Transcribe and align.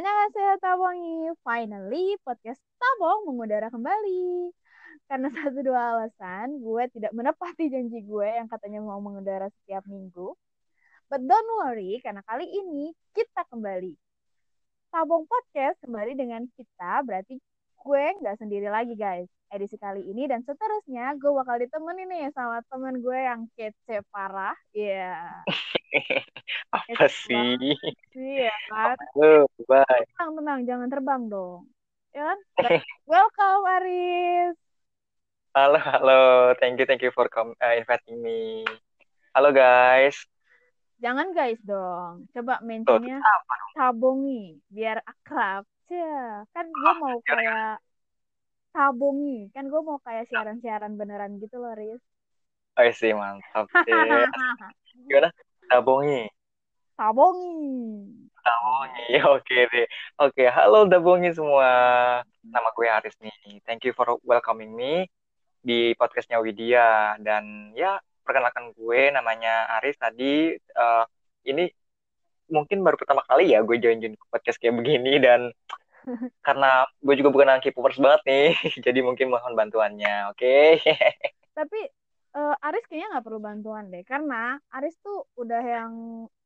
Annyeonghaseyo 0.00 0.56
Tabongi, 0.64 1.28
finally 1.44 2.16
podcast 2.24 2.56
Tabong 2.80 3.28
mengudara 3.28 3.68
kembali. 3.68 4.48
Karena 5.04 5.28
satu 5.36 5.60
dua 5.60 5.92
alasan, 5.92 6.56
gue 6.56 6.88
tidak 6.96 7.12
menepati 7.12 7.68
janji 7.68 8.00
gue 8.08 8.24
yang 8.24 8.48
katanya 8.48 8.80
mau 8.80 8.96
mengudara 9.04 9.52
setiap 9.60 9.84
minggu. 9.84 10.32
But 11.12 11.20
don't 11.28 11.50
worry, 11.60 12.00
karena 12.00 12.24
kali 12.24 12.48
ini 12.48 12.96
kita 13.12 13.44
kembali. 13.52 13.92
Tabong 14.88 15.28
Podcast 15.28 15.76
kembali 15.84 16.16
dengan 16.16 16.48
kita, 16.48 17.04
berarti 17.04 17.36
gue 17.84 18.04
nggak 18.24 18.40
sendiri 18.40 18.72
lagi 18.72 18.96
guys. 18.96 19.28
Edisi 19.52 19.76
kali 19.76 20.00
ini 20.00 20.24
dan 20.24 20.40
seterusnya 20.48 21.12
gue 21.20 21.28
bakal 21.28 21.60
ditemenin 21.60 22.08
nih 22.08 22.32
sama 22.32 22.64
temen 22.72 23.04
gue 23.04 23.20
yang 23.20 23.44
kece 23.52 24.00
parah. 24.08 24.56
Iya. 24.72 25.44
Yeah. 25.44 25.76
Apa 26.76 27.06
sih? 27.10 27.74
Iya 28.14 28.54
kan? 28.70 28.96
Bye. 29.66 30.06
Tenang, 30.14 30.30
tenang, 30.38 30.60
jangan 30.66 30.88
terbang 30.88 31.22
dong. 31.26 31.66
Ya 32.14 32.30
kan? 32.30 32.38
Welcome 33.10 33.64
Aris. 33.66 34.54
Halo, 35.50 35.78
halo. 35.82 36.20
Thank 36.62 36.78
you, 36.78 36.86
thank 36.86 37.02
you 37.02 37.10
for 37.10 37.26
come, 37.26 37.58
uh, 37.58 37.74
inviting 37.74 38.22
me. 38.22 38.62
Halo 39.34 39.50
guys. 39.50 40.14
Jangan 41.02 41.34
guys 41.34 41.58
dong. 41.66 42.30
Coba 42.30 42.62
mentionnya 42.62 43.18
tabongi 43.74 44.62
biar 44.70 45.02
akrab. 45.02 45.66
Cia. 45.90 46.46
Kan 46.54 46.70
gue 46.70 46.92
mau 47.02 47.18
kayak 47.26 47.82
tabongi. 48.70 49.50
Kan 49.50 49.66
gue 49.66 49.80
mau 49.82 49.98
kayak 50.06 50.30
siaran-siaran 50.30 50.94
beneran 50.94 51.42
gitu 51.42 51.58
loh, 51.58 51.74
Riz. 51.74 51.98
Oh 52.78 52.86
sih, 52.94 53.10
mantap. 53.10 53.66
Yes. 53.90 54.30
Gimana? 55.10 55.34
Tabongi. 55.70 56.26
Tabongi. 56.98 57.54
Tabongi, 58.42 59.06
oke 59.38 59.58
deh. 59.70 59.86
Oke, 60.18 60.50
halo 60.50 60.90
Dabongi 60.90 61.30
semua. 61.30 61.70
Nama 62.42 62.68
gue 62.74 62.90
Aris 62.90 63.14
nih. 63.22 63.62
Thank 63.62 63.86
you 63.86 63.94
for 63.94 64.18
welcoming 64.26 64.74
me 64.74 65.06
di 65.62 65.94
podcastnya 65.94 66.42
Widya. 66.42 67.14
Dan 67.22 67.70
ya, 67.78 68.02
perkenalkan 68.26 68.74
gue 68.74 69.14
namanya 69.14 69.78
Aris 69.78 69.94
tadi. 69.94 70.58
Uh, 70.74 71.06
ini 71.46 71.70
mungkin 72.50 72.82
baru 72.82 72.98
pertama 72.98 73.22
kali 73.22 73.54
ya 73.54 73.62
gue 73.62 73.78
join-join 73.78 74.18
podcast 74.26 74.58
kayak 74.58 74.74
begini. 74.74 75.22
Dan 75.22 75.54
karena 76.46 76.82
gue 76.98 77.14
juga 77.14 77.30
bukan 77.30 77.46
anak 77.46 77.70
K-popers 77.70 78.02
banget 78.02 78.26
nih. 78.26 78.50
jadi 78.90 79.06
mungkin 79.06 79.30
mohon 79.30 79.54
bantuannya, 79.54 80.34
oke? 80.34 80.42
Okay? 80.42 80.82
Tapi 81.54 81.99
uh, 82.34 82.56
Aris 82.62 82.84
kayaknya 82.86 83.18
nggak 83.18 83.26
perlu 83.26 83.40
bantuan 83.42 83.84
deh. 83.90 84.02
Karena 84.06 84.58
Aris 84.74 84.94
tuh 85.02 85.26
udah 85.38 85.62
yang 85.62 85.92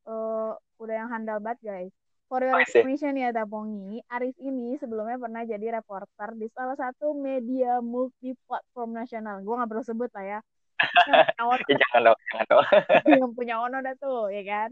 uh, 0.08 0.52
udah 0.80 0.94
yang 0.94 1.08
handal 1.12 1.40
banget 1.40 1.60
guys. 1.64 1.92
For 2.24 2.40
your 2.40 2.56
information 2.56 3.20
ya 3.20 3.30
Tapongi, 3.36 4.00
Aris 4.08 4.34
ini 4.40 4.80
sebelumnya 4.80 5.20
pernah 5.20 5.44
jadi 5.44 5.76
reporter 5.76 6.32
di 6.34 6.48
salah 6.56 6.74
satu 6.74 7.12
media 7.12 7.84
multi 7.84 8.32
platform 8.48 8.96
nasional. 8.96 9.44
Gue 9.44 9.54
nggak 9.60 9.70
perlu 9.70 9.84
sebut 9.84 10.10
lah 10.16 10.24
ya. 10.24 10.40
ya 11.38 11.76
jangan 11.78 12.00
dong, 12.10 12.18
jangan 12.32 12.46
dong. 12.48 12.64
yang 13.22 13.32
punya 13.36 13.54
ono 13.60 13.78
dah 13.84 13.94
tuh, 14.00 14.32
ya 14.32 14.42
kan. 14.42 14.70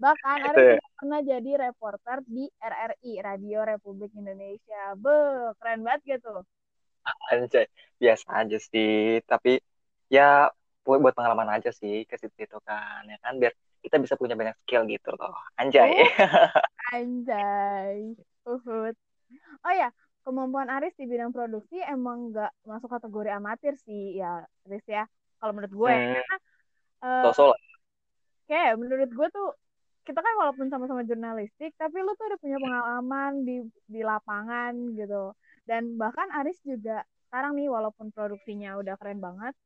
Bahkan 0.00 0.36
Aris 0.48 0.80
juga 0.80 0.90
pernah 0.96 1.20
jadi 1.22 1.50
reporter 1.70 2.16
di 2.24 2.44
RRI, 2.56 3.12
Radio 3.20 3.58
Republik 3.62 4.10
Indonesia. 4.16 4.96
Be, 4.96 5.52
keren 5.60 5.84
banget 5.84 6.18
gitu. 6.18 6.42
Anjay, 7.30 7.68
biasa 8.00 8.26
aja 8.32 8.58
sih. 8.58 9.20
Tapi 9.28 9.60
ya 10.14 10.28
buat 10.84 11.16
pengalaman 11.16 11.48
aja 11.58 11.74
sih 11.74 12.04
ke 12.06 12.14
situ 12.20 12.58
kan, 12.62 13.02
ya 13.08 13.18
kan 13.24 13.40
biar 13.40 13.50
kita 13.84 13.96
bisa 14.00 14.14
punya 14.14 14.38
banyak 14.38 14.56
skill 14.64 14.86
gitu 14.86 15.10
loh. 15.16 15.34
Anjay. 15.60 15.90
Oh, 15.92 16.08
anjay. 16.96 18.16
Uhud. 18.44 18.94
Oh 19.64 19.74
ya, 19.74 19.88
kemampuan 20.24 20.68
Aris 20.72 20.96
di 20.96 21.04
bidang 21.04 21.32
produksi 21.32 21.80
emang 21.84 22.32
nggak 22.32 22.52
masuk 22.64 22.88
kategori 22.92 23.30
amatir 23.32 23.74
sih 23.84 24.20
ya, 24.20 24.44
Aris 24.68 24.84
ya. 24.88 25.04
Kalau 25.40 25.52
menurut 25.52 25.72
gue, 25.72 25.92
hmm. 25.92 26.14
karena 26.16 26.36
uh, 27.04 27.56
kayak 28.48 28.80
menurut 28.80 29.10
gue 29.12 29.28
tuh 29.32 29.48
kita 30.04 30.20
kan 30.20 30.34
walaupun 30.36 30.68
sama-sama 30.68 31.04
jurnalistik, 31.04 31.72
tapi 31.80 31.96
lu 32.00 32.12
tuh 32.16 32.28
udah 32.28 32.40
punya 32.40 32.60
pengalaman 32.60 33.32
di 33.44 33.64
di 33.88 34.00
lapangan 34.04 34.72
gitu. 34.96 35.32
Dan 35.64 35.96
bahkan 35.96 36.28
Aris 36.32 36.60
juga 36.60 37.04
sekarang 37.28 37.56
nih 37.56 37.72
walaupun 37.72 38.12
produksinya 38.12 38.76
udah 38.80 39.00
keren 39.00 39.20
banget, 39.20 39.56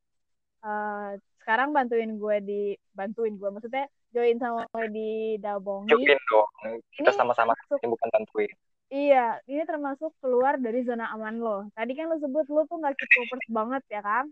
uh, 0.64 1.18
sekarang 1.42 1.72
bantuin 1.72 2.20
gue 2.20 2.36
di 2.44 2.62
bantuin 2.92 3.34
gue 3.34 3.48
maksudnya 3.48 3.88
join 4.12 4.36
sama 4.40 4.64
gue 4.72 4.86
di 4.92 5.10
Dabongi. 5.40 5.90
Join 5.92 6.20
dong. 6.28 6.50
Kita 6.92 7.10
sama-sama 7.12 7.52
bukan 7.68 8.08
bantuin. 8.12 8.52
Iya, 8.88 9.36
ini 9.44 9.68
termasuk 9.68 10.16
keluar 10.24 10.56
dari 10.56 10.80
zona 10.80 11.12
aman 11.12 11.36
lo. 11.44 11.68
Tadi 11.76 11.92
kan 11.92 12.08
lo 12.08 12.16
sebut 12.16 12.48
lo 12.48 12.64
tuh 12.64 12.80
nggak 12.80 12.96
K-popers 12.96 13.48
banget 13.52 13.82
ya 13.92 14.00
kan? 14.00 14.24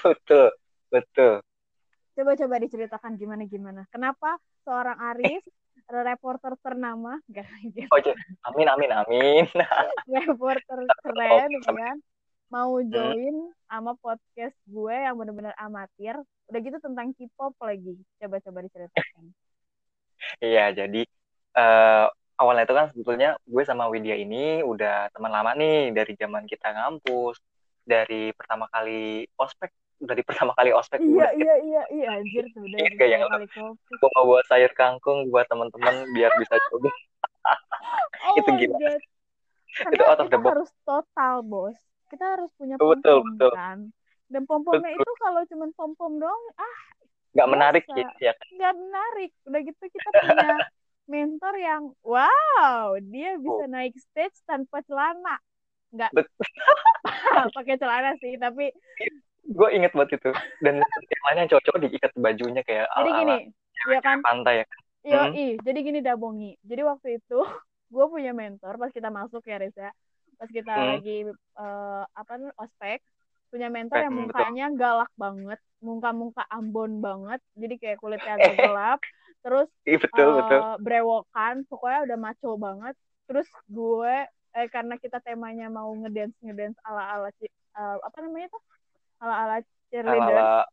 Betul, 0.00 0.48
betul. 0.88 1.44
Coba-coba 2.16 2.54
diceritakan 2.64 3.20
gimana-gimana. 3.20 3.84
Kenapa 3.92 4.40
seorang 4.64 4.96
Aris, 5.12 5.44
reporter 6.08 6.56
ternama, 6.64 7.20
gak 7.34 7.44
gitu. 7.76 7.92
Oh, 7.92 8.00
amin, 8.52 8.68
amin, 8.72 8.90
amin. 8.90 9.44
reporter 10.08 10.78
keren, 11.04 11.50
kan? 11.62 11.96
Mau 12.48 12.80
join 12.80 13.52
hmm. 13.52 13.52
sama 13.68 13.92
podcast 14.00 14.56
gue 14.64 14.96
yang 14.96 15.20
bener-bener 15.20 15.52
amatir, 15.60 16.16
udah 16.48 16.60
gitu 16.64 16.80
tentang 16.80 17.12
K-pop 17.12 17.52
lagi. 17.60 17.94
Coba-coba 18.20 18.58
diceritakan. 18.64 19.24
Iya 20.42 20.74
jadi 20.74 21.06
uh, 21.54 22.10
awalnya 22.38 22.66
itu 22.66 22.74
kan 22.74 22.86
sebetulnya 22.90 23.30
gue 23.46 23.62
sama 23.62 23.86
Widya 23.86 24.18
ini 24.18 24.62
udah 24.66 25.14
teman 25.14 25.30
lama 25.30 25.54
nih 25.54 25.94
dari 25.94 26.18
zaman 26.18 26.42
kita 26.46 26.74
ngampus 26.74 27.38
dari 27.86 28.30
pertama 28.34 28.66
kali 28.70 29.26
ospek 29.38 29.70
dari 29.98 30.22
pertama 30.22 30.54
kali 30.54 30.70
ospek 30.70 31.02
iya 31.02 31.34
iya 31.34 31.54
iya 31.58 31.82
iya 31.90 32.06
anjir 32.14 32.46
tuh 32.54 32.62
udah 32.62 32.78
iya, 32.78 33.18
yang 33.18 33.26
gue 33.30 34.10
mau 34.14 34.24
buat 34.26 34.46
sayur 34.46 34.70
kangkung 34.78 35.26
buat 35.30 35.46
teman-teman 35.50 36.06
biar 36.14 36.30
bisa 36.38 36.58
coba. 36.70 36.90
Oh 38.18 38.34
itu 38.34 38.50
gila. 38.66 38.76
God. 38.76 39.02
Karena 39.78 39.94
itu 39.94 40.04
out 40.04 40.20
of 40.20 40.28
the 40.28 40.36
box. 40.36 40.52
harus 40.52 40.70
total 40.84 41.36
bos 41.40 41.78
kita 42.08 42.24
harus 42.36 42.50
punya 42.56 42.74
betul, 42.80 43.22
betul. 43.22 43.52
kan? 43.54 43.78
Dan 44.28 44.42
pom 44.44 44.60
pomnya 44.60 44.92
itu 44.92 45.12
kalau 45.20 45.40
cuma 45.48 45.66
pom 45.72 45.92
pom 45.96 46.20
doang 46.20 46.44
ah 46.60 46.78
nggak 47.36 47.48
menarik 47.48 47.84
gitu 47.86 48.16
ya. 48.20 48.34
Nggak 48.56 48.74
menarik. 48.76 49.30
Udah 49.46 49.60
gitu 49.62 49.82
kita 49.88 50.08
punya 50.12 50.56
mentor 51.12 51.54
yang 51.56 51.82
wow 52.04 52.92
dia 53.00 53.40
bisa 53.40 53.64
oh. 53.64 53.70
naik 53.70 53.94
stage 53.96 54.36
tanpa 54.44 54.84
celana. 54.84 55.36
Nggak. 55.94 56.10
Pakai 57.56 57.76
celana 57.80 58.16
sih 58.20 58.36
tapi 58.36 58.72
gue 59.48 59.68
inget 59.72 59.92
banget 59.96 60.20
itu. 60.20 60.30
Dan 60.60 60.80
yang 60.84 61.22
lainnya 61.28 61.52
cocok 61.56 61.76
diikat 61.84 62.12
bajunya 62.20 62.60
kayak 62.64 62.88
jadi 62.92 63.10
ala, 63.12 63.18
gini 63.22 63.36
ya 63.88 64.00
kan? 64.04 64.18
pantai 64.20 64.60
ya. 64.60 64.66
Kan 64.68 64.80
Yo, 65.08 65.20
hmm. 65.30 65.62
jadi 65.64 65.78
gini 65.80 66.00
dabongi. 66.04 66.52
Jadi 66.60 66.82
waktu 66.84 67.08
itu 67.22 67.38
gue 67.94 68.04
punya 68.12 68.36
mentor 68.36 68.76
pas 68.76 68.92
kita 68.92 69.08
masuk 69.08 69.40
ya 69.48 69.56
Reza 69.56 69.88
pas 70.38 70.48
kita 70.48 70.72
hmm. 70.72 70.88
lagi 70.94 71.16
uh, 71.58 72.02
apa 72.14 72.32
ospek 72.62 73.02
punya 73.48 73.68
mentor 73.72 74.04
yang 74.04 74.14
mukanya 74.14 74.66
betul. 74.68 74.78
galak 74.78 75.12
banget, 75.16 75.60
muka-muka 75.80 76.44
Ambon 76.52 77.00
banget, 77.00 77.40
jadi 77.56 77.74
kayak 77.80 77.98
kulitnya 77.98 78.36
agak 78.36 78.54
gelap, 78.60 79.00
terus 79.40 79.68
betul, 79.88 80.28
uh, 80.28 80.36
betul. 80.44 80.60
brewokan, 80.84 81.54
pokoknya 81.64 82.00
udah 82.12 82.18
maco 82.20 82.50
banget. 82.60 82.94
Terus 83.28 83.48
gue 83.68 84.14
eh 84.56 84.68
karena 84.72 84.96
kita 84.96 85.20
temanya 85.20 85.68
mau 85.68 85.92
ngedance 85.92 86.36
ngedance 86.40 86.80
ala 86.84 87.20
ala 87.20 87.28
uh, 87.28 87.96
apa 88.00 88.18
namanya 88.24 88.48
tuh 88.48 88.62
ala 89.20 89.34
ala 89.44 89.56
cheerleader. 89.92 90.36
Ala, 90.40 90.64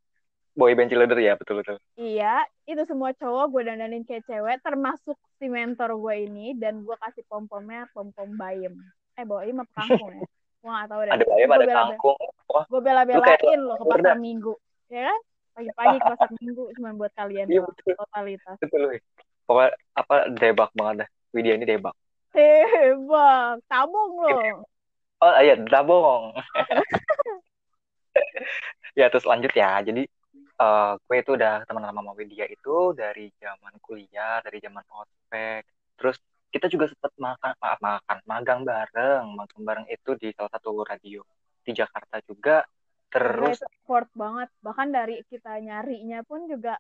boy 0.56 0.72
band 0.76 0.88
cheerleader 0.92 1.20
ya 1.20 1.36
betul 1.36 1.60
betul. 1.60 1.76
Iya, 2.00 2.44
itu 2.68 2.84
semua 2.88 3.12
cowok 3.16 3.46
gue 3.52 3.62
dandanin 3.72 4.04
kayak 4.08 4.24
cewek, 4.28 4.60
termasuk 4.64 5.20
si 5.40 5.48
mentor 5.52 5.96
gue 5.96 6.16
ini 6.28 6.56
dan 6.56 6.84
gue 6.84 6.96
kasih 7.00 7.24
pom 7.28 7.48
pomnya 7.48 7.88
pom 7.92 8.12
pom 8.16 8.32
bayem. 8.36 8.76
Eh 9.16 9.26
bayem 9.26 9.64
apa 9.64 9.72
kampung 9.80 10.12
ya? 10.12 10.28
Gue 10.66 10.74
gak 10.74 10.88
tau 10.90 11.02
deh. 11.06 11.12
Ada 11.14 11.26
bayam, 11.30 11.50
ada 11.54 11.66
kangkung. 11.70 12.18
Gue 12.72 12.82
bela-belain 12.82 13.60
loh 13.62 13.78
ke 13.78 13.86
pasar 13.86 14.18
minggu. 14.18 14.54
Ya 14.90 15.14
kan? 15.14 15.20
Pagi-pagi 15.56 15.98
ke 16.02 16.06
pasar 16.10 16.30
minggu 16.42 16.64
cuma 16.76 16.90
buat 16.98 17.12
kalian 17.14 17.46
iya, 17.48 17.62
betul. 17.62 17.94
totalitas. 17.96 18.58
Betul. 18.60 18.98
Pokoknya 19.46 19.72
apa 19.94 20.16
debak 20.34 20.72
banget 20.74 21.06
dah. 21.06 21.10
Widya 21.32 21.54
ini 21.56 21.66
debak. 21.70 21.96
Debak. 22.34 23.62
Tabung 23.70 24.12
loh. 24.20 24.66
Oh 25.24 25.32
iya, 25.40 25.56
tabung. 25.70 26.34
ya 29.00 29.06
terus 29.14 29.30
lanjut 29.30 29.54
ya. 29.54 29.80
Jadi 29.86 30.10
uh, 30.60 30.98
gue 30.98 31.18
itu 31.22 31.38
udah 31.38 31.64
teman 31.70 31.86
lama 31.86 32.02
sama 32.02 32.12
Widya 32.18 32.50
itu 32.50 32.98
dari 32.98 33.30
zaman 33.38 33.78
kuliah, 33.80 34.42
dari 34.42 34.58
zaman 34.60 34.84
ospek. 34.90 35.62
Terus 35.96 36.18
kita 36.56 36.72
juga 36.72 36.88
sempat 36.88 37.12
makan 37.20 37.52
maaf 37.60 37.80
makan 37.84 38.18
magang 38.24 38.62
bareng 38.64 39.28
magang 39.36 39.64
bareng 39.68 39.88
itu 39.92 40.16
di 40.16 40.32
salah 40.32 40.48
satu 40.56 40.88
radio 40.88 41.20
di 41.68 41.76
Jakarta 41.76 42.24
juga 42.24 42.64
terus 43.12 43.60
support 43.60 44.08
banget 44.16 44.48
bahkan 44.64 44.88
dari 44.88 45.20
kita 45.28 45.60
nyarinya 45.60 46.24
pun 46.24 46.48
juga 46.48 46.80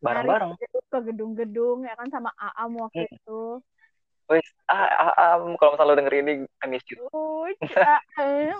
bareng-bareng 0.00 0.56
ke 0.88 0.98
gedung-gedung 1.12 1.84
ya 1.84 1.92
kan 1.92 2.08
sama 2.08 2.32
Aam 2.40 2.80
waktu 2.80 3.04
hmm. 3.04 3.16
itu 3.20 3.60
Wes, 4.26 4.42
ah, 4.66 4.90
ah, 5.14 5.38
kalau 5.54 5.78
misalnya 5.78 5.86
lo 5.86 5.98
denger 6.02 6.14
ini, 6.18 6.32
I 6.58 6.66
miss 6.66 6.82
you. 6.90 6.98
Oh, 7.14 7.46
um. 7.46 8.58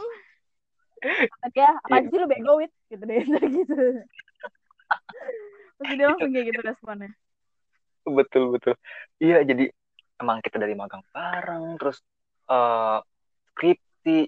Kata 1.02 1.46
dia, 1.50 1.74
apa 1.74 2.06
Iya. 2.06 2.06
sih 2.06 2.18
lu 2.22 2.30
bego 2.30 2.62
wit? 2.62 2.70
Gitu 2.86 3.02
deh, 3.02 3.18
gitu. 3.50 3.74
Terus 5.82 5.94
dia 5.98 6.06
langsung 6.06 6.30
kayak 6.30 6.46
gitu 6.54 6.60
responnya. 6.62 7.10
betul 8.06 8.54
betul 8.54 8.74
iya 9.18 9.42
jadi 9.42 9.66
emang 10.20 10.38
kita 10.44 10.56
dari 10.56 10.72
magang 10.76 11.02
bareng 11.12 11.76
terus 11.80 12.00
eh 12.48 12.98
skripsi. 13.52 14.18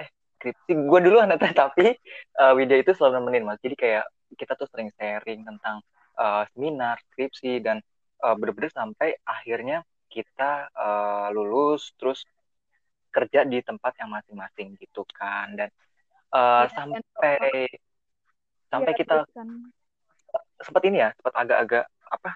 Eh 0.00 0.08
skripsi 0.38 0.70
gue 0.76 1.00
dulu 1.06 1.18
anak 1.22 1.38
tapi 1.62 1.94
eh, 2.40 2.52
Widya 2.56 2.80
itu 2.82 2.92
selalu 2.96 3.12
nemenin 3.22 3.44
mas. 3.48 3.60
Jadi 3.62 3.76
kayak 3.78 4.04
kita 4.36 4.52
tuh 4.58 4.68
sering 4.70 4.90
sharing 4.96 5.44
tentang 5.46 5.80
eh, 6.18 6.42
seminar 6.54 6.96
skripsi 7.12 7.62
dan 7.64 7.78
eh, 8.24 8.34
bener-bener 8.36 8.72
sampai 8.72 9.16
akhirnya 9.24 9.84
kita 10.12 10.68
eh, 10.72 11.28
lulus 11.36 11.92
terus 12.00 12.24
kerja 13.08 13.42
di 13.48 13.58
tempat 13.64 13.92
yang 14.00 14.10
masing-masing 14.12 14.76
gitu 14.80 15.02
kan. 15.16 15.54
Dan 15.56 15.68
eh, 16.34 16.64
Iya, 16.68 16.68
dan 16.68 17.02
sampai 17.16 17.36
sampai 18.68 18.92
Iya, 18.92 19.00
kita 19.00 19.16
kan. 19.32 19.48
sempat 20.60 20.82
ini 20.84 21.00
ya 21.00 21.08
sempat 21.16 21.34
agak-agak 21.40 21.84
apa 22.08 22.30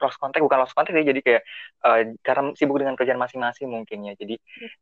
lost 0.00 0.18
contact 0.18 0.42
bukan 0.42 0.58
lost 0.64 0.74
contact 0.74 0.96
ya 0.96 1.04
jadi 1.06 1.20
kayak 1.20 1.42
eh, 1.86 2.02
karena 2.24 2.50
sibuk 2.56 2.80
dengan 2.80 2.96
kerjaan 2.98 3.20
masing-masing 3.20 3.68
mungkin 3.70 4.08
ya. 4.08 4.14
Jadi 4.16 4.36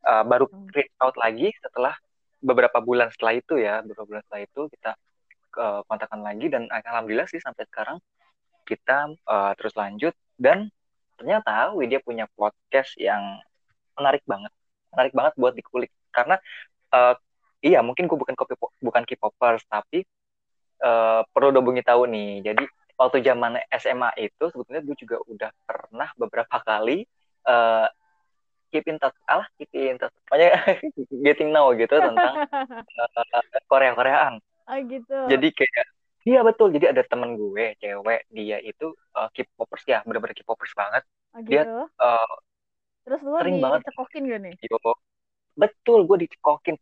eh, 0.07 0.23
baru 0.25 0.47
Hmm. 0.49 0.71
reach 0.73 0.95
out 1.03 1.15
lagi 1.19 1.53
setelah 1.59 1.95
beberapa 2.39 2.79
bulan 2.79 3.11
setelah 3.11 3.35
itu 3.35 3.59
ya 3.59 3.83
beberapa 3.83 4.07
bulan 4.07 4.23
setelah 4.27 4.43
itu 4.47 4.61
kita 4.73 4.91
eh, 5.59 5.81
kontakkan 5.91 6.21
lagi 6.23 6.47
dan 6.49 6.71
alhamdulillah 6.71 7.27
sih 7.29 7.43
sampai 7.43 7.67
sekarang 7.69 7.99
kita 8.65 9.13
eh, 9.15 9.53
terus 9.59 9.75
lanjut 9.75 10.15
dan 10.39 10.71
ternyata 11.19 11.75
Widya 11.75 11.99
punya 11.99 12.31
podcast 12.39 12.95
yang 12.97 13.43
menarik 13.99 14.23
banget 14.23 14.55
menarik 14.95 15.13
banget 15.13 15.35
buat 15.37 15.53
dikulik. 15.53 15.91
Karena 16.15 16.39
eh, 16.95 17.15
iya 17.67 17.83
mungkin 17.83 18.07
gue 18.07 18.19
bukan 18.19 18.35
kopi 18.39 18.55
bukan 18.81 19.03
K-popers 19.05 19.67
tapi 19.67 20.07
eh, 20.83 21.21
perlu 21.33 21.51
dobungi 21.51 21.83
tahu 21.83 22.07
nih. 22.07 22.47
Jadi 22.47 22.65
waktu 23.01 23.19
zaman 23.29 23.53
SMA 23.83 24.11
itu 24.19 24.45
sebetulnya 24.53 24.83
gue 24.89 24.97
juga 25.03 25.17
udah 25.33 25.51
pernah 25.69 26.09
beberapa 26.21 26.57
kali 26.69 26.93
eh, 27.49 27.87
keep 28.73 28.85
in 28.91 28.99
touch 29.03 29.17
alah 29.33 29.47
keep 29.59 29.71
in 29.75 29.97
touch 30.01 30.15
pokoknya 30.29 30.49
getting 31.27 31.51
know 31.55 31.73
gitu 31.77 31.95
tentang 32.07 32.37
eh, 32.99 33.61
Korea 33.71 33.93
Koreaan 33.99 34.35
Oh 34.69 34.79
gitu. 34.91 35.15
jadi 35.31 35.47
kayak 35.59 35.87
iya 36.29 36.39
betul 36.49 36.69
jadi 36.77 36.87
ada 36.93 37.03
temen 37.11 37.31
gue 37.41 37.65
cewek 37.83 38.21
dia 38.37 38.57
itu 38.71 38.85
eh, 39.19 39.29
K-popers 39.35 39.85
ya 39.93 39.99
bener-bener 40.07 40.37
K-popers 40.39 40.73
banget 40.81 41.03
Oh 41.35 41.41
dia 41.49 41.63
gitu. 41.63 41.91
eh, 42.03 42.29
Terus 43.05 43.21
lu 43.31 43.39
sering 43.39 43.57
banget. 43.65 43.83
dicekokin 43.83 44.23
gak 44.33 44.41
nih? 44.47 44.57
yo, 44.71 44.77
betul 45.63 45.99
gue 46.09 46.19
dicekokin 46.27 46.77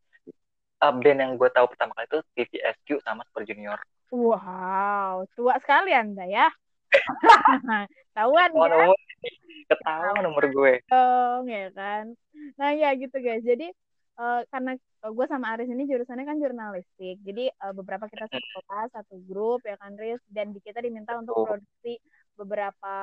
Eh, 0.85 0.93
band 1.03 1.21
yang 1.25 1.33
gue 1.41 1.49
tahu 1.57 1.67
pertama 1.73 1.93
kali 1.97 2.07
itu 2.11 2.19
TVSQ 2.37 2.89
sama 3.07 3.23
Super 3.29 3.43
Junior 3.49 3.81
Wow, 4.17 5.29
tua 5.37 5.61
sekali 5.61 5.93
anda 5.93 6.25
ya. 6.25 6.49
Tahuan 8.17 8.49
oh, 8.57 8.65
ya 8.65 8.73
nomor, 8.73 8.97
ketawa 9.69 10.19
nomor 10.25 10.45
gue 10.49 10.75
dong 10.89 11.45
ya 11.53 11.69
kan. 11.77 12.17
Nah 12.57 12.73
ya 12.73 12.97
gitu 12.97 13.13
guys. 13.21 13.45
Jadi 13.45 13.69
eh, 14.17 14.41
karena 14.49 14.73
gue 15.05 15.27
sama 15.29 15.53
Aris 15.53 15.69
ini 15.69 15.85
jurusannya 15.85 16.25
kan 16.25 16.41
jurnalistik. 16.41 17.21
Jadi 17.21 17.53
eh, 17.53 17.73
beberapa 17.77 18.09
kita 18.09 18.25
satu 18.25 18.49
kelas, 18.65 18.89
satu 18.97 19.21
grup 19.29 19.61
ya 19.69 19.77
kan 19.77 19.93
Riz. 20.01 20.25
Dan 20.33 20.57
kita 20.65 20.81
diminta 20.81 21.13
untuk 21.21 21.37
produksi 21.45 22.01
beberapa 22.41 22.97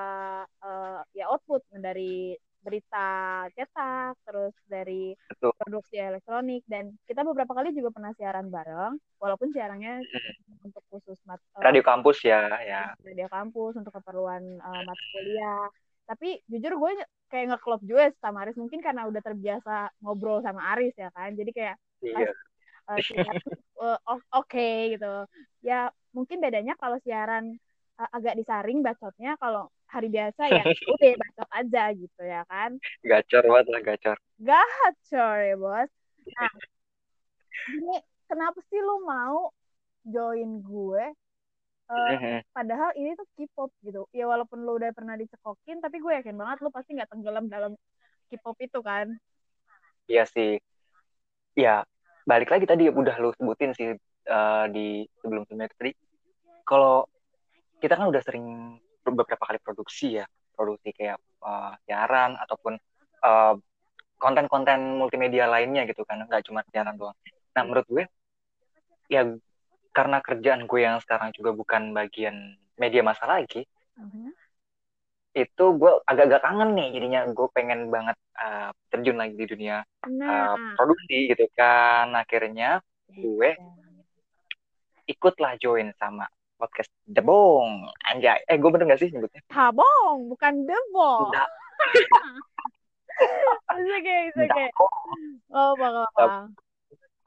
eh, 0.66 1.02
ya 1.14 1.30
output 1.30 1.62
dari 1.78 2.34
berita 2.64 3.08
cetak, 3.54 4.16
terus 4.24 4.56
dari 4.66 5.12
betul. 5.30 5.52
produksi 5.60 5.96
elektronik 6.00 6.64
dan 6.66 6.96
kita 7.06 7.22
beberapa 7.28 7.52
kali 7.52 7.76
juga 7.76 7.92
pernah 7.92 8.12
siaran 8.16 8.48
bareng 8.48 8.96
walaupun 9.20 9.52
siarannya 9.52 10.02
untuk 10.64 10.84
khusus 10.90 11.20
mat 11.28 11.38
eh, 11.60 11.62
radio 11.62 11.84
kampus 11.84 12.24
ya 12.24 12.48
ya. 12.64 12.96
Media 13.04 13.28
kampus 13.28 13.76
untuk 13.76 13.92
keperluan 13.94 14.44
eh, 14.58 14.82
mata 14.88 15.04
kuliah. 15.14 15.68
Tapi 16.04 16.40
jujur 16.52 16.74
gue 16.80 16.92
kayak 17.32 17.46
ngeklop 17.56 17.82
juga 17.84 18.12
sama 18.20 18.44
Aris 18.48 18.58
mungkin 18.60 18.80
karena 18.80 19.08
udah 19.08 19.22
terbiasa 19.24 19.92
ngobrol 20.04 20.40
sama 20.44 20.76
Aris 20.76 20.94
ya 21.00 21.10
kan 21.16 21.34
jadi 21.34 21.52
kayak 21.52 21.76
iya. 22.04 22.30
siaran, 23.10 23.38
eh, 23.84 23.98
o- 24.08 24.28
oke 24.40 24.68
gitu. 24.96 25.14
Ya 25.64 25.92
mungkin 26.14 26.38
bedanya 26.44 26.74
kalau 26.78 27.00
siaran 27.02 27.58
agak 27.98 28.34
disaring 28.38 28.82
bacotnya 28.82 29.38
kalau 29.38 29.70
hari 29.86 30.10
biasa 30.10 30.50
ya 30.50 30.64
udah 30.98 31.14
bacot 31.22 31.50
aja 31.54 31.84
gitu 31.94 32.22
ya 32.26 32.42
kan. 32.50 32.82
Gacor 33.06 33.44
banget 33.46 33.68
lah 33.70 33.82
gacor. 33.86 34.18
Gacor 34.42 35.36
ya 35.46 35.56
bos. 35.56 35.90
Nah 36.34 36.52
ini 37.70 37.96
kenapa 38.26 38.60
sih 38.68 38.82
lu 38.82 39.06
mau 39.06 39.54
join 40.04 40.66
gue? 40.66 41.06
Eh, 41.94 42.42
padahal 42.50 42.96
ini 42.98 43.14
tuh 43.14 43.28
K-pop 43.38 43.70
gitu. 43.86 44.10
Ya 44.10 44.26
walaupun 44.26 44.66
lu 44.66 44.82
udah 44.82 44.90
pernah 44.96 45.14
dicekokin 45.14 45.78
tapi 45.78 46.02
gue 46.02 46.18
yakin 46.18 46.34
banget 46.34 46.66
lu 46.66 46.74
pasti 46.74 46.98
nggak 46.98 47.14
tenggelam 47.14 47.46
dalam 47.46 47.78
K-pop 48.34 48.58
itu 48.66 48.82
kan. 48.82 49.14
Iya 50.10 50.26
sih. 50.26 50.58
Ya 51.54 51.86
balik 52.26 52.50
lagi 52.50 52.66
tadi 52.66 52.90
udah 52.90 53.16
lu 53.22 53.30
sebutin 53.38 53.78
sih 53.78 53.94
eh, 54.26 54.66
di 54.74 55.06
sebelum 55.22 55.46
tadi. 55.46 55.94
Kalau 56.66 57.06
kita 57.84 58.00
kan 58.00 58.08
udah 58.08 58.24
sering 58.24 58.80
beberapa 59.04 59.44
kali 59.44 59.60
produksi 59.60 60.24
ya 60.24 60.26
produksi 60.56 60.96
kayak 60.96 61.20
eh, 61.20 61.72
siaran 61.84 62.40
ataupun 62.40 62.80
eh, 63.20 63.56
konten-konten 64.16 64.96
multimedia 64.96 65.52
lainnya 65.52 65.84
gitu 65.84 66.08
kan 66.08 66.24
nggak 66.24 66.48
cuma 66.48 66.64
siaran 66.72 66.96
doang. 66.96 67.18
Nah 67.52 67.62
menurut 67.68 67.84
gue 67.92 68.04
ya 69.12 69.28
karena 69.92 70.24
kerjaan 70.24 70.64
gue 70.64 70.80
yang 70.80 71.04
sekarang 71.04 71.36
juga 71.36 71.52
bukan 71.52 71.92
bagian 71.92 72.56
media 72.80 73.04
massa 73.04 73.28
lagi 73.28 73.68
Mhm. 73.94 74.34
itu 75.38 75.66
gue 75.78 75.92
agak-agak 76.10 76.42
kangen 76.42 76.74
nih 76.74 76.98
jadinya 76.98 77.22
gue 77.30 77.48
pengen 77.54 77.94
banget 77.94 78.18
uh, 78.42 78.74
terjun 78.90 79.18
lagi 79.22 79.38
di 79.38 79.46
dunia 79.46 79.86
nah. 80.10 80.54
uh, 80.54 80.58
produksi 80.78 81.30
gitu 81.30 81.46
kan. 81.54 82.10
Akhirnya 82.18 82.82
gue 83.14 83.50
ikutlah 85.06 85.58
join 85.62 85.94
sama 85.98 86.26
podcast 86.64 86.88
Debong 87.04 87.92
anjay 88.08 88.40
eh 88.48 88.56
gue 88.56 88.70
bener 88.72 88.88
gak 88.88 89.04
sih 89.04 89.12
nyebutnya 89.12 89.44
tabong 89.52 90.32
bukan 90.32 90.64
debong 90.64 91.28
Nggak, 91.28 91.50
It's 93.14 93.92
okay, 94.02 94.20
it's 94.34 94.38
okay. 94.38 94.70
Oh, 95.54 95.78
apa 95.78 96.10
apa. 96.18 96.50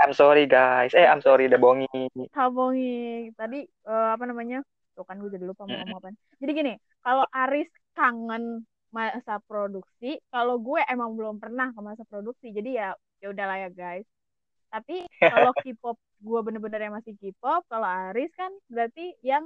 I'm 0.03 0.13
sorry 0.13 0.45
guys 0.51 0.93
eh 0.93 1.07
I'm 1.07 1.23
sorry 1.23 1.47
Debongi 1.47 1.87
Tabongi. 2.35 3.31
Tadi 3.39 3.61
eh, 3.65 4.09
apa 4.13 4.25
namanya? 4.27 4.61
Tuh 4.97 5.05
kan 5.05 5.21
gue 5.21 5.31
jadi 5.31 5.45
lupa 5.45 5.65
mau 5.69 5.77
ngomong 5.77 6.01
apa. 6.01 6.09
Jadi 6.41 6.51
gini, 6.53 6.73
kalau 7.05 7.25
Aris 7.31 7.69
kangen 7.97 8.65
masa 8.93 9.41
produksi, 9.45 10.17
kalau 10.33 10.57
gue 10.61 10.81
emang 10.89 11.17
belum 11.17 11.37
pernah 11.37 11.69
ke 11.73 11.81
masa 11.85 12.03
produksi. 12.09 12.51
Jadi 12.53 12.81
ya 12.81 12.97
ya 13.21 13.33
udahlah 13.33 13.69
ya 13.69 13.71
guys. 13.73 14.07
Tapi 14.77 14.97
kalau 15.31 15.51
K-pop 15.57 15.97
gue 16.27 16.41
bener-bener 16.47 16.81
yang 16.85 16.95
masih 16.99 17.15
K-pop, 17.21 17.65
kalau 17.73 17.89
Aris 17.89 18.31
kan 18.37 18.53
berarti 18.69 19.17
yang 19.25 19.45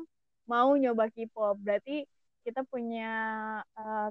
mau 0.51 0.75
nyoba 0.75 1.07
K-pop. 1.15 1.55
Berarti 1.63 2.03
kita 2.43 2.61
punya 2.67 3.07
eh, 3.79 4.09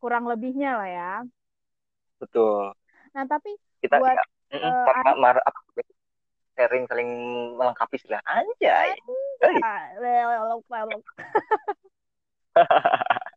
kurang 0.00 0.24
lebihnya 0.30 0.70
lah 0.78 0.88
ya. 0.90 1.12
betul 2.20 2.72
Nah, 3.14 3.24
tapi 3.26 3.50
kita 3.82 3.96
buat 3.98 4.16
ya, 4.54 4.70
karena 4.86 5.10
mar- 5.18 5.44
apa 5.44 5.58
sharing 6.54 6.84
saling 6.90 7.10
melengkapi 7.56 7.96
sih 7.98 8.10
anjay 8.12 8.90
lelok. 10.02 11.02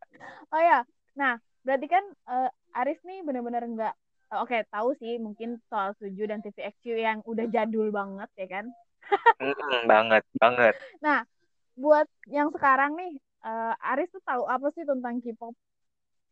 Oh 0.53 0.61
ya, 0.61 0.85
nah 1.19 1.33
berarti 1.65 1.87
kan 1.93 2.03
eh, 2.29 2.49
Aris 2.79 2.99
nih 3.07 3.19
bener-bener 3.27 3.63
nggak 3.73 3.93
oke 4.41 4.57
tahu 4.73 4.89
sih 5.01 5.13
mungkin 5.25 5.49
soal 5.69 5.89
Suju 5.99 6.23
dan 6.29 6.39
TVXQ 6.43 6.85
yang 7.07 7.19
udah 7.31 7.45
jadul 7.53 7.87
banget 7.93 8.29
ya 8.39 8.47
kan. 8.49 8.65
Mm-mm, 9.41 9.81
banget 9.91 10.23
banget 10.41 10.75
Buat 11.83 12.07
yang 12.29 12.49
sekarang 12.53 12.91
nih, 12.99 13.11
eh, 13.45 13.73
Aris 13.91 14.09
tuh 14.13 14.21
tahu 14.29 14.43
apa 14.45 14.67
sih 14.75 14.83
tentang 14.85 15.15
K-pop? 15.23 15.53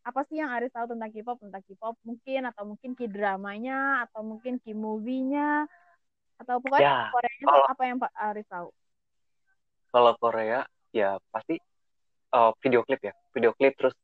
Apa 0.10 0.22
sih 0.30 0.38
yang 0.42 0.52
Aris 0.56 0.74
tahu 0.76 0.86
tentang 0.94 1.10
K-pop? 1.14 1.38
Tentang 1.44 1.64
K-pop 1.68 1.96
mungkin 2.08 2.42
atau 2.50 2.64
mungkin 2.72 2.92
K-dramanya 3.00 4.06
atau 4.08 4.22
mungkin 4.26 4.54
K-movie-nya 4.64 5.66
atau 6.42 6.56
pokoknya 6.64 6.92
ya 6.92 7.12
Koreanya 7.12 7.48
kalau 7.48 7.66
apa 7.72 7.84
yang 7.90 7.98
Pak 8.04 8.14
Aris 8.18 8.48
tahu? 8.50 8.70
kalau 9.92 10.14
Korea 10.20 10.60
ya 10.92 11.20
pasti 11.32 11.56
eh, 12.38 12.52
video 12.64 12.82
klip 12.88 13.02
ya 13.04 13.14
video 13.36 13.52
klip 13.58 13.74
terus 13.80 13.96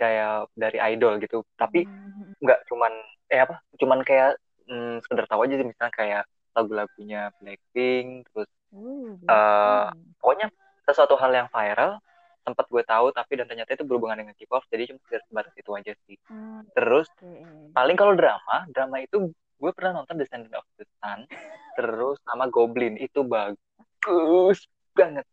kayak 0.00 0.50
dari 0.58 0.78
idol 0.92 1.22
gitu 1.22 1.44
tapi 1.56 1.86
Hmm, 1.86 2.34
nggak 2.42 2.60
cuman 2.70 2.92
eh 3.32 3.40
apa 3.40 3.60
cuman 3.80 4.00
kayak 4.04 4.36
mm, 4.68 5.04
sekedar 5.04 5.26
tahu 5.28 5.44
aja 5.48 5.54
sih 5.56 5.66
misalnya 5.66 5.94
kayak 5.94 6.22
lagu-lagunya 6.54 7.34
Blackpink 7.42 8.28
terus 8.30 8.48
uh, 8.74 9.14
eh 9.28 9.90
Blackpink. 9.90 10.14
pokoknya 10.20 10.46
sesuatu 10.84 11.14
hal 11.16 11.32
yang 11.32 11.48
viral 11.48 11.98
sempat 12.44 12.68
gue 12.68 12.84
tahu 12.84 13.08
tapi 13.16 13.40
dan 13.40 13.48
ternyata 13.48 13.72
itu 13.72 13.88
berhubungan 13.88 14.20
dengan 14.20 14.36
K-pop 14.36 14.68
jadi 14.68 14.92
cuma 14.92 15.00
sebatas 15.08 15.54
itu 15.56 15.70
aja 15.72 15.92
sih 16.04 16.16
Hmm, 16.28 16.60
terus 16.76 17.08
Oke. 17.16 17.72
paling 17.72 17.96
kalau 17.96 18.12
drama 18.12 18.68
drama 18.68 19.00
itu 19.00 19.32
gue 19.32 19.70
pernah 19.72 20.04
nonton 20.04 20.20
Descendant 20.20 20.52
of 20.60 20.66
the 20.76 20.84
Sun 21.00 21.24
terus 21.80 22.20
sama 22.28 22.52
Goblin 22.52 23.00
itu 23.00 23.24
bagus 23.24 24.68
banget 24.92 25.24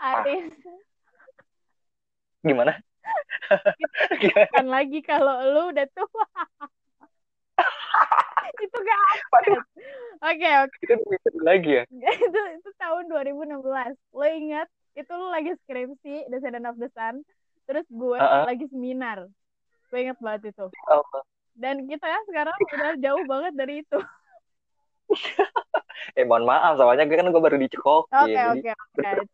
Aris, 0.00 0.48
gimana 2.40 2.80
Gimana? 4.16 4.48
kan 4.56 4.66
lagi 4.68 5.00
kalau 5.04 5.40
lu 5.42 5.62
udah 5.74 5.86
tua. 5.92 6.28
itu 8.64 8.76
gak 8.80 9.00
Waduh, 9.30 9.62
Oke, 10.18 10.50
oke. 10.66 10.78
itu 11.14 11.40
lagi 11.46 11.70
ya 11.78 11.84
itu 12.26 12.40
itu 12.58 12.70
tahun 12.78 13.06
2016. 13.06 13.62
Lo 14.14 14.26
ingat 14.26 14.66
itu 14.98 15.12
lo 15.14 15.30
lagi 15.30 15.54
skripsi 15.62 16.26
Descendant 16.26 16.74
of 16.74 16.76
the 16.82 16.90
Sun, 16.90 17.22
terus 17.70 17.86
gue 17.86 18.18
Heeh. 18.18 18.44
lagi 18.50 18.66
seminar. 18.74 19.30
Gue 19.88 19.98
inget 20.02 20.18
banget 20.18 20.50
itu. 20.50 20.66
Allah. 20.90 21.22
Dan 21.54 21.86
kita 21.86 22.06
ya 22.06 22.18
sekarang 22.26 22.54
udah 22.54 22.92
jauh 22.98 23.24
banget 23.30 23.52
dari 23.54 23.74
itu. 23.86 23.98
eh 26.18 26.24
mohon 26.26 26.44
maaf 26.44 26.76
soalnya 26.76 27.08
gue 27.08 27.16
kan 27.16 27.32
gue 27.32 27.40
baru 27.40 27.56
dicekokin 27.56 28.12
Oke, 28.12 28.42
oke, 28.60 28.70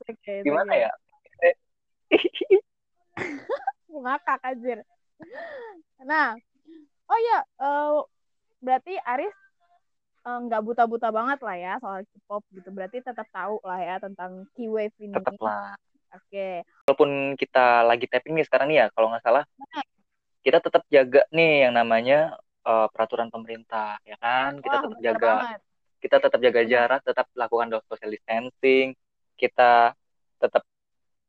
oke. 0.06 0.34
Gimana 0.46 0.70
okay. 0.70 0.84
ya 0.86 0.90
Ngakak 3.94 4.40
anjir. 4.42 4.78
Nah, 6.02 6.34
oh 7.08 7.18
ya, 7.18 7.38
eh, 7.62 7.98
berarti 8.64 8.96
Aris 8.98 9.34
eh, 10.24 10.38
nggak 10.40 10.62
buta-buta 10.64 11.12
banget 11.12 11.38
lah 11.44 11.56
ya 11.56 11.72
soal 11.78 12.00
K-pop 12.02 12.42
gitu. 12.50 12.68
Berarti 12.72 12.98
tetap 12.98 13.28
tahu 13.28 13.60
lah 13.60 13.78
ya 13.78 13.96
tentang 14.00 14.48
K-wave 14.56 14.96
ini. 14.98 15.12
tetap 15.12 15.36
lah 15.38 15.76
Oke. 16.14 16.62
walaupun 16.86 17.34
kita 17.34 17.82
lagi 17.82 18.06
tapping 18.06 18.38
nih 18.38 18.46
sekarang 18.46 18.70
nih 18.70 18.78
ya 18.80 18.86
kalau 18.94 19.10
nggak 19.10 19.20
salah 19.20 19.44
kita 20.40 20.62
tetap 20.62 20.86
jaga 20.86 21.26
nih 21.28 21.66
yang 21.66 21.74
namanya 21.74 22.38
eh, 22.62 22.86
peraturan 22.88 23.28
pemerintah 23.28 23.98
ya 24.06 24.14
kan 24.16 24.62
kita 24.62 24.76
Wah, 24.78 24.82
tetap 24.86 25.00
jaga 25.02 25.32
banget. 25.42 25.60
kita 25.98 26.16
tetap 26.22 26.38
jaga 26.38 26.60
jarak 26.64 27.00
tetap 27.02 27.26
lakukan 27.34 27.66
social 27.90 28.14
distancing 28.14 28.94
kita 29.34 29.90
tetap 30.38 30.62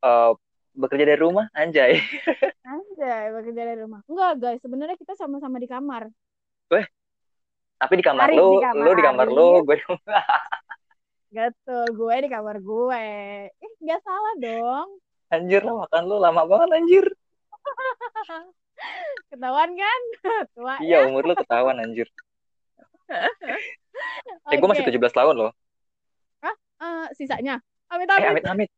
eh, 0.05 0.31
bekerja 0.77 1.05
dari 1.09 1.19
rumah 1.19 1.49
anjay 1.51 1.97
Anjay, 2.65 3.29
bekerja 3.29 3.61
dari 3.61 3.77
rumah. 3.77 4.01
Enggak, 4.09 4.41
guys. 4.41 4.57
Sebenarnya 4.57 4.97
kita 4.97 5.13
sama-sama 5.13 5.61
di 5.61 5.69
kamar. 5.69 6.09
Tapi 7.75 7.93
di 7.99 8.03
kamar 8.03 8.29
lu 8.31 8.57
di 8.57 8.63
kamar 8.63 8.81
lu 8.81 8.91
di 8.91 9.03
kamar 9.03 9.27
lu 9.27 9.49
gue 9.61 9.75
di 9.75 9.83
rumah 9.85 10.25
Betul, 11.35 11.83
gue 11.91 12.15
di 12.23 12.29
kamar 12.31 12.55
gue. 12.57 13.03
Eh, 13.51 13.67
nggak 13.83 13.99
salah 14.01 14.33
dong. 14.39 14.87
anjir 15.27 15.59
lah 15.59 15.83
makan 15.83 16.03
lu 16.05 16.15
lama 16.15 16.41
banget 16.45 16.69
anjir 16.71 17.05
Ketahuan 19.27 19.71
kan? 19.73 20.01
Tua 20.55 20.75
iya 20.79 21.03
ya. 21.03 21.07
umur 21.07 21.25
lu 21.25 21.35
ketahuan 21.35 21.75
anjir 21.77 22.07
eh 24.51 24.55
gue 24.55 24.67
masih 24.67 24.83
Oke. 24.83 24.95
17 24.95 25.11
tahun 25.11 25.35
loh 25.37 25.51
Eh, 26.75 27.07
sisanya. 27.15 27.63
Amit 27.87 28.05
eh 28.05 28.15
amit. 28.19 28.43
amit 28.43 28.45
amit 28.45 28.69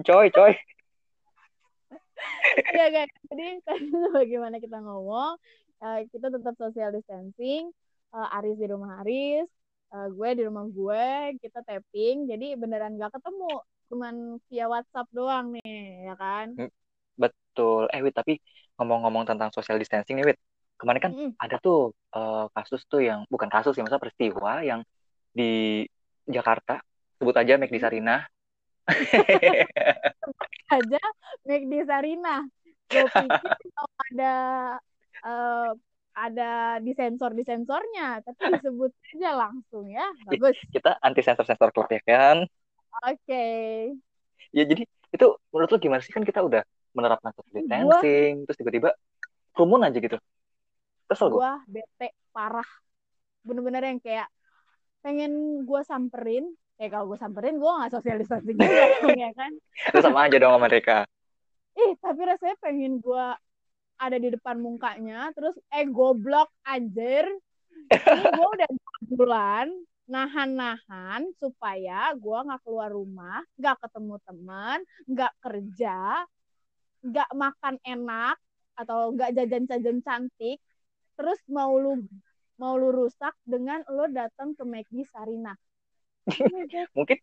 coy 0.00 0.28
coy 0.28 0.52
Iya 2.70 2.86
guys. 2.88 3.10
Jadi 3.26 3.46
tadi 3.64 3.86
bagaimana 4.14 4.56
kita 4.56 4.78
ngomong, 4.78 5.34
eh, 5.82 6.06
kita 6.08 6.28
tetap 6.28 6.54
social 6.54 6.92
distancing. 6.92 7.72
Eh, 8.12 8.28
Aris 8.36 8.56
di 8.60 8.66
rumah 8.68 9.00
Aris, 9.00 9.48
eh, 9.92 10.06
gue 10.12 10.28
di 10.36 10.42
rumah 10.44 10.64
gue, 10.68 11.06
kita 11.40 11.64
tapping. 11.64 12.28
Jadi 12.28 12.46
beneran 12.60 13.00
gak 13.00 13.12
ketemu, 13.16 13.52
cuman 13.88 14.14
via 14.52 14.66
WhatsApp 14.68 15.08
doang 15.16 15.46
nih, 15.56 16.12
ya 16.12 16.14
kan? 16.16 16.48
betul 17.12 17.84
eh 17.92 18.00
wait 18.00 18.16
tapi 18.16 18.40
ngomong-ngomong 18.80 19.28
tentang 19.28 19.52
social 19.52 19.76
distancing 19.76 20.16
nih 20.16 20.32
wait 20.32 20.38
kemarin 20.80 21.00
kan 21.04 21.12
Mm-mm. 21.12 21.36
ada 21.36 21.60
tuh 21.60 21.92
eh, 22.16 22.44
kasus 22.56 22.80
tuh 22.88 23.04
yang 23.04 23.28
bukan 23.28 23.52
kasus 23.52 23.76
ya 23.76 23.84
masa 23.84 24.00
peristiwa 24.00 24.64
yang 24.64 24.80
di 25.36 25.84
Jakarta 26.24 26.80
sebut 27.20 27.36
aja 27.36 27.60
McD 27.60 27.76
Mm. 27.76 27.84
Sarinah 27.84 28.20
aja 30.74 31.02
McD 31.46 31.72
Sarina. 31.86 32.42
Gue 32.90 33.06
pikir 33.06 33.68
kalau 33.76 33.94
ada 34.10 34.34
eh, 35.22 35.70
ada 36.12 36.78
disensor 36.84 37.32
disensornya, 37.32 38.20
tapi 38.24 38.40
disebut 38.60 38.92
aja 39.16 39.30
langsung 39.36 39.88
ya. 39.88 40.06
Bagus. 40.28 40.56
kita 40.68 40.96
anti 41.00 41.20
sensor 41.24 41.44
sensor 41.48 41.72
klub 41.72 41.88
ya 41.88 42.00
kan 42.04 42.44
Oke. 43.02 43.44
ya 44.52 44.62
jadi 44.68 44.84
itu 44.84 45.26
menurut 45.52 45.70
lo 45.72 45.78
gimana 45.80 46.00
sih 46.04 46.12
kan 46.12 46.24
kita 46.24 46.44
udah 46.44 46.62
menerapkan 46.92 47.32
social 47.32 47.52
Gua 47.52 47.64
distancing 47.64 48.32
terus 48.44 48.58
tiba-tiba 48.60 48.90
kerumun 49.56 49.84
aja 49.84 49.96
gitu 49.96 50.16
kesel 51.08 51.28
gue 51.32 51.40
gua 51.40 51.52
bete 51.68 52.16
parah. 52.32 52.68
Bener-bener 53.44 53.82
yang 53.84 54.00
kayak 54.00 54.28
pengen 55.04 55.64
gua 55.64 55.84
samperin. 55.84 56.52
Ya 56.80 56.88
kalau 56.88 57.12
gua 57.12 57.18
samperin 57.20 57.56
gua 57.60 57.84
nggak 57.84 57.92
social 57.96 58.16
distancing 58.20 58.56
juga 58.56 58.84
ya 59.12 59.30
kan. 59.36 59.52
itu 59.92 59.98
sama 60.00 60.28
aja 60.28 60.36
dong 60.40 60.52
sama 60.56 60.68
mereka 60.68 61.04
Ih, 61.72 61.96
tapi 62.04 62.20
rasanya 62.28 62.56
pengen 62.60 63.00
gua 63.00 63.36
ada 64.02 64.18
di 64.18 64.34
depan 64.34 64.58
mukanya 64.58 65.30
terus 65.30 65.54
eh 65.70 65.86
goblok 65.86 66.50
anjir. 66.66 67.22
Ini 67.92 68.24
gua 68.34 68.48
udah 68.58 68.68
bulan 69.14 69.66
nahan-nahan 70.10 71.30
supaya 71.38 72.10
gua 72.18 72.42
nggak 72.42 72.62
keluar 72.66 72.90
rumah, 72.90 73.40
nggak 73.54 73.78
ketemu 73.78 74.14
teman, 74.26 74.78
nggak 75.06 75.32
kerja, 75.38 75.98
nggak 77.06 77.30
makan 77.30 77.74
enak 77.86 78.36
atau 78.74 79.14
nggak 79.14 79.30
jajan-jajan 79.38 79.98
cantik. 80.02 80.58
Terus 81.14 81.38
mau 81.46 81.78
lu 81.78 82.02
mau 82.58 82.74
lu 82.74 82.90
rusak 82.90 83.34
dengan 83.46 83.86
lo 83.86 84.10
datang 84.10 84.58
ke 84.58 84.66
McD 84.66 85.06
Sarina. 85.06 85.54
mungkin 86.98 87.18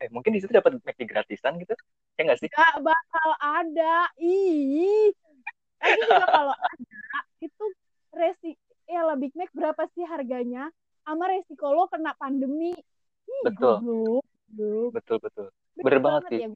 eh 0.00 0.08
mungkin 0.08 0.32
di 0.34 0.40
situ 0.40 0.52
dapat 0.52 0.76
McD 0.80 1.08
gratisan 1.08 1.56
gitu 1.56 1.72
ya 2.18 2.28
nggak 2.28 2.38
sih 2.44 2.48
Gak 2.52 2.76
bakal 2.84 3.30
ada. 3.40 4.12
Ih. 4.20 5.12
Lagi 5.82 6.00
juga 6.06 6.26
kalau 6.30 6.54
ada 6.54 7.20
itu 7.42 7.64
resi 8.14 8.50
ya 8.86 9.02
lah 9.02 9.16
Big 9.18 9.34
Mac 9.34 9.50
berapa 9.50 9.82
sih 9.98 10.06
harganya? 10.06 10.70
Sama 11.02 11.26
resiko 11.26 11.74
lo 11.74 11.90
kena 11.90 12.14
pandemi. 12.14 12.70
Ih, 13.26 13.42
betul 13.42 13.82
goblok, 13.82 14.24
goblok. 14.54 14.90
betul 14.94 15.18
betul 15.18 15.46
Bener 15.74 15.98
banget 15.98 16.22
sih 16.30 16.38
ya 16.46 16.48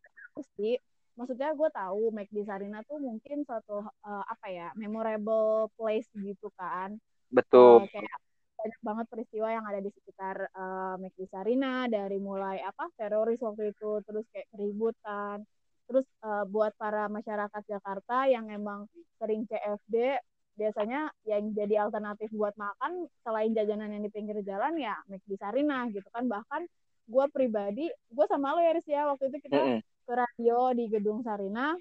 sih. 0.57 0.75
Maksudnya 1.17 1.57
gue 1.57 1.69
tahu 1.73 2.13
McD 2.13 2.45
Sarina 2.45 2.85
tuh 2.85 3.01
mungkin 3.01 3.43
suatu 3.49 3.89
eh, 3.89 4.25
apa 4.29 4.47
ya 4.53 4.69
memorable 4.77 5.73
place 5.75 6.07
gitu 6.13 6.53
kan. 6.55 7.01
betul 7.33 7.89
Eh, 7.89 7.89
kayak 7.91 8.19
banyak 8.57 8.81
banget 8.85 9.07
peristiwa 9.13 9.49
yang 9.53 9.65
ada 9.65 9.81
di 9.81 9.91
sekitar 9.91 10.37
eh, 10.47 10.95
McD 11.01 11.21
Sarina 11.33 11.89
dari 11.89 12.21
mulai 12.21 12.61
apa 12.61 12.93
teroris 13.01 13.41
waktu 13.41 13.73
itu 13.73 14.05
terus 14.05 14.29
kayak 14.31 14.49
keributan 14.53 15.43
terus 15.87 16.07
eh, 16.23 16.45
buat 16.51 16.75
para 16.77 17.07
masyarakat 17.07 17.63
Jakarta 17.67 18.27
yang 18.27 18.51
emang 18.51 18.91
sering 19.19 19.47
CFD 19.47 20.19
biasanya 20.57 21.13
yang 21.29 21.53
jadi 21.53 21.85
alternatif 21.87 22.33
buat 22.33 22.57
makan 22.57 23.07
selain 23.21 23.53
jajanan 23.53 23.93
yang 23.93 24.03
di 24.03 24.11
pinggir 24.11 24.41
jalan 24.41 24.73
ya 24.81 24.97
McD 25.07 25.37
Sarina 25.37 25.87
gitu 25.93 26.09
kan. 26.11 26.25
Bahkan 26.27 26.63
gue 27.07 27.25
pribadi 27.31 27.87
gue 27.93 28.27
sama 28.27 28.57
lo 28.57 28.61
ya 28.65 28.73
Riz 28.75 28.89
ya 28.89 29.07
waktu 29.07 29.31
itu 29.31 29.39
kita 29.47 29.79
ke 29.85 30.13
radio 30.17 30.73
di 30.73 30.89
gedung 30.89 31.21
Sarina. 31.21 31.77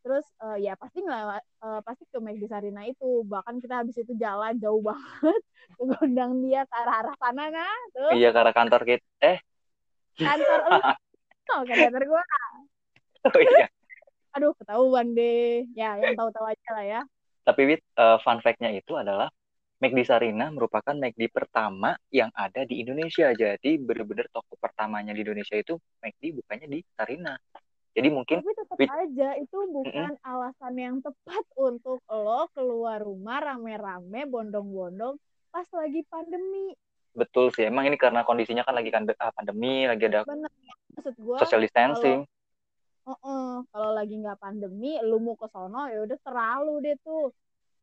Terus 0.00 0.24
eh, 0.40 0.68
ya 0.68 0.72
pasti 0.74 1.04
ngelewat 1.04 1.42
eh, 1.44 1.80
pasti 1.84 2.04
ke 2.08 2.18
McD 2.18 2.44
Sarina 2.48 2.82
itu. 2.88 3.22
Bahkan 3.28 3.60
kita 3.60 3.84
habis 3.84 3.96
itu 4.00 4.16
jalan 4.16 4.56
jauh 4.56 4.80
banget 4.88 5.42
ke 5.76 5.82
gondang 5.84 6.40
dia 6.40 6.64
ke 6.64 6.74
arah 6.74 6.96
arah 7.04 7.16
sana 7.20 7.48
nah 7.48 7.78
tuh 7.92 8.12
iya 8.16 8.32
karena 8.32 8.52
kantor 8.52 8.82
kita 8.88 9.04
eh. 9.20 9.38
Kantor 10.16 10.60
lu. 10.64 10.80
Oh, 11.52 11.60
kan 11.60 11.76
kantor 11.76 12.08
gue 12.08 12.22
oh 13.36 13.40
iya. 13.40 13.66
Aduh 14.36 14.52
ketahuan 14.58 15.14
deh. 15.16 15.64
Ya 15.72 15.96
yang 15.96 16.18
tahu-tahu 16.18 16.46
aja 16.48 16.68
lah 16.74 16.84
ya. 16.84 17.00
Tapi 17.44 17.60
Wit, 17.68 17.80
eh, 17.84 18.18
fun 18.24 18.40
fact-nya 18.40 18.72
itu 18.72 18.96
adalah 18.96 19.28
McD 19.84 20.00
Sarina 20.06 20.48
merupakan 20.48 20.96
McD 20.96 21.28
pertama 21.28 21.92
yang 22.08 22.32
ada 22.32 22.64
di 22.64 22.80
Indonesia. 22.80 23.28
Jadi 23.36 23.76
bener-bener 23.76 24.32
toko 24.32 24.56
pertamanya 24.56 25.12
di 25.12 25.20
Indonesia 25.20 25.60
itu 25.60 25.76
McD 26.00 26.40
bukannya 26.40 26.66
di 26.72 26.78
Sarina. 26.96 27.36
Jadi 27.94 28.08
mungkin 28.10 28.42
tapi 28.42 28.54
tetap 28.58 28.76
Wit, 28.80 28.90
aja 28.90 29.28
itu 29.38 29.58
bukan 29.70 30.18
alasan 30.26 30.74
yang 30.74 30.96
tepat 30.98 31.44
untuk 31.54 32.02
lo 32.10 32.50
keluar 32.50 32.98
rumah 32.98 33.38
rame-rame 33.38 34.26
bondong-bondong 34.26 35.14
pas 35.54 35.68
lagi 35.70 36.02
pandemi. 36.10 36.74
Betul 37.14 37.54
sih. 37.54 37.70
Emang 37.70 37.86
ini 37.86 37.94
karena 37.94 38.26
kondisinya 38.26 38.66
kan 38.66 38.74
lagi 38.74 38.90
kan 38.90 39.06
pandemi, 39.06 39.86
lagi 39.86 40.10
ada 40.10 40.26
bener. 40.26 40.50
Maksud 40.98 41.14
gue 41.14 41.36
social 41.38 41.62
kalau 41.62 42.26
distancing. 43.04 43.20
Heeh, 43.22 43.52
kalau 43.68 43.90
lagi 43.92 44.14
nggak 44.16 44.40
pandemi, 44.40 44.96
lu 45.04 45.20
mau 45.20 45.36
ke 45.36 45.46
sono 45.52 45.86
ya 45.92 46.00
udah 46.02 46.18
terlalu 46.24 46.74
deh 46.80 46.96
tuh. 47.04 47.30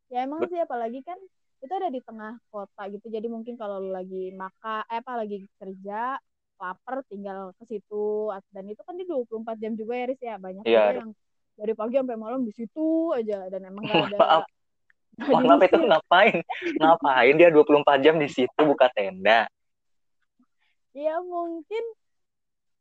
Ya 0.09 0.25
emang 0.25 0.49
sih 0.49 0.59
apalagi 0.59 1.05
kan 1.05 1.17
itu 1.61 1.71
ada 1.71 1.93
di 1.93 2.01
tengah 2.01 2.41
kota 2.49 2.89
gitu. 2.89 3.07
Jadi 3.07 3.29
mungkin 3.29 3.55
kalau 3.55 3.79
lu 3.79 3.93
lagi 3.93 4.33
maka 4.33 4.83
eh 4.89 4.99
apa 4.99 5.21
lagi 5.21 5.45
kerja, 5.61 6.17
lapar 6.57 7.05
tinggal 7.05 7.53
ke 7.57 7.65
situ 7.69 8.29
dan 8.51 8.65
itu 8.69 8.81
kan 8.81 8.97
di 8.97 9.05
24 9.05 9.57
jam 9.61 9.73
juga 9.77 9.93
ya 9.97 10.05
Riz 10.09 10.21
ya. 10.21 10.35
Banyak 10.41 10.65
ada- 10.65 10.99
yang 11.05 11.11
dari 11.61 11.73
pagi 11.77 11.95
sampai 12.01 12.17
malam 12.17 12.41
di 12.41 12.53
situ 12.57 13.13
aja 13.13 13.45
dan 13.53 13.61
emang 13.69 13.85
gak 13.85 14.09
ada 14.09 14.17
maaf 14.17 14.45
gak 15.21 15.41
maaf 15.45 15.61
itu 15.61 15.77
ngapain 15.77 16.41
ngapain 16.79 17.33
dia 17.37 17.49
24 17.53 18.01
jam 18.01 18.15
di 18.17 18.25
situ 18.25 18.61
buka 18.65 18.89
tenda 18.89 19.45
ya 20.97 21.21
mungkin 21.21 21.83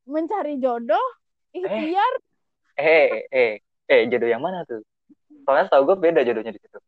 mencari 0.09 0.57
jodoh 0.57 1.07
ikhtiar 1.53 2.13
eh 2.17 2.30
eh 2.81 3.55
eh 3.91 4.01
jodoh 4.11 4.29
yang 4.31 4.43
mana 4.43 4.65
tuh 4.65 4.81
soalnya 5.45 5.69
setahu 5.69 5.83
gue 5.93 5.97
beda 5.99 6.21
jodohnya 6.25 6.53
di 6.55 6.61
situ 6.63 6.79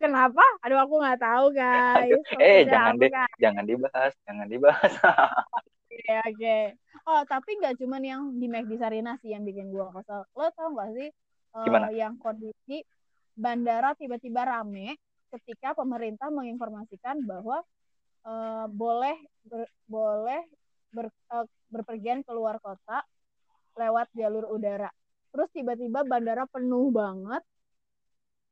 kenapa 0.00 0.40
aduh 0.64 0.80
aku 0.80 0.94
nggak 0.96 1.20
tahu 1.20 1.46
guys 1.52 2.16
Aduh, 2.16 2.40
eh 2.40 2.64
jangan 2.64 2.96
deh 2.96 3.12
guys? 3.12 3.36
jangan 3.36 3.64
dibahas 3.68 4.12
jangan 4.24 4.46
dibahas 4.48 4.92
Oke, 5.90 6.16
oke. 6.22 6.56
Oh, 7.04 7.22
tapi 7.28 7.50
nggak 7.60 7.76
cuman 7.82 8.02
yang 8.02 8.22
di 8.38 8.46
McD 8.46 8.78
Sarina 8.80 9.18
sih 9.20 9.34
yang 9.34 9.42
bikin 9.44 9.68
gua 9.74 9.90
kesel. 9.92 10.22
Lo 10.38 10.46
tau 10.54 10.70
gak 10.72 10.90
sih 10.96 11.10
eh, 11.10 11.60
Gimana? 11.66 11.90
yang 11.92 12.14
kondisi 12.16 12.86
bandara 13.34 13.92
tiba-tiba 13.98 14.46
rame 14.46 14.96
ketika 15.34 15.74
pemerintah 15.74 16.30
menginformasikan 16.30 17.20
bahwa 17.26 17.60
eh, 18.24 18.66
boleh 18.70 19.18
ber- 19.44 19.74
boleh 19.90 20.40
ber- 20.94 21.12
eh, 21.36 21.46
berpergian 21.68 22.22
keluar 22.22 22.62
kota 22.62 23.02
lewat 23.80 24.12
jalur 24.12 24.44
udara. 24.52 24.92
Terus 25.32 25.48
tiba-tiba 25.56 26.04
bandara 26.04 26.44
penuh 26.44 26.92
banget. 26.92 27.42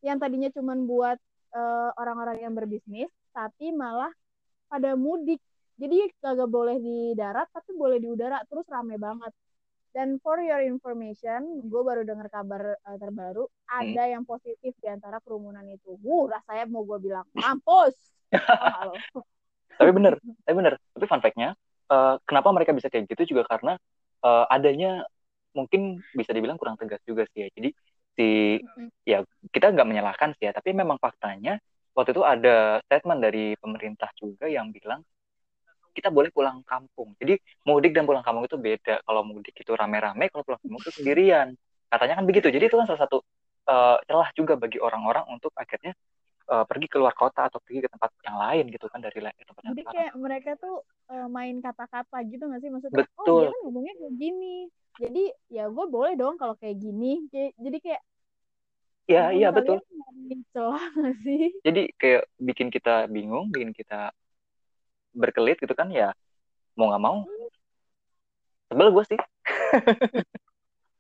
Yang 0.01 0.19
tadinya 0.25 0.51
cuman 0.55 0.79
buat 0.89 1.19
eh, 1.53 1.91
orang-orang 2.01 2.41
yang 2.41 2.55
berbisnis, 2.57 3.11
tapi 3.37 3.75
malah 3.77 4.11
pada 4.73 4.97
mudik. 4.97 5.43
Jadi 5.79 6.11
kagak 6.19 6.51
boleh 6.51 6.81
di 6.81 7.13
darat, 7.13 7.47
tapi 7.53 7.77
boleh 7.77 8.01
di 8.01 8.09
udara. 8.09 8.41
Terus 8.49 8.65
rame 8.73 8.97
banget. 8.97 9.31
Dan 9.93 10.21
for 10.23 10.39
your 10.39 10.63
information, 10.63 11.65
gue 11.65 11.83
baru 11.83 12.07
dengar 12.07 12.31
kabar 12.33 12.79
eh, 12.79 12.99
terbaru, 12.99 13.45
ada 13.69 14.03
yang 14.09 14.25
positif 14.25 14.73
di 14.79 14.89
antara 14.89 15.19
kerumunan 15.21 15.67
itu. 15.67 15.99
Uh, 16.05 16.31
rasanya 16.31 16.65
mau 16.71 16.87
gue 16.87 16.99
bilang, 17.03 17.27
mampus. 17.35 17.97
Oh, 18.33 19.25
tapi 19.79 19.91
bener 19.95 20.19
tapi 20.45 20.55
bener 20.59 20.75
tapi 20.93 21.05
fun 21.07 21.23
fact-nya 21.23 21.55
eh, 21.89 22.15
kenapa 22.27 22.49
mereka 22.53 22.75
bisa 22.75 22.91
kayak 22.91 23.09
gitu 23.09 23.35
juga 23.37 23.47
karena 23.49 23.79
eh, 24.27 24.45
adanya 24.53 25.07
mungkin 25.57 26.01
bisa 26.13 26.31
dibilang 26.33 26.61
kurang 26.61 26.77
tegas 26.81 27.01
juga 27.05 27.25
sih 27.33 27.47
ya. 27.47 27.49
Jadi 27.53 27.71
si 28.19 28.29
ya 29.07 29.23
kita 29.55 29.71
nggak 29.71 29.89
menyalahkan 29.89 30.35
sih 30.37 30.51
ya 30.51 30.53
tapi 30.53 30.75
memang 30.75 30.99
faktanya 30.99 31.63
waktu 31.95 32.15
itu 32.15 32.23
ada 32.27 32.83
statement 32.87 33.21
dari 33.23 33.55
pemerintah 33.59 34.11
juga 34.19 34.51
yang 34.51 34.75
bilang 34.75 35.03
kita 35.99 36.15
boleh 36.15 36.31
pulang 36.31 36.63
kampung. 36.63 37.19
Jadi 37.19 37.35
mudik 37.67 37.91
dan 37.91 38.07
pulang 38.07 38.23
kampung 38.23 38.47
itu 38.47 38.55
beda. 38.55 39.03
Kalau 39.03 39.27
mudik 39.27 39.51
itu 39.59 39.73
rame-rame 39.75 40.31
kalau 40.31 40.47
pulang 40.47 40.63
kampung 40.63 40.79
itu 40.79 40.95
sendirian. 40.95 41.59
Katanya 41.91 42.23
kan 42.23 42.25
begitu. 42.31 42.55
Jadi 42.55 42.71
itu 42.71 42.79
kan 42.79 42.87
salah 42.87 43.03
satu 43.03 43.19
eh, 43.67 43.97
celah 44.07 44.31
juga 44.39 44.55
bagi 44.55 44.79
orang-orang 44.79 45.27
untuk 45.27 45.51
akhirnya 45.59 45.99
eh, 46.47 46.65
pergi 46.71 46.87
keluar 46.87 47.19
kota 47.19 47.51
atau 47.51 47.59
pergi 47.59 47.83
ke 47.83 47.91
tempat 47.91 48.15
yang 48.23 48.39
lain 48.39 48.65
gitu 48.71 48.87
kan 48.87 49.03
dari 49.03 49.19
tempat 49.19 49.63
yang 49.67 49.75
Jadi 49.75 49.85
kayak 49.91 50.13
mereka 50.15 50.51
tuh 50.55 50.87
eh, 51.11 51.27
main 51.27 51.59
kata-kata 51.59 52.17
gitu 52.31 52.47
gak 52.47 52.61
sih? 52.63 52.71
Maksudnya, 52.71 53.03
oh 53.19 53.27
Betul. 53.27 53.39
dia 53.43 53.51
kan 53.51 53.61
ngomongnya 53.67 53.95
kayak 53.99 54.15
gini. 54.15 54.57
Jadi 54.99 55.31
ya 55.49 55.71
gue 55.71 55.87
boleh 55.87 56.19
dong 56.19 56.35
kalau 56.37 56.59
kayak 56.59 56.77
gini. 56.79 57.25
Jadi 57.33 57.79
kayak 57.79 58.03
ya 59.09 59.33
iya 59.33 59.49
betul 59.49 59.81
celah 60.53 60.85
gak 61.01 61.17
sih? 61.25 61.49
jadi 61.65 61.83
kayak 61.97 62.23
bikin 62.37 62.69
kita 62.69 63.09
bingung 63.09 63.49
bikin 63.49 63.73
kita 63.73 64.13
berkelit 65.17 65.57
gitu 65.57 65.73
kan 65.73 65.89
ya 65.89 66.13
mau 66.77 66.93
nggak 66.93 67.03
mau 67.03 67.25
sebel 68.69 68.89
gue 68.93 69.05
sih 69.09 69.21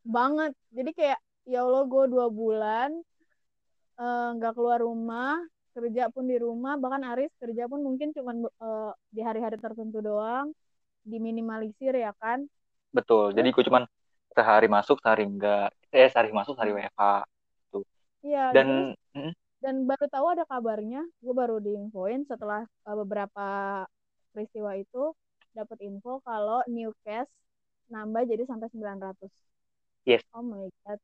Banget. 0.08 0.56
Jadi 0.72 0.90
kayak 0.96 1.20
ya 1.44 1.60
Allah 1.68 1.84
gue 1.84 2.04
dua 2.08 2.26
bulan 2.32 2.96
eh, 4.00 4.28
nggak 4.40 4.52
keluar 4.56 4.80
rumah, 4.80 5.36
kerja 5.76 6.08
pun 6.08 6.24
di 6.24 6.40
rumah, 6.40 6.80
bahkan 6.80 7.04
Aris 7.12 7.28
kerja 7.36 7.68
pun 7.68 7.84
mungkin 7.84 8.16
cuman 8.16 8.48
eh, 8.48 8.92
di 9.12 9.20
hari-hari 9.20 9.60
tertentu 9.60 10.00
doang, 10.00 10.56
diminimalisir 11.04 11.92
ya 11.92 12.16
kan? 12.16 12.48
Betul. 12.94 13.32
Jadi 13.36 13.48
gue 13.52 13.64
cuman 13.68 13.84
sehari 14.32 14.66
masuk 14.70 15.00
sehari 15.02 15.24
enggak. 15.26 15.72
Eh 15.92 16.08
sehari 16.12 16.30
masuk 16.32 16.54
sehari 16.56 16.72
WFH 16.76 17.24
Iya. 18.22 18.50
terus 18.50 18.56
dan 18.56 18.68
mm, 19.14 19.32
dan 19.62 19.74
baru 19.86 20.06
tahu 20.10 20.26
ada 20.34 20.44
kabarnya 20.46 21.02
gue 21.22 21.34
baru 21.34 21.62
diinfoin 21.62 22.26
setelah 22.26 22.66
uh, 22.86 22.96
beberapa 22.98 23.46
peristiwa 24.34 24.74
itu 24.74 25.14
dapat 25.54 25.78
info 25.82 26.22
kalau 26.22 26.62
new 26.70 26.90
case 27.02 27.30
nambah 27.90 28.26
jadi 28.26 28.44
sampai 28.46 28.68
900 28.70 29.30
Yes. 30.06 30.22
oh 30.32 30.44
my 30.44 30.66
god. 30.84 30.98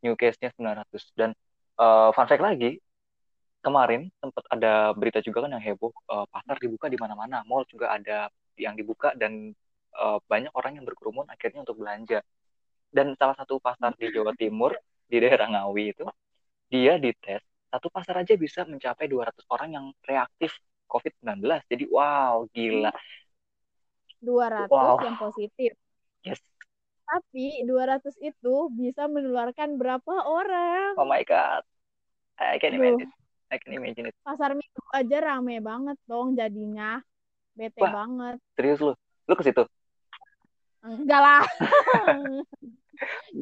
New 0.00 0.14
case-nya 0.14 0.54
900 0.56 1.10
dan 1.18 1.30
eh, 1.76 2.08
fun 2.14 2.26
fact 2.30 2.40
lagi 2.40 2.78
kemarin 3.60 4.06
sempat 4.22 4.46
ada 4.48 4.94
berita 4.94 5.18
juga 5.20 5.44
kan 5.44 5.58
yang 5.58 5.64
heboh 5.64 5.90
eh, 5.90 6.26
pasar 6.30 6.56
dibuka 6.62 6.86
di 6.88 6.96
mana-mana. 6.96 7.42
Mall 7.44 7.66
juga 7.68 7.92
ada 7.92 8.30
yang 8.56 8.72
dibuka 8.78 9.12
dan 9.18 9.52
eh, 9.94 10.18
banyak 10.30 10.52
orang 10.54 10.72
yang 10.80 10.84
berkerumun 10.88 11.26
akhirnya 11.30 11.60
untuk 11.64 11.78
belanja. 11.80 12.20
Dan 12.88 13.12
salah 13.20 13.36
satu 13.36 13.60
pasar 13.60 13.92
di 14.00 14.08
Jawa 14.12 14.32
Timur 14.36 14.72
di 15.08 15.16
daerah 15.20 15.48
Ngawi 15.48 15.84
itu 15.96 16.04
dia 16.68 17.00
dites 17.00 17.40
satu 17.72 17.88
pasar 17.92 18.24
aja 18.24 18.36
bisa 18.36 18.64
mencapai 18.64 19.08
200 19.08 19.44
orang 19.48 19.70
yang 19.72 19.86
reaktif 20.04 20.52
COVID-19 20.88 21.64
jadi 21.68 21.84
wow 21.88 22.44
gila. 22.52 22.92
200 24.24 24.68
Wow. 24.72 24.96
yang 25.04 25.16
positif. 25.20 25.72
Yes. 26.24 26.40
Tapi 27.08 27.64
200 27.64 28.16
itu 28.20 28.68
bisa 28.72 29.08
menularkan 29.08 29.80
berapa 29.80 30.28
orang? 30.28 30.96
Oh 31.00 31.08
my 31.08 31.24
god. 31.24 31.64
I 32.36 32.60
can 32.60 32.76
Duh. 32.76 32.80
imagine. 32.84 33.10
I 33.48 33.56
can 33.56 33.72
imagine 33.72 34.04
it. 34.12 34.14
Pasar 34.24 34.52
minggu 34.52 34.82
aja 34.92 35.16
rame 35.24 35.56
banget 35.64 35.96
dong 36.04 36.36
jadinya. 36.36 37.00
Bete 37.56 37.80
Wah. 37.80 37.92
banget. 37.92 38.36
Serius 38.56 38.80
lu? 38.84 38.92
Lu 39.24 39.34
ke 39.36 39.44
situ 39.44 39.64
enggak 40.96 41.20
lah 41.20 41.42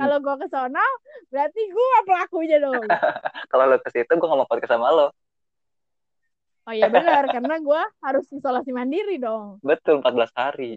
kalau 0.00 0.16
gue 0.20 0.34
ke 0.42 0.46
sono 0.50 0.86
berarti 1.30 1.60
gue 1.70 1.88
pelakunya 2.04 2.56
dong 2.60 2.84
kalau 3.50 3.64
lu 3.70 3.78
ke 3.80 3.90
situ 3.94 4.10
gue 4.10 4.28
ngomong 4.28 4.48
podcast 4.48 4.74
sama 4.74 4.90
lo 4.92 5.08
Oh 6.66 6.74
iya 6.74 6.90
benar, 6.90 7.30
karena 7.30 7.62
gue 7.62 7.82
harus 8.02 8.26
isolasi 8.34 8.74
mandiri 8.74 9.22
dong. 9.22 9.62
betul 9.62 10.02
14 10.02 10.34
hari 10.34 10.74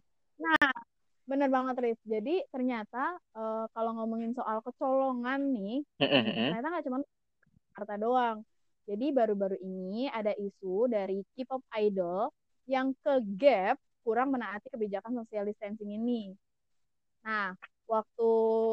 Bener 1.30 1.46
banget, 1.54 1.76
Riz. 1.78 2.00
Jadi 2.10 2.42
ternyata 2.50 3.14
eh, 3.38 3.66
kalau 3.70 3.92
ngomongin 4.02 4.34
soal 4.34 4.66
kecolongan 4.66 5.54
nih, 5.54 5.86
ternyata 6.02 6.68
nggak 6.74 6.86
cuma 6.90 6.98
Jakarta 7.70 7.96
doang. 8.02 8.38
Jadi 8.90 9.14
baru-baru 9.14 9.62
ini 9.62 10.10
ada 10.10 10.34
isu 10.34 10.90
dari 10.90 11.22
K-pop 11.38 11.62
idol 11.78 12.34
yang 12.66 12.98
ke 12.98 13.22
gap 13.38 13.78
kurang 14.02 14.34
menaati 14.34 14.74
kebijakan 14.74 15.22
social 15.22 15.46
distancing 15.46 15.94
ini. 15.94 16.34
Nah, 17.20 17.52
waktu 17.86 18.30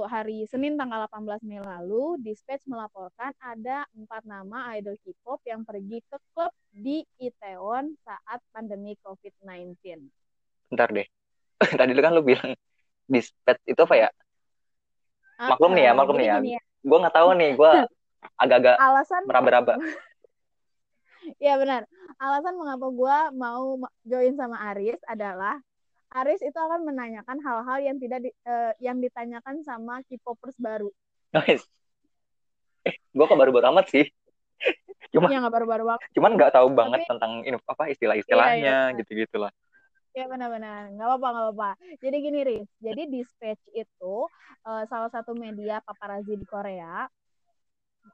hari 0.07 0.47
Senin 0.47 0.79
tanggal 0.79 1.07
18 1.11 1.43
Mei 1.43 1.59
lalu, 1.59 2.21
Dispatch 2.23 2.63
melaporkan 2.71 3.35
ada 3.43 3.85
empat 3.93 4.23
nama 4.23 4.71
idol 4.79 4.95
K-pop 5.03 5.43
yang 5.45 5.67
pergi 5.67 5.99
ke 6.07 6.17
klub 6.33 6.53
di 6.71 7.03
Itaewon 7.19 7.97
saat 8.07 8.41
pandemi 8.55 8.95
COVID-19. 9.03 10.07
Bentar 10.71 10.89
deh. 10.93 11.07
Tadi 11.79 11.91
lu 11.97 12.03
kan 12.05 12.13
lu 12.15 12.23
bilang 12.23 12.55
dispatch 13.09 13.63
itu 13.67 13.81
apa 13.83 13.95
ya? 13.97 14.09
Maklum 15.37 15.77
nih 15.77 15.85
ya, 15.85 15.93
Ah, 15.93 15.97
maklum 15.97 16.17
nih 16.17 16.29
ya. 16.29 16.37
gini 16.41 16.51
Gue 16.87 16.99
nggak 17.03 17.17
tahu 17.17 17.29
nih, 17.35 17.51
gue 17.59 17.73
agak-agak 18.43 18.77
alasan 18.79 19.23
meraba-raba. 19.27 19.75
ya 21.43 21.59
benar 21.59 21.83
alasan 22.23 22.55
mengapa 22.55 22.87
gue 22.87 23.17
mau 23.35 23.83
ma- 23.83 23.95
join 24.07 24.39
sama 24.39 24.63
Aris 24.71 24.99
adalah 25.11 25.59
Aris 26.17 26.41
itu 26.41 26.57
akan 26.57 26.81
menanyakan 26.83 27.37
hal-hal 27.39 27.79
yang 27.83 27.97
tidak 27.97 28.25
di- 28.25 28.37
eh, 28.43 28.73
yang 28.81 28.97
ditanyakan 28.99 29.61
sama 29.61 30.01
K-popers 30.03 30.57
baru 30.57 30.89
Nice. 31.31 31.65
Eh, 32.83 32.97
gue 33.11 33.25
kok 33.25 33.37
baru-baru 33.37 33.69
amat 33.69 33.91
sih. 33.91 34.07
Cuma, 35.13 35.29
yang 35.29 35.45
nggak 35.45 35.53
baru-baru 35.55 35.85
banget 35.87 36.01
cuman 36.13 36.31
nggak 36.35 36.53
tahu 36.53 36.69
banget 36.73 37.01
Tapi- 37.05 37.11
tentang 37.13 37.33
ini 37.45 37.57
apa 37.61 37.85
istilah-istilahnya 37.87 38.57
Iya, 38.57 38.79
iya. 38.91 38.97
gitu-gitu 38.97 39.37
lah. 39.39 39.53
ya 40.11 40.25
benar-benar 40.25 40.97
nggak 40.97 41.07
apa-apa 41.07 41.29
nggak 41.29 41.45
apa-apa 41.53 41.71
jadi 42.01 42.17
gini 42.17 42.41
Riz 42.41 42.69
jadi 42.81 43.03
Dispatch 43.05 43.61
itu 43.77 44.15
eh, 44.65 44.85
salah 44.89 45.13
satu 45.13 45.37
media 45.37 45.85
paparazzi 45.85 46.35
di 46.35 46.47
Korea 46.49 47.05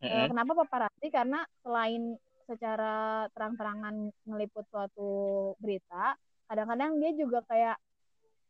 Eh, 0.01 0.09
Mm-mm. 0.09 0.33
kenapa 0.33 0.53
paparazzi? 0.57 1.13
Karena 1.13 1.45
selain 1.61 2.17
secara 2.43 3.23
terang-terangan 3.31 3.95
ngeliput 4.25 4.65
suatu 4.67 5.11
berita, 5.61 6.17
kadang-kadang 6.49 6.97
dia 6.97 7.13
juga 7.13 7.45
kayak 7.45 7.77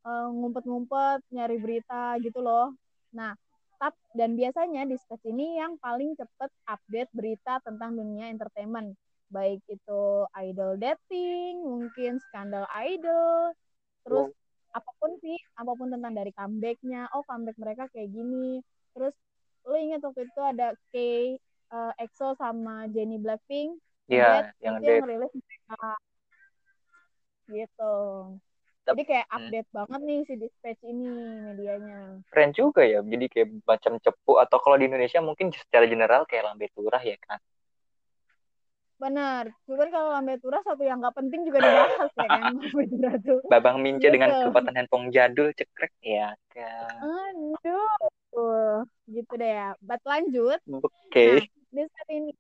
ngumpet-ngumpet 0.07 1.23
nyari 1.31 1.57
berita 1.62 2.19
gitu 2.19 2.43
loh. 2.43 2.75
Nah, 3.15 3.37
tap 3.79 3.95
dan 4.15 4.38
biasanya 4.38 4.87
di 4.87 4.95
Dispatch 4.95 5.27
ini 5.27 5.59
yang 5.59 5.79
paling 5.79 6.15
cepet 6.15 6.51
update 6.71 7.11
berita 7.11 7.59
tentang 7.67 7.99
dunia 7.99 8.31
entertainment, 8.31 8.95
baik 9.31 9.62
itu 9.67 10.27
idol 10.38 10.79
dating, 10.79 11.62
mungkin 11.62 12.23
skandal 12.31 12.67
idol, 12.79 13.51
terus 14.07 14.31
apa 14.73 14.91
pun 15.03 15.12
sih, 15.21 15.37
apa 15.59 15.73
pun 15.75 15.91
tentang 15.91 16.15
dari 16.15 16.31
comebacknya, 16.31 17.11
oh 17.12 17.27
comeback 17.27 17.59
mereka 17.59 17.85
kayak 17.91 18.11
gini, 18.15 18.62
terus 18.95 19.15
lo 19.67 19.75
inget 19.79 20.03
waktu 20.03 20.27
itu 20.27 20.41
ada 20.43 20.75
K 20.91 20.95
uh, 21.71 21.93
EXO 21.99 22.38
sama 22.38 22.87
Jennie 22.91 23.21
Blackpink? 23.21 23.79
Iya, 24.11 24.51
yang 24.59 24.83
itu 24.83 24.91
yang 24.91 25.07
rilis 25.07 25.33
mereka 25.35 25.83
gitu 27.51 27.95
jadi 28.83 29.03
kayak 29.03 29.27
Hmm. 29.27 29.37
update 29.38 29.68
banget 29.71 30.01
nih 30.03 30.18
si 30.27 30.35
dispatch 30.37 30.83
ini 30.83 31.07
medianya. 31.45 32.18
Keren 32.29 32.51
juga 32.51 32.83
ya 32.83 32.99
jadi 33.01 33.27
kayak 33.27 33.49
macam 33.62 33.92
cepu 33.97 34.33
atau 34.37 34.59
kalau 34.59 34.75
di 34.75 34.87
Indonesia 34.87 35.18
mungkin 35.18 35.51
secara 35.51 35.87
general 35.87 36.27
kayak 36.27 36.51
lambe 36.51 36.66
turah 36.71 36.99
ya 36.99 37.14
kan 37.21 37.38
benar 38.99 39.51
cuman 39.66 39.90
kalau 39.90 40.14
lambe 40.14 40.38
turah 40.38 40.62
satu 40.62 40.87
yang 40.87 41.03
nggak 41.03 41.18
penting 41.18 41.42
juga 41.42 41.59
dibahas 41.59 42.11
ya 42.14 42.29
kan 42.29 42.42
lambe 42.55 42.85
turah 42.87 43.14
tuh. 43.18 43.40
Babang 43.51 43.83
mince 43.83 44.07
Gitu. 44.07 44.14
dengan 44.14 44.31
kekuatan 44.47 44.75
handphone 44.79 45.11
jadul 45.11 45.51
cekrek 45.53 45.90
ya 46.01 46.31
kan 46.55 46.95
aduh 47.03 48.87
gitu 49.07 49.33
deh 49.35 49.51
ya. 49.51 49.75
But 49.79 50.01
lanjut. 50.03 50.59
Oke. 50.64 51.27
Nah, 51.37 51.45
di 51.68 51.83
saat 51.85 52.09
ini 52.09 52.33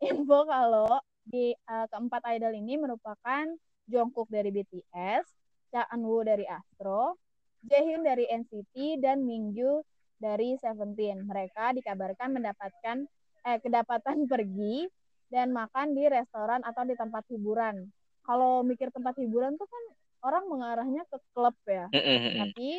info 0.00 0.38
kalau 0.46 0.88
di 1.22 1.52
uh, 1.66 1.86
keempat 1.88 2.22
idol 2.32 2.52
ini 2.54 2.76
merupakan 2.76 3.44
Jungkook 3.84 4.32
dari 4.32 4.48
BTS, 4.48 5.28
Cha 5.74 5.90
Eun-woo 5.90 6.22
dari 6.22 6.46
Astro, 6.46 7.18
Jaehyun 7.66 8.06
dari 8.06 8.30
NCT 8.30 9.02
dan 9.02 9.26
Mingyu 9.26 9.82
dari 10.22 10.54
Seventeen. 10.62 11.26
Mereka 11.26 11.74
dikabarkan 11.74 12.30
mendapatkan 12.30 13.02
eh 13.42 13.58
kedapatan 13.58 14.22
pergi 14.30 14.86
dan 15.34 15.50
makan 15.50 15.98
di 15.98 16.06
restoran 16.06 16.62
atau 16.62 16.86
di 16.86 16.94
tempat 16.94 17.26
hiburan. 17.26 17.90
Kalau 18.22 18.62
mikir 18.62 18.94
tempat 18.94 19.18
hiburan 19.18 19.58
tuh 19.58 19.66
kan 19.66 19.84
orang 20.30 20.46
mengarahnya 20.46 21.02
ke 21.10 21.18
klub 21.34 21.58
ya. 21.66 21.90
Tapi 21.90 22.78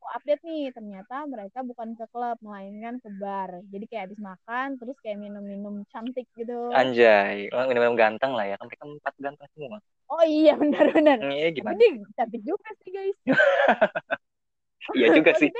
aku 0.00 0.08
update 0.16 0.40
nih 0.48 0.72
ternyata 0.72 1.28
mereka 1.28 1.60
bukan 1.60 1.92
ke 1.92 2.08
klub 2.08 2.40
melainkan 2.40 2.96
ke 3.04 3.12
bar. 3.20 3.60
Jadi 3.68 3.84
kayak 3.84 4.02
habis 4.08 4.16
makan 4.16 4.80
terus 4.80 4.96
kayak 5.04 5.20
minum-minum 5.20 5.84
cantik 5.92 6.24
gitu. 6.32 6.72
anjay 6.72 7.52
emang 7.52 7.68
minum 7.76 7.92
ganteng 8.00 8.32
lah 8.32 8.48
ya 8.48 8.56
kan 8.56 8.64
mereka 8.64 8.84
empat 8.88 9.14
ganteng 9.20 9.48
semua 9.52 9.78
Oh 10.08 10.24
iya 10.24 10.56
benar-benar. 10.56 11.20
iya 11.28 11.52
Tapi 11.52 11.56
gimana 11.60 11.76
dia 11.76 11.92
cantik 12.16 12.42
juga 12.48 12.68
sih 12.80 12.90
guys. 12.96 13.16
iya 14.96 15.06
juga 15.12 15.32
sih 15.36 15.52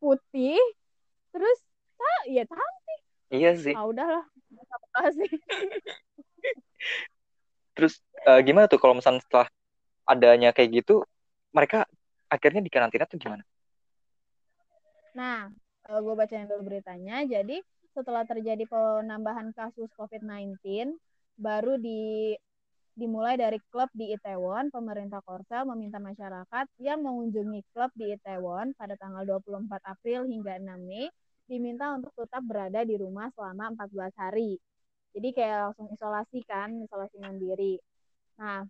putih 0.00 0.56
terus 1.28 1.58
ah, 2.00 2.20
ya 2.24 2.48
cantik. 2.48 3.00
iya 3.36 3.52
sih 3.52 3.76
Ah 3.76 3.84
udahlah. 3.84 4.24
Sih. 5.12 5.30
terus 7.76 8.00
eh, 8.24 8.40
gimana 8.42 8.64
tuh 8.66 8.80
kalau 8.80 8.96
misalnya 8.96 9.20
setelah 9.22 9.46
adanya 10.08 10.50
kayak 10.56 10.82
gitu 10.82 11.04
mereka 11.52 11.84
akhirnya 12.30 12.62
di 12.62 12.70
karantina 12.70 13.04
tuh 13.04 13.18
gimana 13.18 13.44
Nah, 15.10 15.50
kalau 15.82 16.00
gue 16.06 16.14
bacain 16.14 16.46
dulu 16.46 16.70
beritanya, 16.70 17.26
jadi 17.26 17.58
setelah 17.90 18.22
terjadi 18.22 18.62
penambahan 18.70 19.50
kasus 19.50 19.90
COVID-19, 19.98 20.94
baru 21.34 21.74
di 21.80 22.34
dimulai 22.94 23.38
dari 23.40 23.56
klub 23.72 23.88
di 23.96 24.12
Itaewon, 24.12 24.68
pemerintah 24.68 25.24
Korsel 25.24 25.64
meminta 25.72 25.96
masyarakat 25.96 26.66
yang 26.84 27.00
mengunjungi 27.00 27.64
klub 27.72 27.88
di 27.96 28.12
Itaewon 28.12 28.76
pada 28.76 28.92
tanggal 29.00 29.24
24 29.24 29.72
April 29.88 30.28
hingga 30.28 30.60
6 30.60 30.84
Mei 30.84 31.08
diminta 31.48 31.96
untuk 31.96 32.12
tetap 32.14 32.44
berada 32.44 32.84
di 32.84 32.94
rumah 33.00 33.32
selama 33.34 33.72
14 33.74 34.14
hari. 34.20 34.60
Jadi 35.16 35.28
kayak 35.34 35.72
langsung 35.72 35.88
isolasi 35.90 36.44
kan, 36.46 36.70
isolasi 36.86 37.16
mandiri. 37.18 37.80
Nah, 38.38 38.62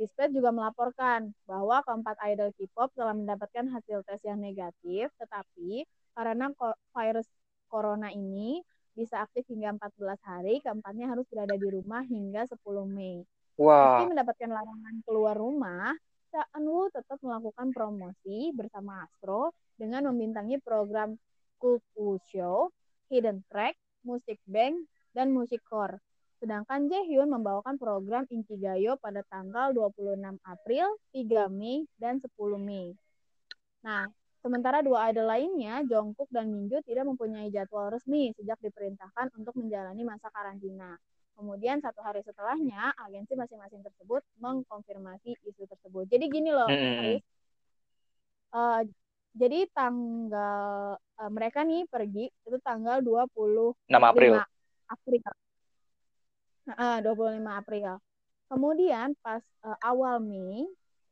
Dispatch 0.00 0.32
juga 0.32 0.48
melaporkan 0.48 1.36
bahwa 1.44 1.84
keempat 1.84 2.16
idol 2.32 2.56
K-pop 2.56 2.88
telah 2.96 3.12
mendapatkan 3.12 3.68
hasil 3.68 4.00
tes 4.08 4.24
yang 4.24 4.40
negatif, 4.40 5.12
tetapi 5.20 5.84
karena 6.16 6.48
virus 6.96 7.28
corona 7.68 8.08
ini 8.08 8.64
bisa 8.96 9.20
aktif 9.20 9.44
hingga 9.52 9.76
14 9.76 10.16
hari, 10.24 10.64
keempatnya 10.64 11.12
harus 11.12 11.28
berada 11.28 11.52
di 11.52 11.68
rumah 11.68 12.00
hingga 12.08 12.48
10 12.48 12.88
Mei. 12.88 13.28
wah 13.60 14.00
Meski 14.00 14.16
mendapatkan 14.16 14.48
larangan 14.48 14.96
keluar 15.04 15.36
rumah, 15.36 15.92
Cha 16.32 16.48
Eun-woo 16.56 16.88
tetap 16.88 17.20
melakukan 17.20 17.68
promosi 17.76 18.56
bersama 18.56 19.04
Astro 19.04 19.52
dengan 19.76 20.08
membintangi 20.08 20.64
program 20.64 21.20
Cool 21.60 22.16
Show, 22.24 22.72
Hidden 23.12 23.44
Track, 23.52 23.76
Music 24.08 24.40
Bank, 24.48 24.88
dan 25.12 25.28
Music 25.28 25.60
Core. 25.68 26.00
Sedangkan 26.40 26.88
Jaehyun 26.88 27.28
membawakan 27.28 27.76
program 27.76 28.24
Inkigayo 28.32 28.96
pada 28.96 29.20
tanggal 29.28 29.76
26 29.76 30.40
April, 30.40 30.96
3 31.12 31.52
Mei, 31.52 31.84
dan 32.00 32.16
10 32.16 32.32
Mei. 32.56 32.96
Nah, 33.84 34.08
sementara 34.40 34.80
dua 34.80 35.12
idol 35.12 35.28
lainnya, 35.28 35.84
Jungkook 35.84 36.32
dan 36.32 36.48
Minju 36.48 36.80
tidak 36.88 37.04
mempunyai 37.04 37.52
jadwal 37.52 37.92
resmi 37.92 38.32
sejak 38.40 38.56
diperintahkan 38.64 39.36
untuk 39.36 39.52
menjalani 39.60 40.00
masa 40.00 40.32
karantina. 40.32 40.96
Kemudian 41.36 41.80
satu 41.84 42.00
hari 42.00 42.24
setelahnya, 42.24 42.92
agensi 43.04 43.36
masing-masing 43.36 43.84
tersebut 43.84 44.24
mengkonfirmasi 44.40 45.36
isu 45.44 45.64
tersebut. 45.68 46.08
Jadi 46.08 46.24
gini 46.28 46.52
loh. 46.52 46.68
Eh, 48.50 48.82
jadi 49.36 49.68
tanggal 49.76 50.96
eh, 50.96 51.30
mereka 51.32 51.62
nih 51.64 51.84
pergi 51.86 52.28
itu 52.28 52.56
tanggal 52.64 53.04
25 53.04 53.76
6 53.88 54.08
April 54.08 54.32
April. 54.90 55.20
Heeh, 56.70 56.96
25 57.02 57.50
April. 57.50 57.98
Kemudian 58.50 59.14
pas 59.24 59.42
eh, 59.66 59.78
awal 59.82 60.22
Mei 60.22 60.66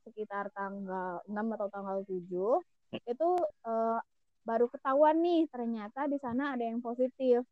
sekitar 0.07 0.55
tanggal 0.55 1.21
6 1.27 1.47
atau 1.59 1.69
tanggal 1.71 1.99
7 2.07 2.63
itu 2.95 3.29
eh, 3.67 3.99
baru 4.47 4.67
ketahuan 4.71 5.19
nih 5.21 5.51
ternyata 5.51 6.07
di 6.07 6.19
sana 6.23 6.55
ada 6.55 6.63
yang 6.63 6.79
positif. 6.79 7.43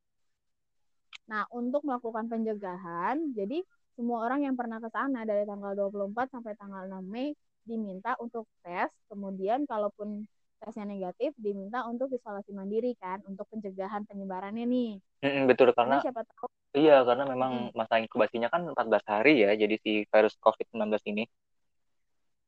Nah, 1.27 1.43
untuk 1.51 1.83
melakukan 1.83 2.31
pencegahan, 2.31 3.35
jadi 3.35 3.59
semua 3.99 4.23
orang 4.31 4.47
yang 4.47 4.55
pernah 4.55 4.79
ke 4.79 4.87
sana 4.95 5.27
dari 5.27 5.43
tanggal 5.43 5.75
24 5.75 6.31
sampai 6.31 6.55
tanggal 6.55 6.87
6 6.87 7.05
Mei 7.11 7.35
diminta 7.67 8.15
untuk 8.23 8.47
tes, 8.63 8.87
kemudian 9.11 9.67
kalaupun 9.67 10.23
tesnya 10.63 10.87
negatif 10.87 11.35
diminta 11.37 11.83
untuk 11.85 12.09
isolasi 12.15 12.55
mandiri 12.55 12.95
kan 13.03 13.19
untuk 13.27 13.45
pencegahan 13.51 14.07
penyebarannya 14.07 14.65
nih. 14.65 14.91
Mm-mm, 15.27 15.51
betul 15.51 15.75
Karena 15.75 15.99
karena 15.99 16.05
siapa 16.07 16.23
tahu 16.23 16.47
iya 16.79 16.95
karena 17.09 17.25
memang 17.33 17.53
masa 17.79 17.95
inkubasinya 18.03 18.49
kan 18.55 18.63
14 18.71 19.05
hari 19.13 19.31
ya 19.45 19.49
jadi 19.63 19.75
si 19.85 19.91
virus 20.13 20.35
COVID-19 20.45 21.03
ini 21.13 21.23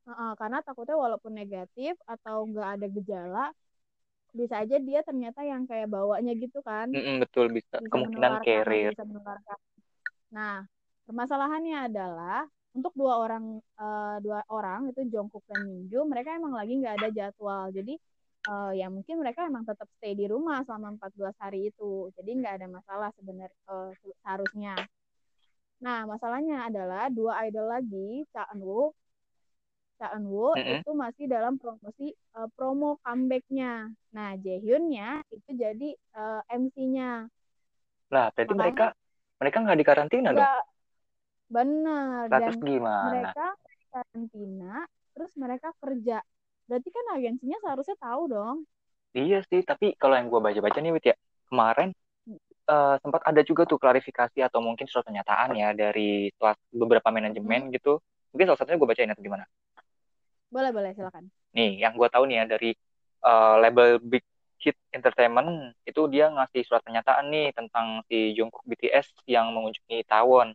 Heeh, 0.09 0.31
karena 0.41 0.59
takutnya 0.67 0.97
walaupun 1.05 1.33
negatif 1.41 1.95
atau 2.14 2.37
nggak 2.51 2.69
ada 2.75 2.87
gejala, 2.97 3.45
bisa 4.38 4.55
aja 4.62 4.77
dia 4.88 5.01
ternyata 5.09 5.41
yang 5.53 5.62
kayak 5.71 5.88
bawanya 5.95 6.33
gitu 6.43 6.59
kan, 6.69 6.88
Mm-mm, 6.95 7.14
betul 7.23 7.47
bisa 7.57 7.77
bisa 7.85 7.91
kemungkinan 7.91 8.35
carrier 8.45 8.93
bisa 8.93 9.03
menularkan. 9.09 9.59
Nah, 10.37 10.55
permasalahannya 11.07 11.77
adalah 11.88 12.38
untuk 12.77 12.93
dua 13.01 13.14
orang 13.25 13.45
eh, 13.83 14.17
dua 14.25 14.41
orang 14.57 14.81
itu 14.93 15.01
Jungkook 15.12 15.45
dan 15.51 15.61
Minju, 15.69 15.99
mereka 16.12 16.31
emang 16.38 16.55
lagi 16.59 16.73
nggak 16.81 16.95
ada 17.01 17.09
jadwal. 17.19 17.64
Jadi 17.79 17.93
eh, 18.49 18.71
ya 18.81 18.87
mungkin 18.89 19.21
mereka 19.23 19.45
emang 19.45 19.65
tetap 19.69 19.89
stay 20.01 20.17
di 20.17 20.25
rumah 20.25 20.65
selama 20.65 20.97
14 20.97 21.37
hari 21.39 21.69
itu. 21.71 22.09
Jadi 22.17 22.31
nggak 22.41 22.55
ada 22.63 22.67
masalah 22.69 23.09
sebenarnya 23.19 23.61
eh, 23.69 23.91
seharusnya. 24.01 24.75
Nah, 25.79 26.11
masalahnya 26.11 26.67
adalah 26.67 27.07
dua 27.07 27.39
idol 27.47 27.71
lagi, 27.71 28.27
Cha 28.35 28.43
Eun-woo 28.51 28.91
Cha 29.99 30.11
Eun-woo 30.15 30.55
Mm-mm. 30.59 30.83
itu 30.83 30.91
masih 30.95 31.25
dalam 31.31 31.55
promosi 31.61 32.11
eh, 32.15 32.49
promo 32.59 32.99
comeback-nya. 33.07 33.93
Nah, 34.15 34.31
Jaehyun-nya 34.43 35.23
itu 35.31 35.51
jadi 35.55 35.89
eh, 35.95 36.41
MC-nya. 36.51 37.31
lah 38.09 38.33
berarti 38.33 38.57
Makanya- 38.57 38.65
mereka 38.65 38.87
mereka 39.39 39.57
nggak 39.63 39.79
dikarantina 39.85 40.29
dong 40.33 40.49
benar 41.49 42.29
dan 42.29 42.41
terus 42.45 42.61
gimana 42.61 43.09
mereka 43.09 43.47
karantina 43.89 44.75
terus 45.17 45.33
mereka 45.37 45.69
kerja. 45.81 46.19
Berarti 46.68 46.88
kan 46.92 47.04
agensinya 47.16 47.59
seharusnya 47.64 47.96
tahu 47.96 48.22
dong. 48.28 48.57
Iya 49.16 49.40
sih, 49.48 49.64
tapi 49.64 49.96
kalau 49.96 50.14
yang 50.20 50.28
gue 50.28 50.37
baca-baca 50.37 50.78
nih, 50.85 50.92
Wit, 50.92 51.04
ya, 51.09 51.16
kemarin 51.48 51.96
eh, 52.68 52.96
sempat 53.00 53.24
ada 53.24 53.40
juga 53.40 53.64
tuh 53.64 53.81
klarifikasi 53.81 54.38
atau 54.44 54.61
mungkin 54.61 54.85
surat 54.85 55.09
pernyataan 55.09 55.57
ya 55.57 55.72
dari 55.72 56.28
beberapa 56.68 57.09
manajemen 57.09 57.72
gitu. 57.72 57.98
Mungkin 58.37 58.46
salah 58.52 58.61
satunya 58.61 58.76
gue 58.76 58.88
bacain 58.88 59.09
atau 59.09 59.24
gimana? 59.24 59.48
Boleh, 60.52 60.70
boleh, 60.76 60.92
silakan. 60.92 61.33
Nih, 61.57 61.81
yang 61.81 61.96
gue 61.96 62.09
tahu 62.12 62.28
nih 62.28 62.37
ya 62.40 62.44
dari 62.44 62.70
eh, 63.24 63.54
label 63.64 63.98
Big 64.04 64.24
Hit 64.59 64.76
Entertainment 64.92 65.72
itu 65.88 66.00
dia 66.12 66.28
ngasih 66.28 66.66
surat 66.68 66.83
pernyataan 66.85 67.31
nih 67.33 67.54
tentang 67.57 68.04
si 68.11 68.37
Jungkook 68.37 68.66
BTS 68.68 69.24
yang 69.24 69.54
mengunjungi 69.57 70.04
Taiwan. 70.04 70.52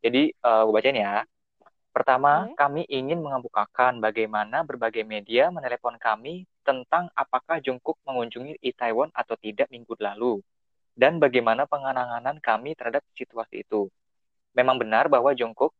Jadi 0.00 0.32
eh, 0.32 0.62
gue 0.64 0.72
bacain 0.72 0.96
ya. 0.96 1.20
Pertama, 1.92 2.48
Oke. 2.48 2.56
kami 2.56 2.82
ingin 2.88 3.20
mengemukakan 3.20 4.00
bagaimana 4.00 4.64
berbagai 4.64 5.04
media 5.04 5.52
menelepon 5.52 6.00
kami 6.00 6.48
tentang 6.64 7.12
apakah 7.12 7.60
Jungkook 7.60 8.00
mengunjungi 8.08 8.56
Itaewon 8.64 9.12
atau 9.12 9.36
tidak 9.36 9.68
minggu 9.68 9.92
lalu, 10.00 10.40
dan 10.96 11.20
bagaimana 11.20 11.68
penanganan 11.68 12.40
kami 12.40 12.72
terhadap 12.72 13.04
situasi 13.12 13.60
itu. 13.60 13.92
Memang 14.56 14.80
benar 14.80 15.12
bahwa 15.12 15.36
Jungkook 15.36 15.76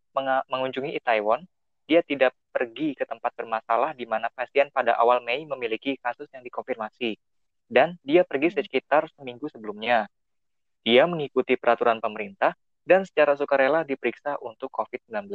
mengunjungi 0.53 0.93
Itaewon, 1.01 1.49
dia 1.89 2.05
tidak 2.05 2.37
pergi 2.53 2.93
ke 2.93 3.09
tempat 3.09 3.33
bermasalah 3.33 3.97
di 3.97 4.05
mana 4.05 4.29
pasien 4.29 4.69
pada 4.69 4.93
awal 5.01 5.25
Mei 5.25 5.49
memiliki 5.49 5.97
kasus 5.97 6.29
yang 6.33 6.45
dikonfirmasi. 6.45 7.17
dan 7.73 7.97
dia 8.05 8.21
pergi 8.21 8.53
sekitar 8.53 9.09
seminggu 9.17 9.49
sebelumnya. 9.49 10.05
Dia 10.85 11.09
mengikuti 11.09 11.57
peraturan 11.57 12.05
pemerintah 12.05 12.53
dan 12.85 13.09
secara 13.09 13.33
sukarela 13.33 13.81
diperiksa 13.81 14.37
untuk 14.45 14.69
COVID-19. 14.69 15.33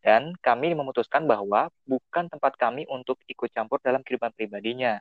Dan 0.00 0.32
kami 0.40 0.72
memutuskan 0.72 1.28
bahwa 1.28 1.68
bukan 1.84 2.32
tempat 2.32 2.56
kami 2.56 2.88
untuk 2.88 3.20
ikut 3.28 3.52
campur 3.52 3.76
dalam 3.84 4.00
kehidupan 4.00 4.32
pribadinya. 4.32 4.96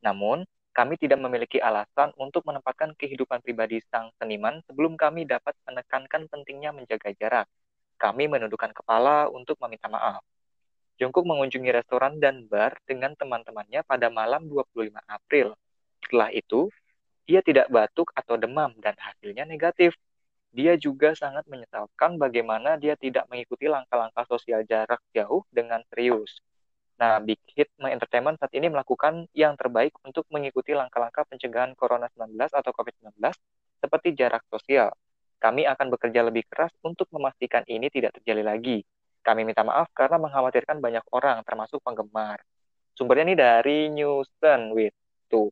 Namun, 0.00 0.48
kami 0.70 0.96
tidak 0.96 1.20
memiliki 1.20 1.60
alasan 1.60 2.14
untuk 2.16 2.46
menempatkan 2.48 2.96
kehidupan 2.96 3.44
pribadi 3.44 3.84
sang 3.92 4.08
seniman 4.16 4.64
sebelum 4.64 4.96
kami 4.96 5.28
dapat 5.28 5.52
menekankan 5.68 6.30
pentingnya 6.30 6.72
menjaga 6.72 7.10
jarak. 7.18 7.46
Kami 8.00 8.32
menundukkan 8.32 8.72
kepala 8.72 9.28
untuk 9.28 9.60
meminta 9.60 9.92
maaf. 9.92 10.24
Jungkook 10.96 11.24
mengunjungi 11.28 11.68
restoran 11.72 12.16
dan 12.16 12.48
bar 12.48 12.76
dengan 12.84 13.12
teman-temannya 13.16 13.84
pada 13.84 14.08
malam 14.08 14.48
25 14.48 15.00
April. 15.04 15.56
Setelah 16.04 16.28
itu, 16.32 16.72
dia 17.24 17.40
tidak 17.40 17.68
batuk 17.68 18.12
atau 18.16 18.40
demam 18.40 18.72
dan 18.80 18.96
hasilnya 18.96 19.44
negatif. 19.44 19.96
Dia 20.50 20.74
juga 20.74 21.14
sangat 21.14 21.46
menyesalkan 21.46 22.18
bagaimana 22.18 22.74
dia 22.74 22.98
tidak 22.98 23.30
mengikuti 23.30 23.70
langkah-langkah 23.70 24.26
sosial 24.26 24.66
jarak 24.66 24.98
jauh 25.14 25.46
dengan 25.50 25.78
serius. 25.86 26.42
Nah, 27.00 27.16
Big 27.22 27.40
Hit 27.56 27.72
Entertainment 27.80 28.36
saat 28.36 28.52
ini 28.52 28.68
melakukan 28.68 29.24
yang 29.32 29.56
terbaik 29.56 29.96
untuk 30.04 30.28
mengikuti 30.28 30.76
langkah-langkah 30.76 31.24
pencegahan 31.30 31.72
Corona 31.72 32.12
19 32.12 32.36
atau 32.36 32.70
COVID-19 32.76 33.16
seperti 33.80 34.12
jarak 34.12 34.44
sosial. 34.52 34.92
Kami 35.40 35.64
akan 35.64 35.88
bekerja 35.88 36.20
lebih 36.20 36.44
keras 36.44 36.68
untuk 36.84 37.08
memastikan 37.08 37.64
ini 37.64 37.88
tidak 37.88 38.20
terjadi 38.20 38.44
lagi. 38.44 38.84
Kami 39.24 39.48
minta 39.48 39.64
maaf 39.64 39.88
karena 39.96 40.20
mengkhawatirkan 40.20 40.76
banyak 40.84 41.04
orang, 41.16 41.40
termasuk 41.48 41.80
penggemar. 41.80 42.44
Sumbernya 42.92 43.24
ini 43.24 43.36
dari 43.38 43.78
Newson 43.88 44.76
with 44.76 44.92
tuh. 45.32 45.48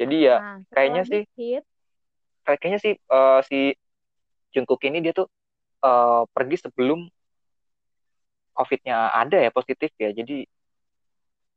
Jadi 0.00 0.32
ya 0.32 0.36
nah, 0.40 0.58
kayaknya 0.72 1.02
sih, 1.04 1.22
hit. 1.36 1.64
kayaknya 2.46 2.80
sih 2.80 2.94
uh, 3.12 3.44
si 3.44 3.76
Jungkook 4.52 4.82
ini 4.88 5.04
dia 5.04 5.12
tuh 5.12 5.28
uh, 5.84 6.24
pergi 6.30 6.56
sebelum 6.64 7.04
COVID-nya 8.58 9.14
ada 9.14 9.38
ya 9.38 9.50
positif 9.54 9.94
ya. 9.94 10.10
Jadi 10.10 10.42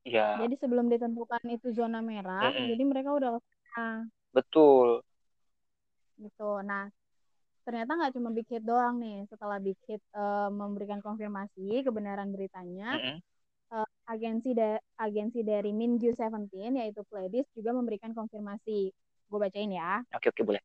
ya. 0.05 0.37
Jadi 0.37 0.55
sebelum 0.61 0.89
ditentukan 0.89 1.41
itu 1.49 1.73
zona 1.73 2.01
merah, 2.01 2.53
mm 2.53 2.57
-mm. 2.57 2.67
jadi 2.75 2.83
mereka 2.85 3.09
udah 3.17 3.31
Betul. 4.31 5.01
Gitu. 6.21 6.51
Nah, 6.61 6.91
ternyata 7.65 7.91
nggak 7.97 8.13
cuma 8.13 8.29
Big 8.29 8.47
Hit 8.51 8.63
doang 8.63 9.01
nih. 9.01 9.25
Setelah 9.31 9.57
Big 9.57 9.79
Hit 9.89 10.03
uh, 10.13 10.53
memberikan 10.53 11.01
konfirmasi 11.01 11.81
kebenaran 11.81 12.29
beritanya, 12.29 12.97
mm 12.97 13.01
-hmm. 13.01 13.17
uh, 13.81 13.89
agensi 14.11 14.53
da 14.53 14.77
agensi 15.01 15.41
dari 15.41 15.73
Minju 15.73 16.13
Seventeen 16.13 16.77
yaitu 16.77 17.01
Pledis 17.07 17.47
juga 17.57 17.73
memberikan 17.73 18.13
konfirmasi. 18.13 18.93
Gue 19.31 19.39
bacain 19.39 19.71
ya. 19.71 20.03
Oke 20.11 20.29
oke 20.29 20.43
boleh. 20.43 20.61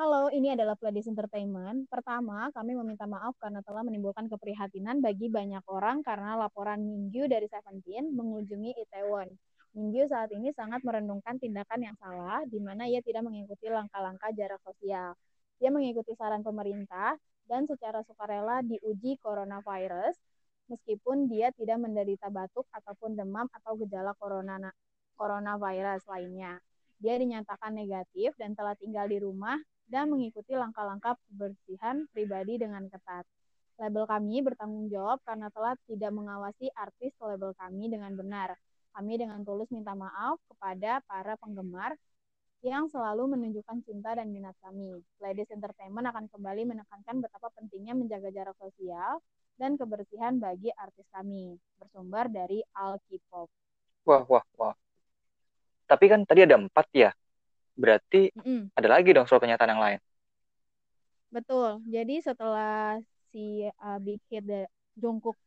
Halo, 0.00 0.32
ini 0.32 0.48
adalah 0.48 0.80
Pledis 0.80 1.12
Entertainment. 1.12 1.84
Pertama, 1.92 2.48
kami 2.56 2.72
meminta 2.72 3.04
maaf 3.04 3.36
karena 3.36 3.60
telah 3.60 3.84
menimbulkan 3.84 4.32
keprihatinan 4.32 5.04
bagi 5.04 5.28
banyak 5.28 5.60
orang 5.68 6.00
karena 6.00 6.40
laporan 6.40 6.80
Mingyu 6.80 7.28
dari 7.28 7.44
Seventeen 7.52 8.16
mengunjungi 8.16 8.80
Itaewon. 8.80 9.28
Mingyu 9.76 10.08
saat 10.08 10.32
ini 10.32 10.56
sangat 10.56 10.80
merendungkan 10.88 11.36
tindakan 11.36 11.84
yang 11.84 11.92
salah, 12.00 12.40
di 12.48 12.56
mana 12.64 12.88
ia 12.88 13.04
tidak 13.04 13.28
mengikuti 13.28 13.68
langkah-langkah 13.68 14.32
jarak 14.32 14.56
sosial. 14.64 15.12
Ia 15.60 15.68
mengikuti 15.68 16.16
saran 16.16 16.40
pemerintah 16.40 17.20
dan 17.44 17.68
secara 17.68 18.00
sukarela 18.08 18.64
diuji 18.64 19.20
coronavirus, 19.20 20.16
meskipun 20.72 21.28
dia 21.28 21.52
tidak 21.52 21.76
menderita 21.76 22.32
batuk 22.32 22.64
ataupun 22.72 23.20
demam 23.20 23.52
atau 23.52 23.76
gejala 23.76 24.16
corona 24.16 24.72
coronavirus 25.20 26.08
lainnya. 26.08 26.56
Dia 26.96 27.20
dinyatakan 27.20 27.76
negatif 27.76 28.32
dan 28.40 28.56
telah 28.56 28.72
tinggal 28.80 29.04
di 29.04 29.20
rumah 29.20 29.60
dan 29.90 30.06
mengikuti 30.06 30.54
langkah-langkah 30.54 31.18
kebersihan 31.26 32.06
pribadi 32.14 32.62
dengan 32.62 32.86
ketat. 32.86 33.26
Label 33.82 34.06
kami 34.06 34.38
bertanggung 34.46 34.86
jawab 34.86 35.18
karena 35.26 35.50
telah 35.50 35.74
tidak 35.90 36.12
mengawasi 36.14 36.70
artis 36.78 37.10
label 37.18 37.50
kami 37.58 37.90
dengan 37.90 38.14
benar. 38.14 38.54
Kami 38.94 39.18
dengan 39.18 39.42
tulus 39.42 39.66
minta 39.74 39.92
maaf 39.98 40.38
kepada 40.46 41.02
para 41.10 41.34
penggemar 41.42 41.98
yang 42.60 42.86
selalu 42.92 43.34
menunjukkan 43.34 43.82
cinta 43.82 44.14
dan 44.14 44.30
minat 44.30 44.54
kami. 44.60 45.00
Ladies 45.18 45.48
Entertainment 45.50 46.06
akan 46.12 46.28
kembali 46.28 46.62
menekankan 46.70 47.24
betapa 47.24 47.48
pentingnya 47.56 47.96
menjaga 47.96 48.28
jarak 48.30 48.56
sosial 48.60 49.18
dan 49.56 49.80
kebersihan 49.80 50.36
bagi 50.36 50.68
artis 50.76 51.08
kami. 51.10 51.56
Bersumber 51.80 52.28
dari 52.28 52.60
Al. 52.76 53.00
Wah, 54.04 54.22
wah, 54.28 54.44
wah. 54.60 54.76
Tapi 55.88 56.04
kan 56.06 56.22
tadi 56.28 56.44
ada 56.44 56.60
empat 56.60 56.86
ya 56.92 57.10
berarti 57.74 58.30
mm 58.34 58.76
ada 58.76 58.88
lagi 58.88 59.10
dong 59.14 59.26
surat 59.26 59.40
pernyataan 59.42 59.72
yang 59.72 59.82
lain. 59.82 59.98
Betul. 61.30 61.78
Jadi 61.86 62.14
setelah 62.20 62.98
si 63.30 63.64
uh, 63.66 63.98
Big 64.02 64.18
Hit 64.28 64.44
Jungkook 64.98 65.38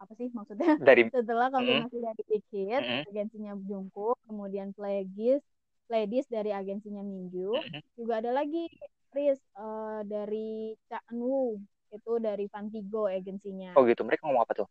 apa 0.00 0.12
sih 0.18 0.28
maksudnya? 0.32 0.76
Dari 0.80 1.08
setelah 1.14 1.52
konfirmasi 1.52 1.96
mm 2.00 2.04
dari 2.04 2.22
Big 2.26 2.44
Hit, 2.50 2.82
mm 2.82 3.02
agensinya 3.12 3.52
Jungkook, 3.68 4.16
kemudian 4.26 4.72
Playgis, 4.72 5.44
Playdis 5.86 6.26
dari 6.32 6.50
agensinya 6.50 7.04
Minju, 7.04 7.52
mm 7.54 7.80
juga 7.94 8.18
ada 8.24 8.34
lagi 8.34 8.66
Riz 9.14 9.38
uh, 9.54 10.02
dari 10.02 10.74
Cha 10.90 10.98
Woo 11.14 11.62
itu 11.94 12.12
dari 12.18 12.50
Fantigo 12.50 13.06
agensinya. 13.06 13.78
Oh 13.78 13.86
gitu, 13.86 14.02
mereka 14.02 14.26
ngomong 14.26 14.42
apa 14.42 14.64
tuh? 14.64 14.68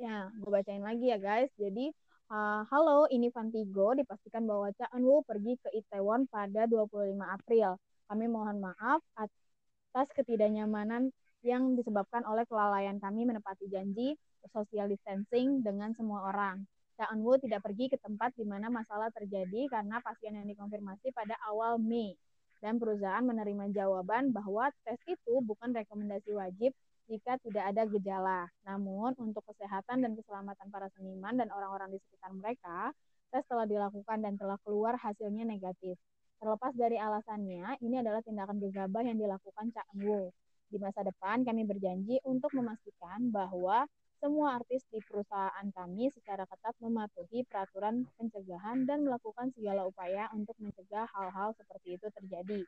Ya, 0.00 0.32
gue 0.32 0.48
bacain 0.48 0.80
lagi 0.80 1.12
ya 1.12 1.18
guys. 1.20 1.52
Jadi 1.60 1.92
Uh, 2.28 2.60
halo, 2.68 3.08
ini 3.08 3.32
Fantigo. 3.32 3.96
Dipastikan 3.96 4.44
bahwa 4.44 4.68
Cha 4.76 4.84
Eun-woo 4.92 5.24
pergi 5.24 5.56
ke 5.64 5.72
Itaewon 5.72 6.28
pada 6.28 6.68
25 6.68 7.16
April. 7.24 7.80
Kami 8.04 8.24
mohon 8.28 8.60
maaf 8.60 9.00
atas 9.16 10.12
ketidaknyamanan 10.12 11.08
yang 11.40 11.72
disebabkan 11.72 12.28
oleh 12.28 12.44
kelalaian 12.44 13.00
kami 13.00 13.24
menepati 13.24 13.72
janji 13.72 14.12
social 14.52 14.92
distancing 14.92 15.64
dengan 15.64 15.96
semua 15.96 16.28
orang. 16.28 16.68
Cha 17.00 17.08
Eun-woo 17.08 17.40
tidak 17.40 17.64
pergi 17.64 17.88
ke 17.88 17.96
tempat 17.96 18.36
di 18.36 18.44
mana 18.44 18.68
masalah 18.68 19.08
terjadi 19.08 19.64
karena 19.72 19.96
pasien 20.04 20.36
yang 20.36 20.44
dikonfirmasi 20.52 21.16
pada 21.16 21.32
awal 21.48 21.80
Mei 21.80 22.12
dan 22.60 22.76
perusahaan 22.76 23.24
menerima 23.24 23.72
jawaban 23.72 24.36
bahwa 24.36 24.68
tes 24.84 25.00
itu 25.08 25.40
bukan 25.40 25.72
rekomendasi 25.72 26.36
wajib 26.36 26.76
jika 27.08 27.40
tidak 27.40 27.72
ada 27.72 27.88
gejala. 27.88 28.40
Namun, 28.68 29.16
untuk 29.16 29.40
kesehatan 29.48 30.04
dan 30.04 30.12
keselamatan 30.12 30.68
para 30.68 30.92
seniman 30.92 31.34
dan 31.40 31.48
orang-orang 31.48 31.96
di 31.96 31.98
sekitar 32.04 32.30
mereka, 32.36 32.92
tes 33.32 33.44
telah 33.48 33.64
dilakukan 33.64 34.20
dan 34.20 34.36
telah 34.36 34.60
keluar 34.60 34.94
hasilnya 35.00 35.48
negatif. 35.48 35.96
Terlepas 36.38 36.76
dari 36.76 37.00
alasannya, 37.00 37.80
ini 37.82 37.96
adalah 37.98 38.22
tindakan 38.22 38.60
gegabah 38.62 39.02
yang 39.02 39.18
dilakukan 39.18 39.72
Cak 39.74 39.88
Wu. 40.04 40.30
Di 40.68 40.76
masa 40.76 41.00
depan, 41.02 41.42
kami 41.42 41.64
berjanji 41.64 42.20
untuk 42.28 42.52
memastikan 42.52 43.32
bahwa 43.32 43.88
semua 44.20 44.60
artis 44.60 44.84
di 44.92 45.00
perusahaan 45.00 45.66
kami 45.72 46.12
secara 46.12 46.44
ketat 46.44 46.76
mematuhi 46.82 47.46
peraturan 47.48 48.04
pencegahan 48.20 48.84
dan 48.84 49.06
melakukan 49.06 49.48
segala 49.56 49.88
upaya 49.88 50.28
untuk 50.36 50.58
mencegah 50.60 51.08
hal-hal 51.16 51.56
seperti 51.56 51.96
itu 51.96 52.06
terjadi. 52.12 52.60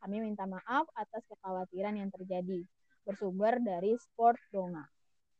Kami 0.00 0.16
minta 0.20 0.44
maaf 0.48 0.88
atas 0.96 1.22
kekhawatiran 1.28 1.96
yang 1.96 2.08
terjadi 2.08 2.64
bersumber 3.04 3.60
dari 3.60 3.94
Sport 4.00 4.40
Donga. 4.50 4.84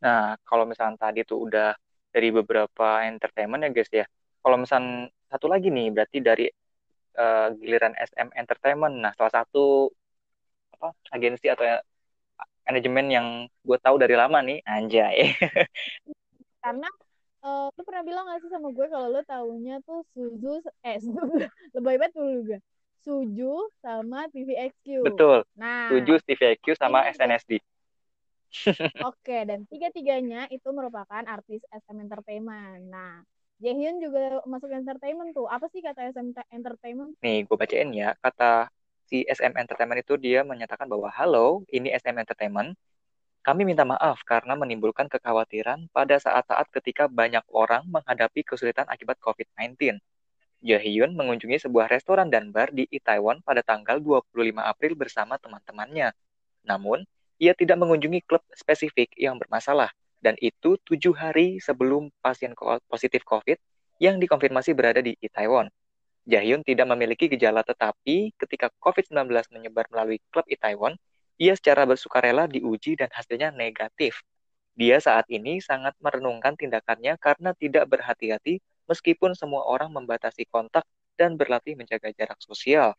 Nah, 0.05 0.37
kalau 0.44 0.68
misalnya 0.68 1.00
tadi 1.00 1.24
tuh 1.24 1.48
udah 1.48 1.72
dari 2.12 2.29
beberapa 2.31 3.03
entertainment 3.09 3.64
ya 3.64 3.70
guys 3.72 3.90
ya. 3.90 4.07
Kalau 4.44 4.57
misalnya 4.61 5.09
satu 5.33 5.48
lagi 5.48 5.72
nih 5.72 5.88
berarti 5.90 6.18
dari 6.20 6.46
uh, 7.16 7.48
giliran 7.57 7.96
SM 7.96 8.29
Entertainment. 8.37 8.94
Nah, 9.00 9.12
salah 9.16 9.42
satu 9.42 9.88
apa 10.77 10.92
agensi 11.11 11.48
atau 11.48 11.64
ya, 11.64 11.81
manajemen 12.68 13.07
yang 13.09 13.27
gue 13.64 13.79
tahu 13.81 13.96
dari 13.96 14.14
lama 14.14 14.38
nih, 14.44 14.61
anjay. 14.68 15.33
Karena 16.64 16.88
uh, 17.44 17.68
lu 17.77 17.83
pernah 17.85 18.03
bilang 18.03 18.24
gak 18.29 18.40
sih 18.40 18.50
sama 18.50 18.72
gue 18.72 18.87
kalau 18.88 19.12
lu 19.12 19.20
tahunya 19.24 19.85
tuh 19.85 20.00
Suzu 20.16 20.64
eh 20.85 20.96
Suzu 21.05 21.44
lebih 21.77 22.00
banget 22.00 22.12
dulu 22.16 22.31
juga 22.44 22.59
Suju 23.05 23.69
sama 23.85 24.25
TVXQ. 24.33 25.05
Betul. 25.05 25.45
Nah, 25.61 25.93
Suju, 25.93 26.17
TVXQ 26.25 26.81
sama 26.81 27.05
SNSD. 27.12 27.61
Oke, 29.11 29.45
dan 29.45 29.69
tiga-tiganya 29.69 30.49
itu 30.49 30.69
merupakan 30.73 31.21
artis 31.29 31.61
SM 31.69 32.01
Entertainment. 32.01 32.88
Nah, 32.88 33.21
Jaehyun 33.61 34.01
juga 34.01 34.40
masuk 34.49 34.73
entertainment 34.73 35.37
tuh. 35.37 35.47
Apa 35.47 35.69
sih 35.71 35.85
kata 35.85 36.11
SM 36.11 36.33
Entertainment? 36.51 37.12
Nih, 37.21 37.45
gue 37.45 37.57
bacain 37.61 37.90
ya. 37.93 38.17
Kata 38.19 38.73
si 39.05 39.23
SM 39.29 39.53
Entertainment 39.55 40.01
itu 40.01 40.17
dia 40.17 40.40
menyatakan 40.43 40.88
bahwa, 40.88 41.12
Halo, 41.12 41.62
ini 41.71 41.93
SM 41.93 42.17
Entertainment. 42.17 42.75
Kami 43.45 43.69
minta 43.69 43.85
maaf 43.85 44.25
karena 44.25 44.57
menimbulkan 44.57 45.05
kekhawatiran 45.05 45.93
pada 45.93 46.17
saat-saat 46.17 46.64
ketika 46.73 47.05
banyak 47.12 47.45
orang 47.53 47.85
menghadapi 47.85 48.40
kesulitan 48.40 48.88
akibat 48.88 49.21
COVID-19. 49.21 50.01
Jaehyun 50.64 51.12
mengunjungi 51.12 51.68
sebuah 51.68 51.92
restoran 51.92 52.33
dan 52.33 52.48
bar 52.48 52.72
di 52.72 52.88
Itaewon 52.88 53.44
pada 53.44 53.61
tanggal 53.61 54.00
25 54.00 54.33
April 54.64 54.96
bersama 54.96 55.37
teman-temannya. 55.37 56.16
Namun, 56.64 57.05
ia 57.37 57.53
tidak 57.53 57.77
mengunjungi 57.77 58.24
klub 58.24 58.40
spesifik 58.57 59.12
yang 59.20 59.37
bermasalah, 59.37 59.92
dan 60.24 60.40
itu 60.40 60.81
tujuh 60.81 61.12
hari 61.12 61.61
sebelum 61.61 62.09
pasien 62.24 62.57
positif 62.88 63.29
COVID 63.29 63.61
yang 64.00 64.16
dikonfirmasi 64.16 64.72
berada 64.72 65.05
di 65.05 65.12
Itaewon. 65.20 65.68
Jahyun 66.24 66.64
tidak 66.64 66.88
memiliki 66.88 67.29
gejala 67.29 67.61
tetapi 67.61 68.33
ketika 68.40 68.72
COVID-19 68.81 69.29
menyebar 69.53 69.85
melalui 69.92 70.16
klub 70.33 70.48
Itaewon, 70.48 70.96
ia 71.37 71.53
secara 71.53 71.85
bersukarela 71.85 72.48
diuji 72.48 72.96
dan 72.96 73.12
hasilnya 73.12 73.53
negatif. 73.53 74.24
Dia 74.72 74.96
saat 74.96 75.29
ini 75.29 75.61
sangat 75.61 75.92
merenungkan 76.00 76.57
tindakannya 76.57 77.20
karena 77.20 77.53
tidak 77.53 77.85
berhati-hati 77.92 78.64
meskipun 78.90 79.33
semua 79.37 79.64
orang 79.64 79.90
membatasi 79.92 80.49
kontak 80.49 80.85
dan 81.14 81.38
berlatih 81.38 81.79
menjaga 81.79 82.11
jarak 82.14 82.38
sosial. 82.42 82.94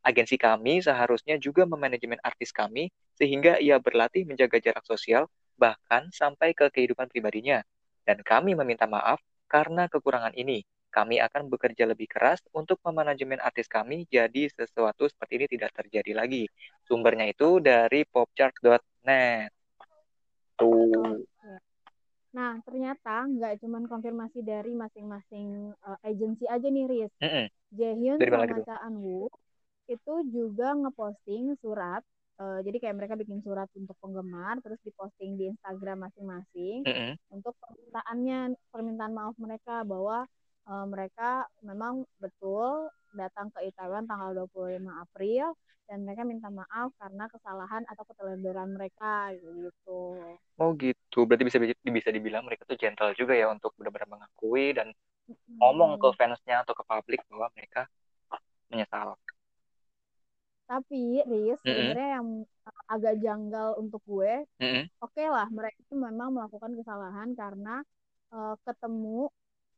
Agensi 0.00 0.40
kami 0.40 0.80
seharusnya 0.80 1.36
juga 1.36 1.68
memanajemen 1.68 2.16
artis 2.24 2.56
kami 2.56 2.88
sehingga 3.20 3.60
ia 3.60 3.76
berlatih 3.76 4.24
menjaga 4.24 4.56
jarak 4.56 4.84
sosial 4.88 5.28
bahkan 5.60 6.08
sampai 6.08 6.56
ke 6.56 6.72
kehidupan 6.72 7.12
pribadinya. 7.12 7.60
Dan 8.08 8.24
kami 8.24 8.56
meminta 8.56 8.88
maaf 8.88 9.20
karena 9.44 9.92
kekurangan 9.92 10.32
ini 10.32 10.64
kami 10.90 11.22
akan 11.22 11.46
bekerja 11.46 11.86
lebih 11.86 12.10
keras 12.10 12.42
untuk 12.50 12.82
memanajemen 12.82 13.38
artis 13.38 13.70
kami 13.70 14.10
jadi 14.10 14.50
sesuatu 14.50 15.06
seperti 15.06 15.32
ini 15.38 15.46
tidak 15.46 15.70
terjadi 15.76 16.12
lagi. 16.18 16.50
Sumbernya 16.82 17.30
itu 17.30 17.62
dari 17.62 18.02
popchart.net. 18.08 19.54
Tuh. 20.58 21.29
Nah, 22.30 22.62
ternyata 22.62 23.26
nggak 23.26 23.58
cuma 23.62 23.82
konfirmasi 23.90 24.40
dari 24.46 24.70
masing-masing 24.74 25.74
uh, 25.82 25.98
agensi 26.06 26.46
aja 26.46 26.66
nih, 26.70 26.86
Riz. 26.86 27.12
Mm 27.18 27.30
-mm. 27.30 27.46
Jaehyun 27.70 28.18
sama 28.18 28.46
Cha 28.66 28.76
Woo 28.98 29.30
itu 29.90 30.14
juga 30.30 30.74
ngeposting 30.78 31.58
surat. 31.58 32.02
Uh, 32.40 32.64
jadi 32.64 32.80
kayak 32.80 32.96
mereka 32.96 33.14
bikin 33.20 33.44
surat 33.44 33.68
untuk 33.76 33.92
penggemar, 34.00 34.56
terus 34.64 34.80
diposting 34.80 35.36
di 35.36 35.52
Instagram 35.52 36.08
masing-masing 36.08 36.88
mm 36.88 36.94
-hmm. 36.94 37.12
untuk 37.36 37.52
permintaannya, 37.60 38.56
permintaan 38.72 39.12
maaf 39.12 39.36
mereka 39.36 39.84
bahwa 39.84 40.24
uh, 40.64 40.86
mereka 40.88 41.44
memang 41.60 42.08
betul 42.16 42.88
datang 43.14 43.50
ke 43.54 43.66
Itaewon 43.70 44.06
tanggal 44.06 44.46
25 44.46 44.86
April 44.86 45.54
dan 45.90 46.06
mereka 46.06 46.22
minta 46.22 46.46
maaf 46.54 46.94
karena 47.02 47.26
kesalahan 47.26 47.82
atau 47.90 48.06
keteladanan 48.06 48.78
mereka 48.78 49.34
gitu. 49.34 50.14
Oh 50.54 50.70
gitu, 50.78 51.26
berarti 51.26 51.42
bisa 51.42 51.58
bisa 51.82 52.08
dibilang 52.14 52.46
mereka 52.46 52.62
tuh 52.62 52.78
gentle 52.78 53.10
juga 53.18 53.34
ya 53.34 53.50
untuk 53.50 53.74
benar-benar 53.74 54.06
mengakui 54.06 54.70
dan 54.70 54.94
hmm. 55.26 55.58
ngomong 55.58 55.98
ke 55.98 56.08
fansnya 56.14 56.62
atau 56.62 56.78
ke 56.78 56.86
publik 56.86 57.26
bahwa 57.26 57.50
mereka 57.58 57.90
menyesal. 58.70 59.18
Tapi 60.70 61.26
Riz, 61.26 61.58
mm 61.58 61.66
-hmm. 61.66 61.66
sebenarnya 61.66 62.10
yang 62.22 62.28
agak 62.86 63.14
janggal 63.18 63.68
untuk 63.82 63.98
gue, 64.06 64.46
mm 64.62 64.68
-hmm. 64.70 64.84
oke 65.02 65.10
okay 65.10 65.26
lah 65.26 65.50
mereka 65.50 65.82
memang 65.90 66.30
melakukan 66.30 66.78
kesalahan 66.78 67.34
karena 67.34 67.82
uh, 68.30 68.54
ketemu 68.62 69.26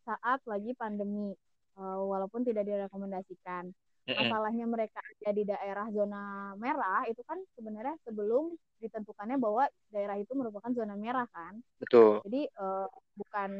saat 0.04 0.44
lagi 0.44 0.76
pandemi, 0.76 1.32
uh, 1.78 2.00
walaupun 2.04 2.42
tidak 2.42 2.66
direkomendasikan. 2.66 3.72
Masalahnya 4.02 4.66
mereka 4.66 4.98
ada 4.98 5.30
di 5.30 5.46
daerah 5.46 5.87
zona 5.94 6.50
merah 6.58 7.06
itu 7.06 7.22
kan 7.22 7.38
sebenarnya 7.54 7.94
sebelum 8.02 8.50
ditentukannya 8.82 9.38
bahwa 9.38 9.70
daerah 9.94 10.18
itu 10.18 10.35
merupakan 10.35 10.74
zona 10.74 10.98
merah 10.98 11.22
kan. 11.30 11.62
Betul. 11.78 12.18
Jadi 12.26 12.50
uh, 12.58 12.90
bukan 13.14 13.50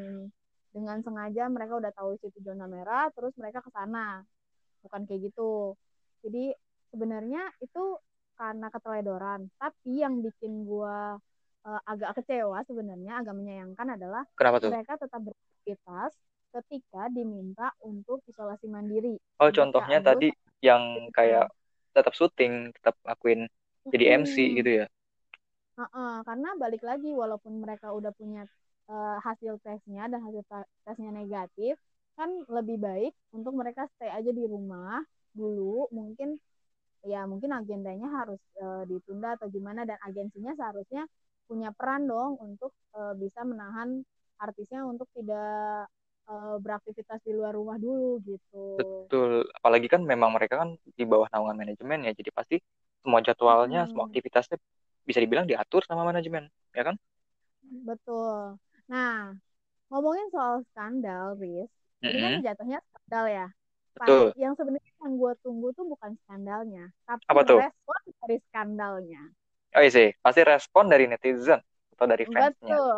dengan 0.75 0.99
sengaja 0.99 1.47
mereka 1.47 1.79
udah 1.79 1.91
tahu 1.95 2.19
situ 2.19 2.43
zona 2.43 2.67
merah 2.67 3.07
terus 3.15 3.31
mereka 3.39 3.63
ke 3.63 3.71
sana. 3.71 4.19
Bukan 4.83 5.07
kayak 5.07 5.31
gitu. 5.31 5.79
Jadi 6.27 6.51
sebenarnya 6.91 7.47
itu 7.63 7.95
karena 8.35 8.67
keteledoran. 8.67 9.47
Tapi 9.55 10.03
yang 10.03 10.19
bikin 10.19 10.67
gua 10.67 11.15
uh, 11.63 11.81
agak 11.87 12.19
kecewa 12.19 12.59
sebenarnya 12.67 13.23
agak 13.23 13.35
menyayangkan 13.35 13.95
adalah 13.95 14.23
mereka 14.75 14.99
tetap 14.99 15.23
beraktivitas 15.23 16.11
ketika 16.53 17.09
diminta 17.09 17.73
untuk 17.81 18.21
isolasi 18.29 18.69
mandiri. 18.69 19.17
Oh, 19.41 19.49
contohnya 19.49 19.97
tadi 19.99 20.29
yang 20.61 21.09
kayak 21.09 21.49
tetap 21.93 22.13
syuting, 22.13 22.69
tetap 22.77 22.95
akuin 23.05 23.49
jadi 23.89 24.21
MC 24.21 24.35
gitu 24.61 24.71
ya? 24.83 24.85
Uh 25.73 25.83
-uh, 25.89 26.13
karena 26.21 26.53
balik 26.61 26.85
lagi, 26.85 27.09
walaupun 27.09 27.57
mereka 27.57 27.89
udah 27.89 28.13
punya 28.13 28.45
uh, 28.87 29.17
hasil 29.25 29.57
tesnya 29.65 30.05
dan 30.05 30.21
hasil 30.21 30.45
tesnya 30.85 31.09
negatif, 31.09 31.75
kan 32.13 32.29
lebih 32.45 32.77
baik 32.77 33.13
untuk 33.33 33.57
mereka 33.57 33.89
stay 33.97 34.13
aja 34.13 34.29
di 34.29 34.45
rumah 34.45 35.01
dulu. 35.33 35.89
Mungkin 35.89 36.37
ya 37.03 37.27
mungkin 37.27 37.51
agendanya 37.51 38.07
harus 38.07 38.39
uh, 38.61 38.87
ditunda 38.87 39.35
atau 39.35 39.51
gimana 39.51 39.83
dan 39.83 39.99
agensinya 40.05 40.55
seharusnya 40.55 41.03
punya 41.49 41.75
peran 41.75 42.07
dong 42.07 42.39
untuk 42.39 42.71
uh, 42.95 43.11
bisa 43.19 43.43
menahan 43.43 44.05
artisnya 44.39 44.87
untuk 44.87 45.11
tidak 45.11 45.91
uh, 46.27 46.55
beraktivitas 46.59 47.19
di 47.23 47.31
luar 47.35 47.55
rumah 47.55 47.75
dulu 47.79 48.19
gitu. 48.23 48.79
Betul, 48.79 49.47
apalagi 49.55 49.87
kan 49.91 50.01
memang 50.03 50.31
mereka 50.35 50.61
kan 50.63 50.75
di 50.79 51.03
bawah 51.03 51.27
naungan 51.31 51.57
manajemen 51.57 52.07
ya, 52.07 52.11
jadi 52.15 52.29
pasti 52.31 52.57
semua 53.03 53.19
jadwalnya, 53.19 53.83
hmm. 53.83 53.89
semua 53.91 54.03
aktivitasnya 54.07 54.57
bisa 55.03 55.19
dibilang 55.19 55.47
diatur 55.47 55.83
sama 55.83 56.07
manajemen, 56.07 56.47
ya 56.71 56.83
kan? 56.87 56.95
Betul. 57.63 58.55
Nah, 58.87 59.35
ngomongin 59.91 60.27
soal 60.31 60.63
skandal, 60.71 61.35
Riz, 61.35 61.67
mm 61.99 62.07
-hmm. 62.07 62.11
ini 62.11 62.19
kan 62.23 62.33
jatuhnya 62.43 62.79
skandal 62.91 63.25
ya. 63.27 63.47
Betul. 63.93 64.25
Yang 64.39 64.53
sebenarnya 64.57 64.93
yang 65.03 65.13
gue 65.19 65.33
tunggu 65.43 65.67
tuh 65.75 65.85
bukan 65.85 66.11
skandalnya, 66.25 66.85
tapi 67.05 67.23
Apa 67.29 67.41
tuh? 67.45 67.59
respon 67.61 68.01
dari 68.23 68.37
skandalnya. 68.49 69.21
Oh 69.73 69.81
iya 69.81 69.91
sih, 69.91 70.09
pasti 70.21 70.41
respon 70.45 70.85
dari 70.87 71.05
netizen 71.09 71.61
atau 72.03 72.11
dari 72.11 72.23
fansnya. 72.27 72.75
Betul. 72.75 72.95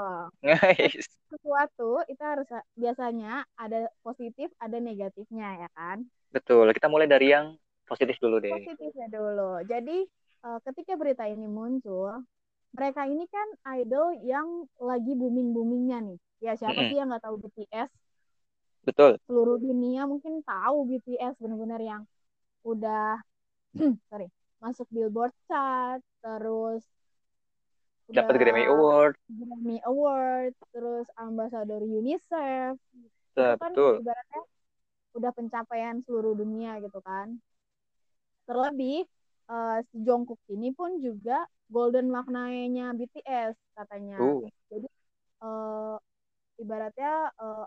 Sesuatu 1.29 1.89
itu 2.09 2.23
harus 2.25 2.49
biasanya 2.73 3.45
ada 3.53 3.85
positif, 4.01 4.49
ada 4.57 4.81
negatifnya 4.81 5.65
ya 5.65 5.69
kan? 5.77 6.01
Betul. 6.33 6.73
Kita 6.73 6.89
mulai 6.89 7.05
dari 7.05 7.29
yang 7.29 7.53
positif 7.85 8.17
dulu 8.17 8.41
deh. 8.41 8.49
Positifnya 8.49 9.07
dulu. 9.13 9.61
Jadi 9.69 10.09
uh, 10.41 10.57
ketika 10.65 10.97
berita 10.97 11.29
ini 11.29 11.45
muncul, 11.45 12.25
mereka 12.73 13.05
ini 13.05 13.29
kan 13.29 13.47
idol 13.77 14.17
yang 14.25 14.65
lagi 14.81 15.13
booming 15.13 15.53
boomingnya 15.53 16.01
nih. 16.01 16.19
Ya 16.41 16.53
siapa 16.57 16.73
mm 16.73 16.81
-hmm. 16.81 16.89
sih 16.89 16.97
yang 16.97 17.07
nggak 17.13 17.23
tahu 17.23 17.35
BTS? 17.45 17.89
Betul. 18.85 19.11
Seluruh 19.29 19.57
dunia 19.61 20.09
mungkin 20.09 20.41
tahu 20.41 20.89
BTS 20.89 21.37
benar-benar 21.37 21.81
yang 21.81 22.01
udah 22.65 23.21
sorry 24.09 24.29
masuk 24.65 24.87
Billboard 24.89 25.35
chart, 25.45 26.01
terus 26.25 26.81
dapat 28.09 28.33
Grammy 28.37 28.65
Award. 28.69 29.13
Grammy 29.29 29.77
Award 29.85 30.53
terus 30.73 31.07
ambasador 31.17 31.81
UNICEF. 31.81 32.77
Itu 33.35 33.41
kan 33.59 33.71
ibaratnya 33.73 34.41
udah 35.15 35.31
pencapaian 35.31 36.03
seluruh 36.03 36.35
dunia 36.37 36.77
gitu 36.83 36.99
kan. 37.01 37.39
Terlebih 38.45 39.07
uh, 39.49 39.81
si 39.89 39.97
Jungkook 40.05 40.39
ini 40.53 40.69
pun 40.75 41.01
juga 41.01 41.47
golden 41.71 42.13
maknanya 42.13 42.93
BTS 42.93 43.57
katanya. 43.73 44.17
Uh. 44.21 44.45
jadi 44.69 44.87
uh, 45.41 45.97
ibaratnya 46.61 47.33
uh, 47.41 47.65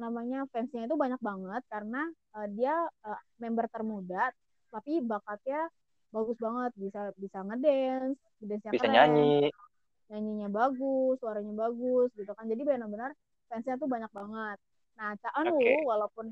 namanya 0.00 0.48
fansnya 0.48 0.88
itu 0.88 0.96
banyak 0.96 1.20
banget 1.20 1.62
karena 1.68 2.08
uh, 2.32 2.48
dia 2.48 2.72
uh, 3.04 3.20
member 3.36 3.68
termuda 3.68 4.32
tapi 4.72 5.04
bakatnya 5.04 5.68
bagus 6.08 6.36
banget 6.40 6.72
bisa 6.80 7.02
bisa 7.20 7.38
ngedance 7.44 8.20
bisa 8.42 8.68
keren, 8.68 8.92
nyanyi. 8.92 9.48
nyanyinya 10.12 10.48
bagus 10.52 11.16
suaranya 11.22 11.54
bagus 11.56 12.12
gitu 12.18 12.32
kan. 12.36 12.44
Jadi 12.44 12.62
benar-benar 12.66 13.16
fansnya 13.48 13.80
tuh 13.80 13.88
banyak 13.88 14.10
banget. 14.12 14.58
Nah 14.98 15.16
Cha 15.20 15.30
Eun 15.40 15.56
okay. 15.56 15.80
walaupun 15.88 16.26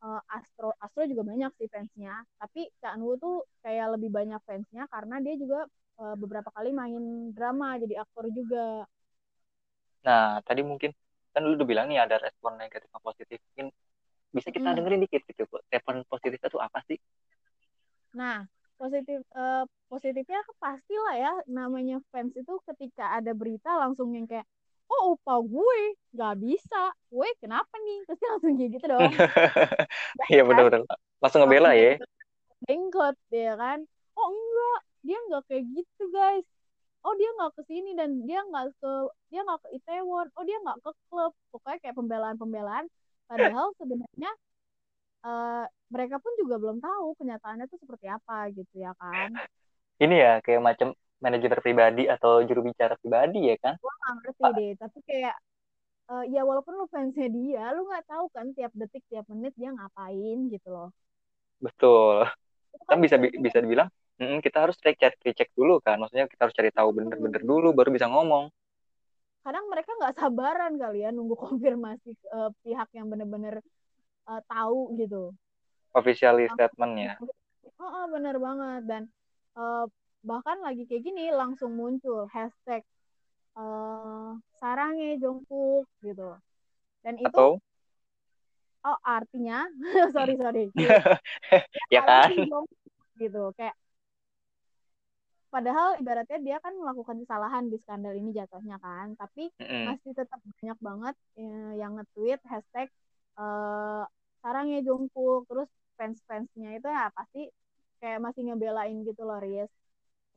uh, 0.00 0.20
Astro 0.32 0.72
Astro 0.80 1.04
juga 1.04 1.26
banyak 1.26 1.52
sih 1.60 1.68
fansnya. 1.68 2.24
Tapi 2.40 2.70
Cha 2.80 2.96
Eun 2.96 3.20
tuh 3.20 3.44
kayak 3.60 3.98
lebih 4.00 4.08
banyak 4.08 4.40
fansnya 4.48 4.88
karena 4.88 5.20
dia 5.20 5.34
juga 5.36 5.68
uh, 6.00 6.16
beberapa 6.16 6.48
kali 6.52 6.72
main 6.72 7.32
drama 7.36 7.76
jadi 7.76 8.00
aktor 8.00 8.28
juga. 8.32 8.88
Nah 10.06 10.40
tadi 10.44 10.64
mungkin 10.64 10.92
kan 11.36 11.44
lu 11.44 11.52
udah 11.52 11.68
bilang 11.68 11.86
nih 11.92 12.00
ada 12.00 12.16
respon 12.16 12.56
negatif 12.56 12.88
sama 12.88 13.04
positif. 13.04 13.36
Mungkin 13.52 13.68
bisa 14.32 14.48
kita 14.52 14.72
hmm. 14.72 14.76
dengerin 14.80 15.02
dikit 15.04 15.22
gitu 15.28 15.44
respon 15.68 16.04
positifnya 16.08 16.48
tuh 16.48 16.60
apa 16.60 16.80
sih? 16.88 16.96
Nah 18.16 18.48
positif 18.76 19.20
uh, 19.32 19.64
positifnya 19.88 20.40
pastilah 20.60 21.14
ya 21.16 21.32
namanya 21.48 22.00
fans 22.12 22.32
itu 22.36 22.60
ketika 22.72 23.16
ada 23.16 23.32
berita 23.32 23.72
langsung 23.76 24.12
yang 24.12 24.28
kayak 24.28 24.44
oh 24.90 25.18
opa 25.18 25.42
gue 25.42 25.80
nggak 26.14 26.34
bisa. 26.40 26.82
Gue 27.10 27.28
kenapa 27.42 27.74
nih? 27.82 27.98
Pasti 28.06 28.24
langsung 28.30 28.52
kayak 28.54 28.70
gitu 28.78 28.86
dong. 28.86 29.12
Iya 30.32 30.42
benar-benar 30.42 30.82
langsung 31.22 31.40
ngebela 31.44 31.72
ya. 31.76 31.98
bengkot 32.66 33.16
ya 33.30 33.54
kan? 33.54 33.84
Oh 34.16 34.28
enggak 34.32 34.80
dia 35.06 35.18
nggak 35.30 35.42
kayak 35.46 35.64
gitu 35.76 36.04
guys. 36.10 36.46
Oh 37.06 37.14
dia 37.14 37.30
nggak 37.38 37.52
ke 37.54 37.62
sini 37.70 37.94
dan 37.94 38.26
dia 38.26 38.42
nggak 38.42 38.74
ke 38.82 38.92
dia 39.30 39.40
nggak 39.46 39.60
ke 39.62 39.68
Itaewon 39.78 40.26
oh 40.34 40.44
dia 40.44 40.58
nggak 40.62 40.78
ke 40.82 40.90
klub. 41.10 41.32
Pokoknya 41.52 41.78
kayak 41.82 41.96
pembelaan-pembelaan. 41.96 42.86
Padahal 43.30 43.74
sebenarnya 43.78 44.30
uh, 45.26 45.64
mereka 45.90 46.22
pun 46.22 46.32
juga 46.38 46.56
belum 46.62 46.78
tahu 46.78 47.18
kenyataannya 47.18 47.66
itu 47.66 47.76
seperti 47.82 48.06
apa 48.06 48.46
gitu 48.54 48.74
ya 48.78 48.94
kan? 48.94 49.34
Ini 49.98 50.14
ya 50.14 50.32
kayak 50.40 50.62
macam 50.62 50.88
manajer 51.18 51.58
pribadi 51.58 52.06
atau 52.06 52.44
juru 52.46 52.70
bicara 52.70 52.94
pribadi 53.00 53.50
ya 53.50 53.56
kan? 53.58 53.74
Gue 53.82 53.90
nggak 53.90 54.14
ngerti 54.22 54.42
deh 54.54 54.72
tapi 54.78 54.98
kayak 55.04 55.36
uh, 56.12 56.24
ya 56.30 56.42
walaupun 56.46 56.72
lu 56.78 56.86
fansnya 56.86 57.28
dia 57.32 57.64
lu 57.74 57.88
nggak 57.88 58.06
tahu 58.06 58.26
kan 58.30 58.46
tiap 58.54 58.72
detik 58.76 59.02
tiap 59.10 59.26
menit 59.32 59.52
dia 59.58 59.72
ngapain 59.74 60.38
gitu 60.52 60.68
loh. 60.70 60.90
Betul. 61.58 62.28
Kan, 62.86 62.96
kan 62.96 62.98
bisa 63.00 63.16
bisa 63.18 63.58
dibilang 63.58 63.88
mm, 64.20 64.44
kita 64.44 64.68
harus 64.68 64.76
cek 64.76 64.96
cek 65.00 65.14
cek 65.22 65.50
dulu 65.56 65.80
kan 65.80 65.96
maksudnya 65.96 66.28
kita 66.28 66.48
harus 66.48 66.56
cari 66.56 66.70
tahu 66.70 66.88
bener-bener 66.92 67.42
dulu 67.42 67.72
baru 67.72 67.90
bisa 67.90 68.06
ngomong. 68.06 68.52
Kadang 69.46 69.70
mereka 69.70 69.94
nggak 69.94 70.14
sabaran 70.18 70.74
kali 70.76 71.06
ya 71.06 71.10
nunggu 71.14 71.38
konfirmasi 71.46 72.12
uh, 72.34 72.50
pihak 72.60 72.90
yang 72.92 73.08
bener-bener 73.08 73.64
uh, 74.28 74.42
tahu 74.46 74.94
gitu. 74.98 75.32
Officially 75.96 76.50
statement 76.52 76.94
ya 77.00 77.14
oh, 77.80 77.90
oh 77.90 78.04
bener 78.10 78.36
banget. 78.40 78.82
Dan 78.88 79.02
uh, 79.56 79.84
bahkan 80.24 80.58
lagi 80.64 80.84
kayak 80.88 81.04
gini 81.06 81.30
langsung 81.32 81.76
muncul 81.76 82.26
hashtag 82.32 82.82
uh, 83.56 84.36
sarangnya 84.58 85.16
jongkok 85.20 85.86
gitu. 86.02 86.36
Dan 87.04 87.20
itu 87.22 87.30
Atau? 87.30 87.62
oh 88.86 88.98
artinya 89.02 89.66
sorry 90.14 90.34
sorry. 90.38 90.64
Ya 91.94 92.02
kan? 92.02 92.30
gitu 93.16 93.48
kayak 93.56 93.72
padahal 95.48 95.96
ibaratnya 95.96 96.36
dia 96.44 96.58
kan 96.60 96.76
melakukan 96.76 97.16
kesalahan 97.24 97.72
di 97.72 97.80
skandal 97.80 98.12
ini 98.12 98.28
jatuhnya 98.36 98.76
kan 98.76 99.16
tapi 99.16 99.48
mm 99.56 99.64
-hmm. 99.64 99.84
masih 99.88 100.12
tetap 100.12 100.36
banyak 100.36 100.78
banget 100.84 101.16
yang 101.80 101.96
nge-tweet 101.96 102.44
hashtag 102.44 102.92
uh, 103.40 104.04
sarangnya 104.46 104.78
jongkok 104.86 105.42
terus 105.50 105.66
fans-fansnya 105.98 106.78
itu 106.78 106.86
ya 106.86 107.10
pasti 107.10 107.50
kayak 107.98 108.22
masih 108.22 108.46
ngebelain 108.46 109.02
gitu 109.02 109.26
loh 109.26 109.42
Riz. 109.42 109.66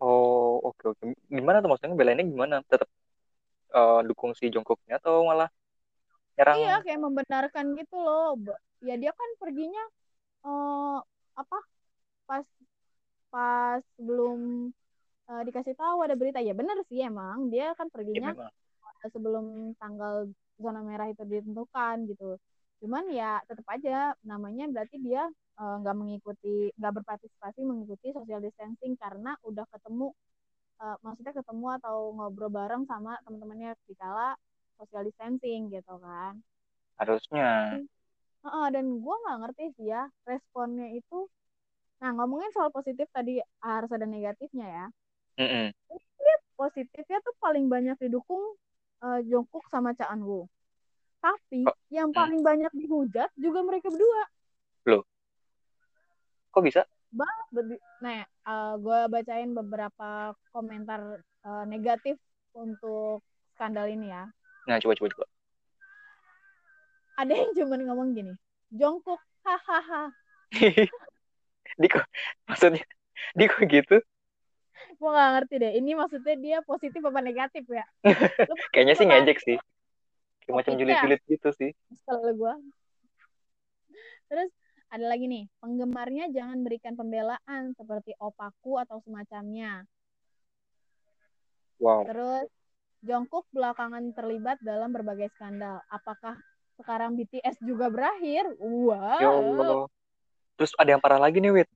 Oh 0.02 0.58
oke 0.66 0.82
okay, 0.82 0.86
oke. 0.90 0.98
Okay. 0.98 1.14
gimana 1.30 1.62
tuh 1.62 1.70
maksudnya? 1.70 1.94
Ngebelainnya 1.94 2.26
gimana? 2.26 2.56
Tetap 2.66 2.90
uh, 3.78 4.02
dukung 4.02 4.34
si 4.34 4.50
Jungkooknya 4.50 4.98
atau 4.98 5.30
malah 5.30 5.54
nyerang? 6.34 6.58
Iya 6.58 6.76
kayak 6.82 7.02
membenarkan 7.06 7.66
gitu 7.78 7.98
loh. 8.02 8.34
Ya 8.82 8.98
dia 8.98 9.14
kan 9.14 9.30
perginya 9.38 9.84
uh, 10.42 10.98
apa? 11.38 11.60
Pas 12.26 12.48
pas 13.30 13.84
belum 14.02 14.74
uh, 15.30 15.42
dikasih 15.46 15.78
tahu 15.78 16.02
ada 16.02 16.18
berita. 16.18 16.42
Ya 16.42 16.58
benar 16.58 16.82
sih 16.90 17.06
emang. 17.06 17.54
Dia 17.54 17.78
kan 17.78 17.94
perginya 17.94 18.34
ya, 18.34 18.50
sebelum 19.14 19.78
tanggal 19.78 20.34
zona 20.58 20.82
merah 20.82 21.14
itu 21.14 21.22
ditentukan 21.28 22.10
gitu 22.10 22.42
cuman 22.80 23.12
ya 23.12 23.44
tetap 23.44 23.68
aja 23.76 24.16
namanya 24.24 24.72
berarti 24.72 25.04
dia 25.04 25.28
nggak 25.60 25.96
uh, 25.96 26.00
mengikuti 26.00 26.72
nggak 26.80 27.04
berpartisipasi 27.04 27.60
mengikuti 27.68 28.16
social 28.16 28.40
distancing 28.40 28.96
karena 28.96 29.36
udah 29.44 29.68
ketemu 29.68 30.16
uh, 30.80 30.96
maksudnya 31.04 31.36
ketemu 31.36 31.68
atau 31.76 32.16
ngobrol 32.16 32.48
bareng 32.48 32.88
sama 32.88 33.20
teman-temannya 33.28 33.76
di 33.84 33.94
kala 34.00 34.40
social 34.80 35.04
distancing 35.04 35.68
gitu 35.68 35.94
kan. 36.00 36.40
Harusnya. 36.96 37.84
Uh, 38.48 38.72
dan 38.72 38.88
gue 39.04 39.16
nggak 39.28 39.40
ngerti 39.44 39.64
sih 39.76 39.92
ya 39.92 40.08
responnya 40.24 40.88
itu. 40.96 41.28
Nah 42.00 42.16
ngomongin 42.16 42.48
soal 42.56 42.72
positif 42.72 43.12
tadi 43.12 43.44
harus 43.60 43.92
ada 43.92 44.08
negatifnya 44.08 44.68
ya. 44.68 44.86
Mm 45.40 45.48
-hmm. 45.48 45.68
positifnya 46.60 47.24
tuh 47.24 47.32
paling 47.40 47.72
banyak 47.72 47.96
didukung 48.04 48.44
uh, 49.00 49.20
Jungkook 49.24 49.64
sama 49.72 49.96
Cha 49.96 50.12
Eun 50.12 50.28
Woo 50.28 50.44
tapi 51.20 51.68
oh. 51.68 51.76
yang 51.92 52.10
paling 52.16 52.42
hmm. 52.42 52.48
banyak 52.48 52.74
dihujat 52.74 53.30
juga 53.36 53.60
mereka 53.64 53.92
berdua. 53.92 54.24
Loh. 54.88 55.04
Kok 56.56 56.64
bisa? 56.64 56.82
Banget 57.10 57.80
nah 58.00 58.22
uh, 58.46 58.50
eh, 58.50 58.74
gue 58.80 59.00
bacain 59.10 59.52
beberapa 59.52 60.34
komentar 60.54 61.20
uh, 61.44 61.66
negatif 61.68 62.16
untuk 62.56 63.26
skandal 63.56 63.92
ini 63.92 64.10
ya. 64.14 64.24
Nah 64.66 64.80
coba 64.80 64.96
coba 64.96 65.08
coba. 65.18 65.26
Ada 67.20 67.34
yang 67.36 67.52
cuma 67.52 67.76
ngomong 67.76 68.16
gini 68.16 68.34
jongkok 68.72 69.20
hahaha. 69.44 70.14
Diko 71.82 72.02
maksudnya 72.48 72.86
Diko 73.36 73.60
gitu? 73.68 73.98
Gue 75.00 75.12
gak 75.12 75.32
ngerti 75.36 75.56
deh 75.60 75.72
ini 75.76 75.92
maksudnya 75.96 76.36
dia 76.40 76.58
positif 76.64 77.04
apa 77.04 77.20
negatif 77.20 77.68
ya? 77.68 77.84
Kayaknya 78.72 78.96
sih 78.96 79.06
ngejek 79.10 79.40
sih 79.44 79.58
macam 80.56 80.74
julid-julid 80.76 81.22
gitu 81.30 81.50
sih 81.56 81.72
kalau 82.08 82.32
gue 82.34 82.54
terus 84.30 84.50
ada 84.90 85.06
lagi 85.06 85.30
nih, 85.30 85.46
penggemarnya 85.62 86.34
jangan 86.34 86.66
berikan 86.66 86.98
pembelaan 86.98 87.78
seperti 87.78 88.18
opaku 88.18 88.82
atau 88.82 88.98
semacamnya. 89.06 89.86
Wow. 91.78 92.10
Terus 92.10 92.50
Jungkook 93.06 93.46
belakangan 93.54 94.12
terlibat 94.18 94.58
dalam 94.66 94.90
berbagai 94.90 95.30
skandal. 95.38 95.80
Apakah 95.94 96.36
sekarang 96.76 97.16
BTS 97.16 97.62
juga 97.62 97.94
berakhir? 97.94 98.50
Wow. 98.58 99.22
Ya 99.22 99.30
Allah. 99.30 99.70
Terus 100.58 100.74
ada 100.76 100.90
yang 100.98 101.02
parah 101.06 101.22
lagi 101.22 101.38
nih, 101.38 101.54
Wit. 101.54 101.70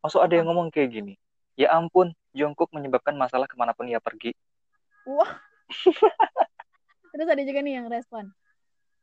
Masuk 0.00 0.22
ada 0.22 0.32
yang 0.32 0.48
ngomong 0.48 0.70
kayak 0.70 0.94
gini. 0.94 1.18
Ya 1.58 1.74
ampun, 1.74 2.14
Jungkook 2.32 2.70
menyebabkan 2.70 3.18
masalah 3.18 3.50
ke 3.50 3.58
mana 3.58 3.74
pun 3.74 3.90
ia 3.90 3.98
pergi. 3.98 4.32
Wah. 5.04 5.42
Terus 7.10 7.26
ada 7.26 7.42
juga 7.42 7.60
nih 7.62 7.74
yang 7.82 7.88
respon. 7.90 8.30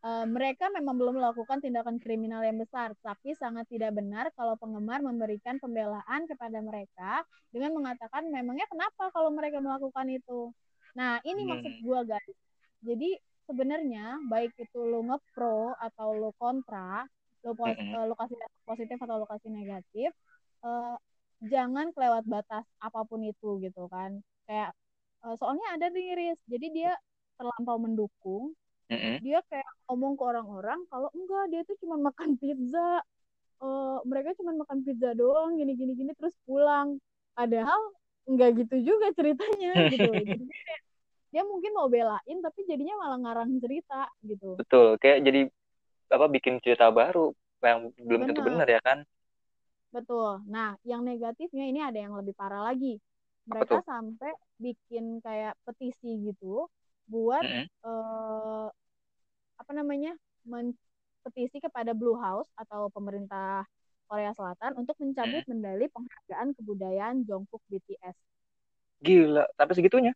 Uh, 0.06 0.30
mereka 0.30 0.70
memang 0.70 0.94
belum 0.94 1.18
melakukan 1.18 1.58
tindakan 1.58 1.98
kriminal 1.98 2.46
yang 2.46 2.62
besar, 2.62 2.94
tapi 3.02 3.34
sangat 3.34 3.66
tidak 3.66 3.98
benar 3.98 4.30
kalau 4.38 4.54
penggemar 4.56 5.02
memberikan 5.02 5.58
pembelaan 5.58 6.30
kepada 6.30 6.62
mereka 6.62 7.26
dengan 7.50 7.74
mengatakan 7.74 8.30
memangnya 8.30 8.70
kenapa 8.70 9.10
kalau 9.10 9.34
mereka 9.34 9.58
melakukan 9.58 10.06
itu. 10.14 10.54
Nah, 10.94 11.18
ini 11.26 11.44
hmm. 11.44 11.50
maksud 11.50 11.74
gue 11.82 12.00
guys. 12.14 12.38
Jadi 12.86 13.10
sebenarnya 13.50 14.22
baik 14.30 14.54
itu 14.62 14.80
lo 14.86 15.02
ngepro 15.02 15.74
atau 15.82 16.14
lo 16.14 16.30
kontra, 16.38 17.02
lo, 17.42 17.58
pos 17.58 17.74
hmm. 17.74 17.98
uh, 17.98 18.06
lo 18.06 18.14
kasih 18.14 18.38
positif 18.70 19.02
atau 19.02 19.24
lo 19.24 19.26
kasih 19.26 19.50
negatif, 19.50 20.14
uh, 20.62 20.94
jangan 21.42 21.90
kelewat 21.96 22.22
batas 22.30 22.70
apa 22.84 23.02
pun 23.08 23.26
itu 23.26 23.58
gitu 23.66 23.90
kan. 23.90 24.22
Kayak 24.46 24.78
uh, 25.26 25.34
soalnya 25.42 25.74
ada 25.74 25.90
nih 25.90 26.14
Riz, 26.14 26.40
jadi 26.46 26.68
dia 26.70 26.94
terlampau 27.38 27.78
mendukung 27.78 28.58
mm-hmm. 28.92 29.16
dia 29.24 29.40
kayak 29.48 29.68
ngomong 29.88 30.16
ke 30.16 30.24
orang-orang 30.24 30.80
kalau 30.92 31.10
enggak 31.14 31.44
dia 31.52 31.62
tuh 31.68 31.78
cuma 31.84 31.96
makan 32.00 32.36
pizza. 32.40 33.04
Uh, 33.58 33.98
mereka 34.06 34.38
cuma 34.38 34.54
makan 34.54 34.86
pizza 34.86 35.18
doang 35.18 35.58
gini 35.58 35.74
gini 35.74 35.94
gini 35.98 36.12
terus 36.14 36.36
pulang. 36.46 37.02
Padahal 37.34 37.80
enggak 38.28 38.66
gitu 38.66 38.94
juga 38.94 39.12
ceritanya 39.16 39.72
gitu 39.94 40.12
jadi 40.12 40.46
dia 41.28 41.44
mungkin 41.44 41.76
mau 41.76 41.92
belain 41.92 42.38
tapi 42.40 42.64
jadinya 42.64 42.96
malah 43.00 43.18
ngarang 43.20 43.60
cerita 43.60 44.08
gitu. 44.24 44.56
Betul 44.60 44.96
kayak 45.02 45.24
jadi 45.26 45.42
apa 46.08 46.26
bikin 46.32 46.64
cerita 46.64 46.88
baru 46.88 47.36
yang 47.60 47.92
belum 48.00 48.22
benar. 48.24 48.30
tentu 48.32 48.42
benar. 48.46 48.68
ya 48.68 48.82
kan? 48.84 49.00
Betul. 49.92 50.44
Nah 50.48 50.80
yang 50.88 51.04
negatifnya 51.04 51.66
ini 51.68 51.80
ada 51.84 52.00
yang 52.00 52.16
lebih 52.16 52.32
parah 52.38 52.64
lagi. 52.64 53.00
Mereka 53.48 53.80
betul. 53.80 53.88
sampai 53.88 54.32
bikin 54.60 55.24
kayak 55.24 55.56
petisi 55.64 56.32
gitu 56.32 56.68
buat 57.08 57.44
mm 57.44 57.52
-hmm. 57.52 57.66
uh, 57.88 58.68
apa 59.58 59.72
namanya 59.74 60.14
petisi 61.28 61.60
kepada 61.60 61.92
Blue 61.92 62.16
House 62.16 62.48
atau 62.56 62.88
pemerintah 62.92 63.68
Korea 64.08 64.32
Selatan 64.32 64.80
untuk 64.80 64.96
mencabut 65.04 65.44
mm 65.44 65.52
-hmm. 65.52 65.60
medali 65.60 65.86
penghargaan 65.92 66.56
kebudayaan 66.56 67.16
Jungkook 67.28 67.60
BTS. 67.68 68.16
Gila, 69.04 69.44
sampai 69.60 69.76
segitunya? 69.76 70.14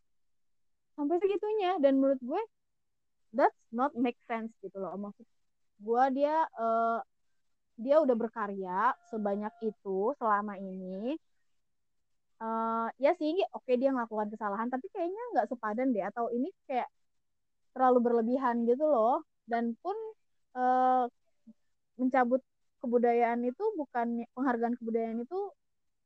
Sampai 0.95 1.19
segitunya 1.19 1.79
dan 1.83 1.99
menurut 1.99 2.19
gue 2.23 2.41
that's 3.35 3.55
not 3.71 3.95
make 3.95 4.19
sense 4.27 4.51
gitu 4.59 4.75
loh 4.79 4.95
maksud 4.99 5.23
gue 5.81 6.03
dia 6.13 6.45
uh, 6.59 6.99
dia 7.79 7.97
udah 7.97 8.13
berkarya 8.13 8.93
sebanyak 9.09 9.51
itu 9.65 10.13
selama 10.19 10.59
ini 10.59 11.15
uh, 12.41 12.87
ya 12.97 13.13
sih 13.15 13.37
oke 13.53 13.63
okay, 13.63 13.77
dia 13.77 13.93
melakukan 13.93 14.33
kesalahan 14.33 14.67
tapi 14.67 14.89
kayaknya 14.89 15.21
nggak 15.37 15.47
sepadan 15.47 15.93
deh 15.93 16.03
atau 16.03 16.27
ini 16.33 16.49
kayak 16.65 16.89
terlalu 17.71 17.99
berlebihan 18.03 18.67
gitu 18.67 18.83
loh. 18.85 19.23
Dan 19.47 19.75
pun 19.79 19.95
uh, 20.55 21.07
mencabut 21.99 22.43
kebudayaan 22.81 23.45
itu 23.45 23.63
bukan 23.77 24.25
penghargaan 24.33 24.75
kebudayaan 24.79 25.21
itu 25.23 25.39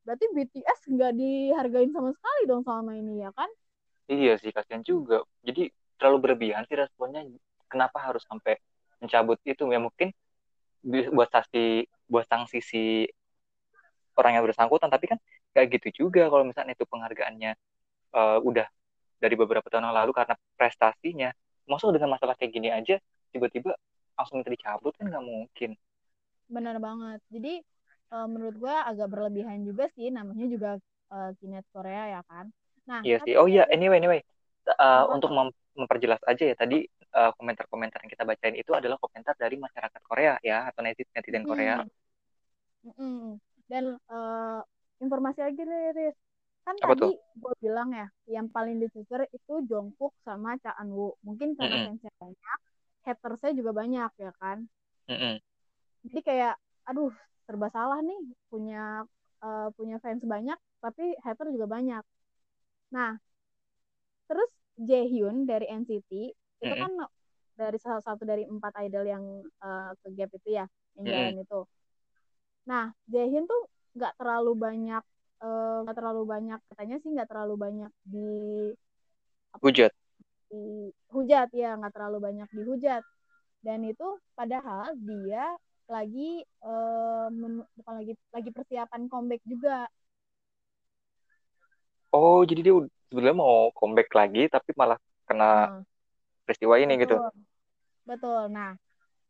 berarti 0.06 0.26
BTS 0.38 0.80
nggak 0.92 1.14
dihargain 1.18 1.90
sama 1.90 2.14
sekali 2.14 2.42
dong 2.46 2.62
selama 2.62 2.92
ini 2.94 3.26
ya 3.26 3.32
kan? 3.34 3.50
Iya 4.06 4.38
sih 4.38 4.54
kasihan 4.54 4.86
juga. 4.86 5.26
Jadi 5.42 5.74
terlalu 5.98 6.30
berlebihan 6.30 6.68
sih 6.70 6.78
responnya. 6.78 7.26
Kenapa 7.66 7.98
harus 7.98 8.22
sampai 8.30 8.62
mencabut 9.02 9.42
itu? 9.42 9.66
Ya 9.66 9.82
mungkin 9.82 10.14
buat 10.86 11.34
sanksi 11.34 11.90
buat 12.06 12.30
sanksi 12.30 12.60
si 12.62 12.84
orang 14.14 14.38
yang 14.38 14.46
bersangkutan. 14.46 14.94
Tapi 14.94 15.06
kan 15.10 15.20
kayak 15.56 15.80
gitu 15.80 16.06
juga 16.06 16.28
kalau 16.28 16.44
misalnya 16.44 16.76
itu 16.76 16.84
penghargaannya 16.84 17.56
uh, 18.12 18.44
udah 18.44 18.68
dari 19.24 19.36
beberapa 19.40 19.64
tahun 19.72 19.88
yang 19.88 19.96
lalu 19.96 20.12
karena 20.12 20.36
prestasinya. 20.60 21.32
Maksud 21.66 21.96
dengan 21.96 22.14
masalah 22.14 22.36
kayak 22.36 22.52
gini 22.52 22.70
aja 22.70 23.00
tiba-tiba 23.32 23.74
langsung 24.20 24.44
minta 24.44 24.52
dicabut 24.52 24.92
kan 25.00 25.08
nggak 25.08 25.24
mungkin. 25.24 25.72
Benar 26.52 26.78
banget. 26.84 27.24
Jadi 27.32 27.64
uh, 28.12 28.28
menurut 28.28 28.56
gue 28.60 28.76
agak 28.76 29.08
berlebihan 29.08 29.64
juga 29.64 29.88
sih 29.96 30.12
namanya 30.12 30.46
juga 30.52 30.72
uh, 31.16 31.32
kinet 31.40 31.64
Korea 31.72 32.20
ya 32.20 32.22
kan. 32.28 32.52
Nah 32.86 33.00
iya 33.02 33.24
sih. 33.24 33.40
Oh 33.40 33.48
iya 33.48 33.64
anyway 33.72 33.98
anyway. 33.98 34.20
Uh, 34.66 35.08
untuk 35.14 35.32
mem 35.32 35.50
memperjelas 35.76 36.24
aja 36.24 36.44
ya 36.48 36.56
tadi 36.56 36.88
uh, 37.16 37.36
komentar-komentar 37.36 38.00
yang 38.00 38.12
kita 38.12 38.24
bacain 38.24 38.56
itu 38.56 38.72
adalah 38.72 38.96
komentar 38.96 39.36
dari 39.36 39.60
masyarakat 39.60 40.02
Korea 40.08 40.40
ya 40.40 40.72
atau 40.72 40.84
netizen 40.84 41.12
netizen 41.16 41.44
Korea. 41.44 41.84
Hmm. 42.96 43.42
Dan 43.66 43.98
uh, 44.08 44.62
informasi 45.04 45.40
lagi 45.44 45.62
nih, 45.62 45.92
Riz. 45.96 46.16
Kan 46.66 46.76
Apa 46.82 46.98
tadi 46.98 47.14
gue 47.14 47.54
bilang 47.62 47.94
ya, 47.94 48.08
yang 48.26 48.50
paling 48.50 48.82
dicucur 48.82 49.22
itu 49.30 49.54
Jungkook 49.70 50.18
sama 50.26 50.58
Cha 50.58 50.74
Eun 50.82 50.90
Woo. 50.98 51.14
Mungkin 51.22 51.54
karena 51.54 51.78
mm 51.78 51.82
-hmm. 51.82 51.88
fansnya 52.02 52.14
banyak, 52.18 52.60
hatersnya 53.06 53.52
juga 53.54 53.72
banyak 53.78 54.12
ya 54.18 54.32
kan. 54.42 54.58
Mm 55.06 55.18
-hmm. 55.18 55.36
Jadi 56.10 56.20
kayak, 56.26 56.56
aduh 56.90 57.14
serba 57.46 57.70
salah 57.70 58.02
nih 58.02 58.18
punya 58.50 59.06
uh, 59.46 59.70
punya 59.78 60.02
fans 60.02 60.26
banyak, 60.26 60.58
tapi 60.82 61.14
hater 61.22 61.54
juga 61.54 61.70
banyak. 61.70 62.02
Nah, 62.90 63.14
terus 64.26 64.50
Jaehyun 64.82 65.46
dari 65.46 65.70
NCT 65.70 66.12
itu 66.12 66.66
mm 66.66 66.74
-hmm. 66.74 66.82
kan 66.82 66.92
dari 67.56 67.78
salah 67.78 68.02
satu 68.02 68.26
dari 68.26 68.44
empat 68.44 68.74
idol 68.84 69.06
yang 69.06 69.24
uh, 69.62 69.94
ke 70.02 70.08
gap 70.18 70.34
itu 70.34 70.50
ya, 70.50 70.66
yang 70.98 71.06
jalan 71.06 71.22
mm 71.30 71.36
-hmm. 71.38 71.46
itu. 71.46 71.62
Nah, 72.66 72.90
Jaehyun 73.06 73.46
tuh 73.46 73.62
nggak 73.96 74.14
terlalu 74.20 74.52
banyak 74.60 75.04
eh, 75.40 75.78
nggak 75.84 75.96
uh, 75.96 76.00
terlalu 76.00 76.24
banyak 76.28 76.60
katanya 76.72 76.96
sih 77.00 77.10
nggak 77.16 77.30
terlalu 77.32 77.56
banyak 77.56 77.92
di 78.04 78.30
apa, 79.56 79.64
hujat. 79.64 79.92
di 80.52 80.92
hujat 81.10 81.50
ya 81.56 81.80
nggak 81.80 81.94
terlalu 81.96 82.18
banyak 82.20 82.48
dihujat 82.52 83.04
dan 83.64 83.82
itu 83.88 84.08
padahal 84.36 84.94
dia 85.00 85.56
lagi 85.86 86.42
uh, 86.66 87.30
bukan 87.78 87.94
lagi 87.94 88.14
lagi 88.34 88.50
persiapan 88.54 89.06
comeback 89.10 89.42
juga. 89.46 89.90
Oh 92.14 92.42
jadi 92.46 92.62
dia 92.62 92.74
sebenarnya 93.10 93.38
mau 93.38 93.70
comeback 93.74 94.10
lagi 94.14 94.50
tapi 94.50 94.74
malah 94.74 94.98
kena 95.26 95.46
nah, 95.46 95.82
peristiwa 96.46 96.78
ini 96.82 96.98
gitu. 97.02 97.18
betul. 97.18 97.30
gitu 97.34 97.42
betul. 98.06 98.42
Nah 98.50 98.72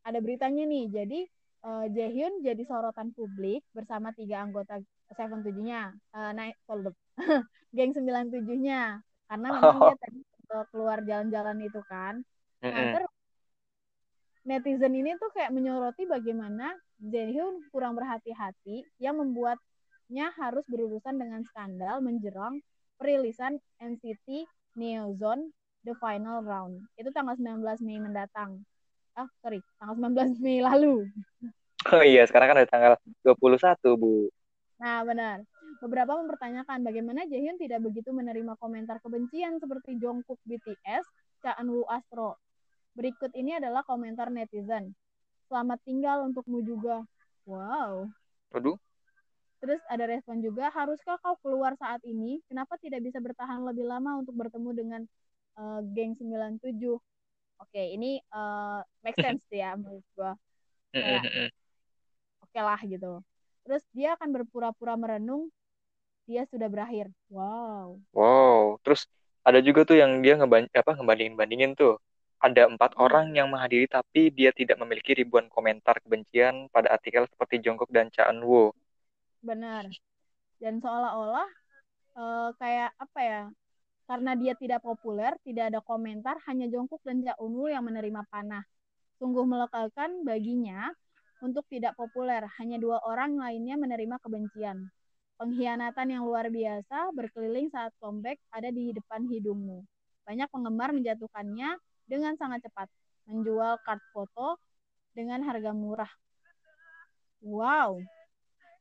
ada 0.06 0.20
beritanya 0.22 0.64
nih. 0.68 0.86
Jadi 0.92 1.20
uh, 1.66 1.86
Jaehyun 1.90 2.46
jadi 2.46 2.62
sorotan 2.64 3.12
publik 3.12 3.66
bersama 3.74 4.14
tiga 4.14 4.46
anggota 4.46 4.78
Seven 5.14 5.46
tujuhnya, 5.46 5.94
uh, 6.18 6.34
naik 6.34 6.58
fold 6.66 6.90
geng 7.78 7.94
sembilan 7.94 8.34
tujuhnya, 8.34 9.02
karena 9.30 9.48
memang 9.54 9.78
dia 9.86 9.98
tadi 10.02 10.20
keluar 10.74 11.02
jalan-jalan 11.06 11.58
itu 11.62 11.82
kan. 11.86 12.22
Nah, 12.62 12.70
mm 12.70 12.74
-hmm. 12.74 12.94
terus 12.98 13.12
netizen 14.46 14.94
ini 14.94 15.18
tuh 15.22 15.30
kayak 15.34 15.54
menyoroti 15.54 16.10
bagaimana 16.10 16.74
Jaehyun 17.02 17.70
kurang 17.70 17.98
berhati-hati 17.98 18.86
yang 18.98 19.22
membuatnya 19.22 20.34
harus 20.38 20.66
berurusan 20.70 21.18
dengan 21.22 21.46
skandal 21.46 22.02
menjerang 22.02 22.62
perilisan 22.98 23.62
NCT 23.78 24.50
Neozone 24.78 25.54
The 25.86 25.94
Final 26.02 26.42
Round. 26.42 26.82
Itu 26.98 27.14
tanggal 27.14 27.38
19 27.38 27.62
Mei 27.86 28.02
mendatang 28.02 28.66
ah 29.16 29.30
sorry 29.40 29.60
tanggal 29.80 29.96
19 29.98 30.44
Mei 30.44 30.60
lalu 30.60 31.08
oh 31.92 32.04
iya 32.04 32.28
sekarang 32.28 32.52
kan 32.52 32.58
ada 32.64 32.70
tanggal 32.70 32.94
21 33.24 34.00
Bu 34.00 34.30
nah 34.80 35.02
benar 35.08 35.44
beberapa 35.80 36.16
mempertanyakan 36.20 36.84
bagaimana 36.84 37.28
Jaehyun 37.28 37.60
tidak 37.60 37.84
begitu 37.84 38.10
menerima 38.16 38.56
komentar 38.60 39.00
kebencian 39.04 39.60
seperti 39.60 40.00
Jungkook 40.00 40.40
BTS, 40.48 41.04
Cha 41.44 41.58
Eun 41.60 41.70
Woo 41.72 41.88
Astro. 41.90 42.40
Berikut 42.96 43.36
ini 43.36 43.60
adalah 43.60 43.84
komentar 43.84 44.32
netizen. 44.32 44.96
Selamat 45.52 45.84
tinggal 45.84 46.24
untukmu 46.26 46.64
juga. 46.64 47.04
Wow. 47.44 48.08
Aduh. 48.56 48.80
Terus 49.60 49.82
ada 49.90 50.06
respon 50.08 50.40
juga, 50.46 50.70
haruskah 50.72 51.18
kau 51.20 51.36
keluar 51.42 51.74
saat 51.78 52.00
ini? 52.06 52.40
Kenapa 52.48 52.78
tidak 52.80 53.02
bisa 53.02 53.18
bertahan 53.18 53.66
lebih 53.66 53.88
lama 53.88 54.22
untuk 54.22 54.38
bertemu 54.38 54.70
dengan 54.78 55.02
uh, 55.58 55.82
geng 55.92 56.14
97? 56.18 56.62
Oke 57.62 57.70
okay, 57.72 57.96
ini 57.96 58.20
uh, 58.32 58.82
make 59.06 59.18
sense 59.18 59.44
ya 59.52 59.76
menurut 59.76 60.06
gua. 60.16 60.34
Kayak 60.94 61.22
oke 62.42 62.52
okay 62.52 62.62
lah 62.64 62.80
gitu. 62.84 63.14
Terus 63.66 63.84
dia 63.92 64.14
akan 64.16 64.30
berpura-pura 64.32 64.94
merenung 64.96 65.50
dia 66.26 66.46
sudah 66.50 66.70
berakhir. 66.70 67.10
Wow. 67.30 68.02
Wow. 68.16 68.82
Terus 68.82 69.06
ada 69.46 69.62
juga 69.62 69.86
tuh 69.86 70.02
yang 70.02 70.26
dia 70.26 70.38
ngeband 70.38 70.70
apa 70.74 70.92
ngebandingin 70.98 71.36
bandingin 71.38 71.72
tuh. 71.78 72.02
Ada 72.42 72.70
empat 72.70 72.94
hmm. 72.94 73.02
orang 73.02 73.26
yang 73.34 73.48
menghadiri 73.50 73.90
tapi 73.90 74.30
dia 74.30 74.54
tidak 74.54 74.78
memiliki 74.78 75.18
ribuan 75.18 75.50
komentar 75.50 75.98
kebencian 76.04 76.70
pada 76.70 76.94
artikel 76.94 77.26
seperti 77.26 77.64
Jungkook 77.64 77.90
dan 77.90 78.12
Cha 78.14 78.30
Eun 78.30 78.44
Woo 78.46 78.70
benar. 79.46 79.86
Dan 80.58 80.82
seolah-olah 80.82 81.50
uh, 82.18 82.50
kayak 82.58 82.92
apa 82.98 83.20
ya 83.22 83.42
karena 84.06 84.38
dia 84.38 84.54
tidak 84.54 84.86
populer, 84.86 85.34
tidak 85.42 85.74
ada 85.74 85.82
komentar, 85.82 86.38
hanya 86.46 86.70
Jungkook 86.70 87.02
dan 87.02 87.26
Ja 87.26 87.34
Eun 87.42 87.58
yang 87.70 87.82
menerima 87.82 88.22
panah. 88.30 88.62
Sungguh 89.18 89.44
melekalkan 89.50 90.22
baginya 90.22 90.94
untuk 91.42 91.66
tidak 91.68 91.98
populer, 91.98 92.46
hanya 92.62 92.78
dua 92.78 93.02
orang 93.02 93.38
lainnya 93.38 93.76
menerima 93.82 94.22
kebencian. 94.22 94.94
Pengkhianatan 95.36 96.08
yang 96.16 96.24
luar 96.24 96.48
biasa 96.48 97.12
berkeliling 97.12 97.68
saat 97.74 97.92
comeback 98.00 98.40
ada 98.54 98.72
di 98.72 98.96
depan 98.96 99.26
hidungmu. 99.28 99.84
Banyak 100.24 100.48
penggemar 100.54 100.96
menjatuhkannya 100.96 101.76
dengan 102.08 102.38
sangat 102.40 102.64
cepat, 102.70 102.88
menjual 103.28 103.82
card 103.84 104.00
foto 104.14 104.62
dengan 105.12 105.44
harga 105.44 105.74
murah. 105.76 106.12
Wow, 107.44 108.00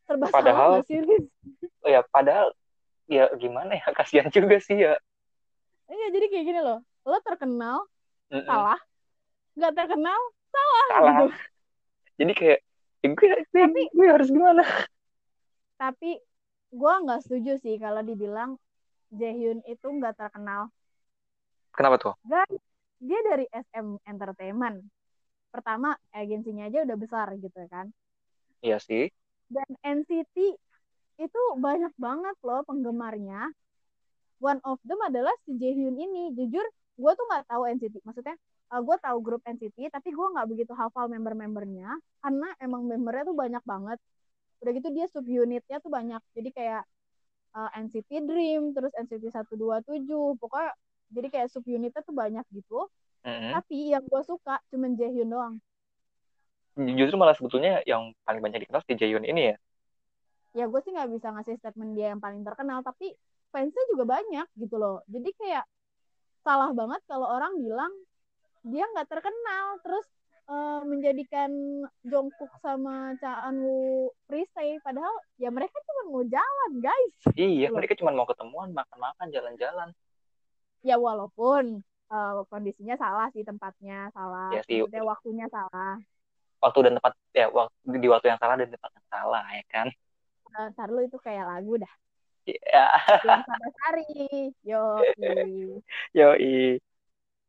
serba 0.06 0.30
padahal, 0.30 0.84
sih, 0.86 1.00
Oh 1.84 1.90
ya, 1.90 2.00
padahal 2.12 2.52
ya 3.08 3.28
gimana 3.36 3.76
ya, 3.76 3.88
kasihan 3.98 4.28
juga 4.28 4.60
sih 4.60 4.84
ya 4.84 4.96
Iya, 5.88 6.06
jadi 6.12 6.26
kayak 6.32 6.44
gini 6.44 6.60
loh. 6.60 6.80
Lo 7.04 7.18
terkenal, 7.20 7.84
mm 8.32 8.40
-mm. 8.40 8.46
salah. 8.48 8.80
Nggak 9.54 9.72
terkenal, 9.76 10.20
salah. 10.48 10.86
Salah. 10.88 11.14
Gitu. 11.14 11.26
Jadi 12.14 12.32
kayak, 12.32 12.58
ya 13.02 13.08
gue, 13.10 13.28
tapi, 13.52 13.82
gue 13.90 14.06
harus 14.08 14.28
gimana? 14.30 14.64
Tapi 15.76 16.10
gue 16.74 16.94
nggak 17.04 17.20
setuju 17.26 17.52
sih 17.60 17.76
kalau 17.78 18.02
dibilang 18.02 18.56
Jaehyun 19.14 19.62
itu 19.66 19.86
nggak 19.86 20.18
terkenal. 20.18 20.70
Kenapa 21.74 21.96
tuh? 21.98 22.14
Gak, 22.26 22.46
dia 23.02 23.20
dari 23.26 23.46
SM 23.50 23.98
Entertainment. 24.06 24.78
Pertama, 25.50 25.94
agensinya 26.14 26.66
aja 26.66 26.86
udah 26.86 26.96
besar 26.98 27.26
gitu 27.38 27.62
kan. 27.66 27.90
Iya 28.62 28.78
sih. 28.78 29.10
Dan 29.50 29.68
NCT 29.82 30.36
itu 31.14 31.42
banyak 31.58 31.94
banget 31.94 32.36
loh 32.42 32.66
penggemarnya 32.66 33.54
one 34.38 34.60
of 34.66 34.78
them 34.86 35.00
adalah 35.04 35.32
si 35.44 35.54
Jaehyun 35.58 35.96
ini. 35.98 36.32
Jujur 36.34 36.64
gue 36.94 37.12
tuh 37.18 37.24
nggak 37.26 37.50
tahu 37.50 37.62
NCT 37.74 38.06
maksudnya 38.06 38.38
uh, 38.70 38.80
gue 38.80 38.96
tahu 39.02 39.18
grup 39.18 39.42
NCT 39.42 39.90
tapi 39.90 40.14
gue 40.14 40.26
nggak 40.30 40.46
begitu 40.46 40.72
hafal 40.78 41.10
member-membernya 41.10 41.90
karena 42.22 42.48
emang 42.62 42.86
membernya 42.86 43.24
tuh 43.28 43.36
banyak 43.36 43.62
banget. 43.66 43.98
Udah 44.62 44.72
gitu 44.74 44.88
dia 44.94 45.06
sub 45.10 45.26
unitnya 45.26 45.78
tuh 45.82 45.90
banyak. 45.90 46.22
Jadi 46.32 46.50
kayak 46.54 46.82
uh, 47.54 47.70
NCT 47.74 48.26
Dream 48.26 48.72
terus 48.72 48.90
NCT 48.94 49.30
127 49.30 50.06
pokoknya 50.38 50.70
jadi 51.14 51.28
kayak 51.30 51.48
sub 51.52 51.64
unitnya 51.66 52.02
tuh 52.02 52.14
banyak 52.14 52.46
gitu. 52.54 52.88
Mm-hmm. 53.24 53.56
tapi 53.56 53.88
yang 53.88 54.04
gue 54.04 54.20
suka 54.20 54.60
cuman 54.68 55.00
Jaehyun 55.00 55.32
doang. 55.32 55.56
Justru 56.76 57.16
malah 57.16 57.32
sebetulnya 57.32 57.80
yang 57.88 58.12
paling 58.20 58.44
banyak 58.44 58.68
dikenal 58.68 58.84
si 58.84 58.92
Jaehyun 59.00 59.24
ini 59.24 59.48
ya? 59.48 59.56
Ya 60.52 60.64
gue 60.68 60.80
sih 60.84 60.92
nggak 60.92 61.08
bisa 61.08 61.32
ngasih 61.32 61.56
statement 61.56 61.96
dia 61.96 62.12
yang 62.12 62.20
paling 62.20 62.44
terkenal 62.44 62.84
tapi 62.84 63.16
fansnya 63.54 63.84
juga 63.94 64.18
banyak 64.18 64.46
gitu 64.58 64.74
loh. 64.74 64.98
Jadi 65.06 65.30
kayak 65.38 65.62
salah 66.42 66.74
banget 66.74 66.98
kalau 67.06 67.30
orang 67.30 67.54
bilang 67.62 67.94
dia 68.66 68.82
nggak 68.90 69.06
terkenal. 69.06 69.78
Terus 69.86 70.06
uh, 70.50 70.82
menjadikan 70.82 71.54
Jungkook 72.02 72.50
sama 72.58 73.14
Cha 73.22 73.46
Eun 73.46 73.62
Woo 73.62 74.10
padahal 74.82 75.14
ya 75.38 75.54
mereka 75.54 75.78
cuma 75.86 76.02
mau 76.10 76.22
jalan 76.26 76.72
guys. 76.82 77.14
Iya 77.38 77.70
gitu 77.70 77.78
mereka 77.78 77.94
cuma 77.94 78.10
mau 78.10 78.26
ketemuan 78.26 78.74
makan-makan 78.74 79.30
jalan-jalan. 79.30 79.88
Ya 80.82 80.98
walaupun 80.98 81.86
uh, 82.10 82.42
kondisinya 82.50 82.98
salah 82.98 83.30
sih 83.30 83.46
tempatnya 83.46 84.10
salah. 84.10 84.50
Ya, 84.50 84.66
sih. 84.66 84.82
waktunya 84.82 85.46
salah. 85.48 86.02
Waktu 86.58 86.90
dan 86.90 86.92
tempat 86.98 87.12
ya 87.30 87.46
waktu 87.54 88.02
di 88.02 88.08
waktu 88.10 88.26
yang 88.34 88.40
salah 88.40 88.58
dan 88.58 88.68
tempat 88.68 88.90
yang 88.90 89.08
salah 89.08 89.44
ya 89.54 89.64
kan? 89.70 89.86
Uh, 90.54 90.66
ntar 90.74 90.90
lu 90.90 91.02
itu 91.06 91.18
kayak 91.22 91.46
lagu 91.46 91.78
dah 91.78 91.94
Iya. 92.44 92.86
Yeah. 93.24 93.40
Sari. 93.80 94.52
Yo. 94.60 95.00
Yo. 96.12 96.28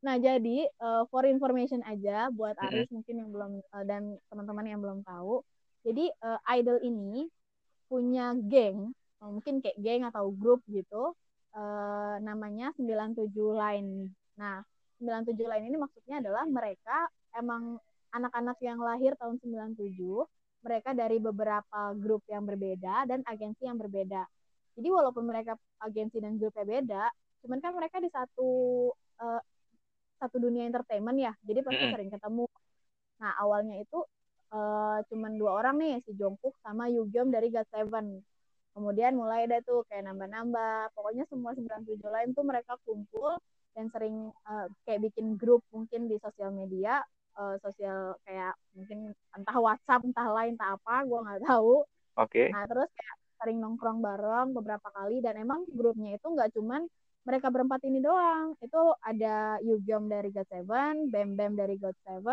Nah, 0.06 0.16
jadi 0.22 0.70
uh, 0.78 1.04
for 1.10 1.26
information 1.26 1.82
aja 1.82 2.30
buat 2.30 2.54
Aris 2.62 2.86
mm 2.86 2.88
-hmm. 2.88 2.94
mungkin 2.94 3.16
yang 3.18 3.30
belum 3.34 3.52
uh, 3.74 3.86
dan 3.90 4.16
teman-teman 4.30 4.66
yang 4.70 4.80
belum 4.80 5.02
tahu. 5.02 5.42
Jadi 5.82 6.14
uh, 6.22 6.40
idol 6.54 6.78
ini 6.86 7.26
punya 7.90 8.38
geng, 8.38 8.94
uh, 9.22 9.30
mungkin 9.34 9.66
kayak 9.66 9.78
geng 9.82 10.06
atau 10.06 10.30
grup 10.30 10.62
gitu. 10.70 11.18
Uh, 11.56 12.20
namanya 12.20 12.76
97 12.76 13.32
Line. 13.34 14.12
Nah, 14.36 14.62
97 15.00 15.40
Line 15.42 15.66
ini 15.72 15.78
maksudnya 15.80 16.20
adalah 16.20 16.44
mereka 16.46 17.08
emang 17.34 17.80
anak-anak 18.16 18.58
yang 18.64 18.80
lahir 18.80 19.12
tahun 19.20 19.40
97, 19.44 20.00
mereka 20.64 20.96
dari 20.96 21.20
beberapa 21.20 21.92
grup 22.00 22.24
yang 22.32 22.48
berbeda 22.48 23.04
dan 23.08 23.20
agensi 23.28 23.68
yang 23.68 23.76
berbeda. 23.76 24.24
Jadi 24.76 24.88
walaupun 24.92 25.24
mereka 25.24 25.56
agensi 25.80 26.20
dan 26.20 26.36
grupnya 26.36 26.66
beda, 26.68 27.04
cuman 27.44 27.60
kan 27.64 27.72
mereka 27.76 27.98
di 28.04 28.12
satu 28.12 28.50
uh, 29.24 29.42
satu 30.20 30.38
dunia 30.40 30.68
entertainment 30.68 31.18
ya. 31.20 31.34
Jadi 31.44 31.60
pasti 31.64 31.84
Mm-mm. 31.84 31.94
sering 31.96 32.12
ketemu. 32.12 32.46
Nah 33.24 33.32
awalnya 33.40 33.76
itu 33.80 34.00
uh, 34.52 35.00
cuman 35.08 35.32
dua 35.40 35.64
orang 35.64 35.76
nih 35.80 36.04
si 36.04 36.12
Jungkook 36.16 36.60
sama 36.60 36.92
Yugyeom 36.92 37.32
dari 37.32 37.52
GOT7 37.52 37.92
kemudian 38.76 39.16
mulai 39.16 39.48
ada 39.48 39.64
tuh 39.64 39.88
kayak 39.88 40.12
nambah-nambah. 40.12 40.92
Pokoknya 40.92 41.24
semua 41.32 41.56
97 41.56 41.96
lain 42.04 42.30
tuh 42.36 42.44
mereka 42.44 42.76
kumpul 42.84 43.40
dan 43.72 43.88
sering 43.92 44.32
uh, 44.48 44.68
kayak 44.84 45.08
bikin 45.12 45.40
grup 45.40 45.64
mungkin 45.72 46.12
di 46.12 46.20
sosial 46.20 46.52
media 46.52 47.00
uh, 47.40 47.56
sosial 47.60 48.16
kayak 48.24 48.56
mungkin 48.76 49.12
entah 49.36 49.58
WhatsApp 49.60 50.04
entah 50.04 50.28
lain 50.32 50.56
entah 50.56 50.76
apa 50.76 51.04
gue 51.08 51.20
nggak 51.20 51.42
tahu. 51.48 51.84
Oke. 52.16 52.32
Okay. 52.32 52.48
nah 52.52 52.64
terus 52.68 52.88
kayak 52.96 53.16
sering 53.46 53.62
nongkrong 53.62 54.02
bareng 54.02 54.58
beberapa 54.58 54.90
kali 54.90 55.22
dan 55.22 55.38
emang 55.38 55.70
grupnya 55.70 56.18
itu 56.18 56.26
nggak 56.26 56.50
cuman 56.58 56.90
mereka 57.30 57.54
berempat 57.54 57.86
ini 57.86 58.02
doang 58.02 58.58
itu 58.58 58.82
ada 59.06 59.62
Yugyeom 59.62 60.10
dari 60.10 60.34
GOT7 60.34 60.66
Bam 61.14 61.38
Bam 61.38 61.54
dari 61.54 61.78
GOT7 61.78 62.26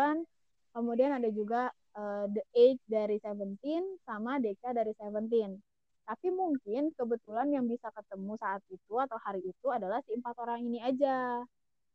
kemudian 0.73 1.13
ada 1.21 1.29
juga 1.29 1.69
uh, 1.93 2.25
The 2.33 2.41
Eight 2.57 2.81
dari 2.89 3.21
Seventeen 3.21 4.01
sama 4.09 4.41
Deka 4.41 4.73
dari 4.73 4.97
Seventeen 4.97 5.61
tapi 6.03 6.33
mungkin 6.33 6.89
kebetulan 6.97 7.53
yang 7.53 7.69
bisa 7.69 7.93
ketemu 7.93 8.33
saat 8.41 8.65
itu 8.73 8.93
atau 8.97 9.21
hari 9.21 9.45
itu 9.45 9.67
adalah 9.69 10.01
si 10.03 10.17
empat 10.17 10.35
orang 10.35 10.59
ini 10.59 10.83
aja. 10.83 11.39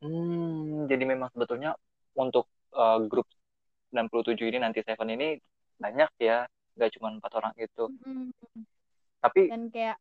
Hmm, 0.01 0.89
jadi 0.89 1.05
memang 1.05 1.29
sebetulnya 1.37 1.77
untuk 2.17 2.49
uh, 2.73 3.05
grup 3.05 3.29
97 3.93 4.49
ini 4.49 4.59
nanti 4.65 4.81
Seven 4.81 5.13
ini 5.13 5.37
banyak 5.77 6.09
ya, 6.25 6.49
nggak 6.81 6.91
cuma 6.97 7.13
empat 7.21 7.33
orang 7.37 7.53
itu. 7.61 7.85
Hmm. 8.01 8.33
Tapi 9.19 9.51
dan 9.51 9.69
kayak 9.73 9.97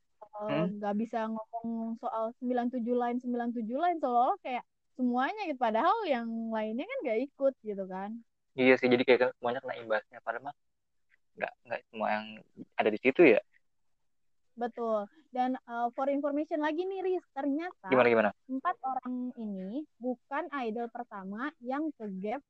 nggak 0.77 0.93
hmm? 0.93 1.01
bisa 1.01 1.25
ngomong 1.25 1.97
soal 1.97 2.29
97 2.37 2.85
lain 2.85 3.17
97 3.17 3.65
lain 3.73 3.97
seolah 3.97 4.37
kayak 4.45 4.61
semuanya 4.93 5.45
gitu 5.49 5.57
padahal 5.61 5.97
yang 6.09 6.29
lainnya 6.53 6.85
kan 6.85 6.97
nggak 7.05 7.19
ikut 7.29 7.53
gitu 7.65 7.85
kan. 7.89 8.17
Iya 8.57 8.73
sih, 8.81 8.89
jadi 8.89 9.05
kayak 9.05 9.37
semuanya 9.37 9.61
kena 9.61 9.77
imbasnya. 9.77 10.17
Padahal 10.25 10.49
mah 10.49 10.55
nggak 11.37 11.53
nggak 11.69 11.79
semua 11.93 12.07
yang 12.09 12.25
ada 12.73 12.89
di 12.89 12.99
situ 13.01 13.21
ya. 13.37 13.41
Betul. 14.57 15.05
Dan 15.29 15.53
uh, 15.69 15.93
for 15.93 16.09
information 16.09 16.65
lagi 16.65 16.81
nih, 16.81 17.05
Riz, 17.05 17.25
ternyata 17.37 17.93
gimana, 17.93 18.09
gimana? 18.09 18.29
empat 18.49 18.75
orang 18.81 19.29
ini 19.37 19.85
bukan 20.01 20.49
idol 20.65 20.89
pertama 20.89 21.53
yang 21.61 21.93
ke 21.93 22.09
gap 22.17 22.41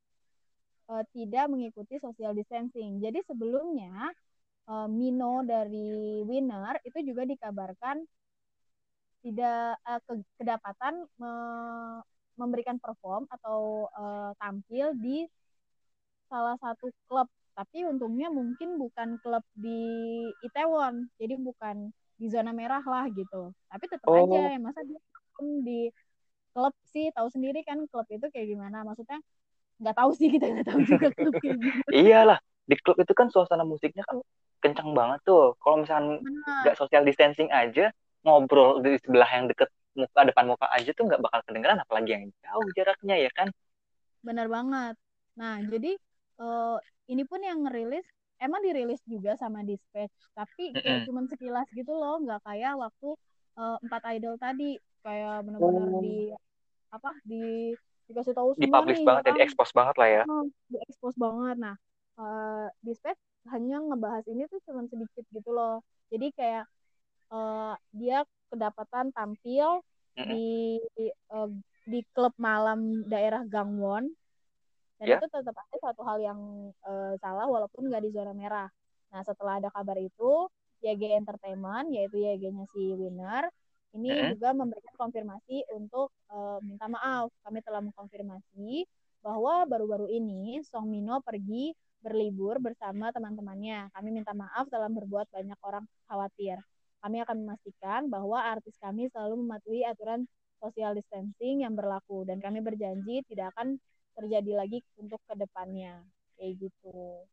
uh, 0.88 1.04
tidak 1.12 1.52
mengikuti 1.52 2.00
social 2.00 2.32
distancing. 2.32 3.04
Jadi 3.04 3.20
sebelumnya 3.28 4.16
uh, 4.68 4.88
Mino 4.92 5.42
dari 5.48 6.22
Winner 6.24 6.78
itu 6.84 7.00
juga 7.02 7.24
dikabarkan 7.24 8.04
tidak 9.26 9.82
uh, 9.84 10.00
ke, 10.04 10.14
kedapatan 10.40 11.04
me, 11.18 11.32
memberikan 12.38 12.78
perform 12.78 13.26
atau 13.28 13.90
uh, 13.92 14.32
tampil 14.38 14.94
di 15.00 15.26
salah 16.30 16.56
satu 16.62 16.92
klub. 17.10 17.28
Tapi 17.58 17.90
untungnya 17.90 18.30
mungkin 18.30 18.78
bukan 18.78 19.18
klub 19.26 19.42
di 19.58 19.82
Itaewon 20.46 21.10
jadi 21.18 21.42
bukan 21.42 21.90
di 22.22 22.30
zona 22.30 22.54
merah 22.54 22.86
lah 22.86 23.10
gitu. 23.10 23.50
Tapi 23.74 23.86
tetap 23.90 24.06
oh. 24.06 24.30
aja 24.30 24.54
ya 24.54 24.60
masa 24.62 24.86
dia 24.86 25.02
di 25.66 25.90
klub 26.54 26.74
sih? 26.94 27.10
Tahu 27.10 27.28
sendiri 27.34 27.66
kan 27.66 27.82
klub 27.90 28.06
itu 28.14 28.30
kayak 28.30 28.54
gimana? 28.54 28.86
Maksudnya 28.86 29.18
nggak 29.82 29.96
tahu 29.98 30.12
sih 30.14 30.30
kita 30.30 30.46
nggak 30.46 30.68
tahu 30.70 30.82
juga 30.86 31.08
klub 31.18 31.34
kayak 31.42 31.58
gimana. 31.58 31.90
Iyalah 31.90 32.40
di 32.68 32.76
klub 32.78 32.98
itu 33.02 33.14
kan 33.18 33.34
suasana 33.34 33.66
musiknya 33.66 34.06
kan 34.06 34.22
kencang 34.60 34.92
banget 34.94 35.20
tuh. 35.24 35.56
Kalau 35.62 35.84
misalnya 35.84 36.22
nggak 36.66 36.78
social 36.78 37.04
distancing 37.04 37.50
aja 37.54 37.92
ngobrol 38.26 38.84
di 38.84 38.98
sebelah 39.00 39.30
yang 39.30 39.48
deket 39.48 39.70
muka 39.98 40.22
depan 40.30 40.46
muka 40.46 40.68
aja 40.70 40.92
tuh 40.94 41.04
nggak 41.10 41.22
bakal 41.22 41.40
kedengeran 41.50 41.82
apalagi 41.82 42.10
yang 42.14 42.26
jauh 42.46 42.68
jaraknya 42.78 43.16
ya 43.18 43.32
kan? 43.34 43.50
Benar 44.22 44.48
banget. 44.50 44.96
Nah 45.38 45.62
jadi 45.66 45.98
uh, 46.42 46.78
ini 47.10 47.24
pun 47.26 47.42
yang 47.42 47.66
ngerilis 47.66 48.06
emang 48.38 48.62
dirilis 48.62 49.02
juga 49.10 49.34
sama 49.34 49.66
Dispatch 49.66 50.14
tapi 50.38 50.74
kayak 50.78 50.86
mm 50.86 50.94
-hmm. 51.02 51.06
cuman 51.10 51.26
sekilas 51.26 51.68
gitu 51.74 51.90
loh 51.98 52.22
nggak 52.22 52.46
kayak 52.46 52.78
waktu 52.78 53.10
uh, 53.58 53.78
empat 53.82 54.02
idol 54.14 54.38
tadi 54.38 54.78
kayak 55.02 55.42
benar-benar 55.42 55.90
oh. 55.90 56.02
di 56.06 56.30
apa 56.94 57.12
di 57.26 57.74
dikasih 58.08 58.34
tahu 58.38 58.56
semua 58.56 58.64
dipublish 58.64 59.02
nih, 59.04 59.08
banget 59.08 59.24
ya, 59.28 59.34
diekspos 59.36 59.72
banget 59.76 59.96
lah 60.00 60.08
ya. 60.08 60.24
oh, 60.32 60.46
diekspos 60.72 61.16
banget. 61.20 61.58
Nah 61.60 61.76
uh, 62.16 62.68
Dispatch 62.80 63.20
hanya 63.52 63.78
ngebahas 63.82 64.26
ini 64.28 64.46
tuh 64.52 64.60
cuman 64.68 64.86
sedikit 64.88 65.26
gitu 65.32 65.50
loh 65.52 65.84
jadi 66.12 66.28
kayak 66.36 66.66
uh, 67.32 67.74
dia 67.92 68.24
kedapatan 68.48 69.12
tampil 69.12 69.84
mm 70.16 70.24
-hmm. 70.24 70.30
di 70.32 70.50
uh, 71.32 71.50
di 71.88 72.00
klub 72.12 72.36
malam 72.36 73.08
daerah 73.08 73.44
Gangwon 73.48 74.12
dan 74.98 75.06
yeah. 75.08 75.20
itu 75.22 75.28
tetap 75.30 75.56
ada 75.56 75.78
satu 75.80 76.02
hal 76.04 76.18
yang 76.20 76.40
uh, 76.84 77.14
salah 77.22 77.46
walaupun 77.48 77.88
nggak 77.88 78.04
di 78.04 78.12
zona 78.12 78.34
merah 78.36 78.68
nah 79.08 79.22
setelah 79.24 79.64
ada 79.64 79.70
kabar 79.72 79.96
itu 80.00 80.52
YG 80.84 81.16
Entertainment 81.16 81.90
yaitu 81.90 82.22
YG-nya 82.22 82.66
si 82.70 82.92
Winner 82.94 83.48
ini 83.96 84.12
mm 84.12 84.18
-hmm. 84.20 84.30
juga 84.36 84.50
memberikan 84.52 84.96
konfirmasi 85.00 85.64
untuk 85.74 86.12
uh, 86.28 86.60
minta 86.60 86.92
maaf 86.92 87.32
kami 87.48 87.64
telah 87.64 87.80
mengkonfirmasi 87.80 88.84
bahwa 89.24 89.66
baru-baru 89.66 90.08
ini 90.12 90.62
Song 90.68 90.92
Mino 90.92 91.24
pergi 91.24 91.74
berlibur 92.02 92.62
bersama 92.62 93.10
teman-temannya. 93.12 93.90
Kami 93.94 94.10
minta 94.14 94.32
maaf 94.34 94.70
telah 94.70 94.90
berbuat 94.90 95.28
banyak 95.34 95.60
orang 95.64 95.86
khawatir. 96.08 96.58
Kami 97.02 97.18
akan 97.22 97.38
memastikan 97.46 98.02
bahwa 98.10 98.42
artis 98.42 98.74
kami 98.82 99.10
selalu 99.14 99.46
mematuhi 99.46 99.86
aturan 99.86 100.26
social 100.58 100.98
distancing 100.98 101.62
yang 101.62 101.78
berlaku 101.78 102.26
dan 102.26 102.42
kami 102.42 102.66
berjanji 102.66 103.22
tidak 103.30 103.54
akan 103.54 103.78
terjadi 104.18 104.52
lagi 104.58 104.82
untuk 104.98 105.22
ke 105.30 105.38
depannya 105.38 106.02
kayak 106.38 106.58
gitu. 106.58 107.26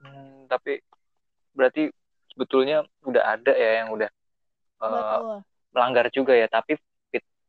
Hmm, 0.00 0.48
tapi 0.48 0.80
berarti 1.52 1.92
sebetulnya 2.32 2.86
udah 3.04 3.36
ada 3.36 3.52
ya 3.52 3.84
yang 3.84 3.88
udah 3.92 4.08
uh, 4.80 5.42
melanggar 5.74 6.08
juga 6.08 6.32
ya. 6.32 6.48
Tapi 6.48 6.78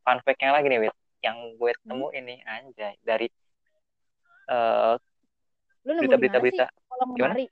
fun 0.04 0.20
fact-nya 0.26 0.52
lagi 0.52 0.68
nih, 0.68 0.80
Wit, 0.84 0.95
yang 1.24 1.38
gue 1.56 1.72
temu 1.86 2.08
hmm? 2.10 2.20
ini 2.20 2.36
anjay 2.43 2.95
dari 3.06 3.28
uh, 4.50 5.00
berita-berita-berita. 5.97 6.65
Kalau 6.69 7.05
ngemari. 7.15 7.45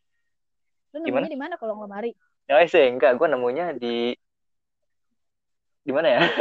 Lu 0.93 0.97
nemunya 1.01 1.31
di 1.31 1.39
mana 1.39 1.53
kalau 1.57 1.73
ngemari? 1.81 2.11
Ya 2.47 2.63
sih 2.67 2.85
enggak, 2.87 3.17
gue 3.17 3.27
nemunya 3.27 3.75
di 3.75 4.13
di 5.87 5.91
mana 5.95 6.07
ya? 6.19 6.21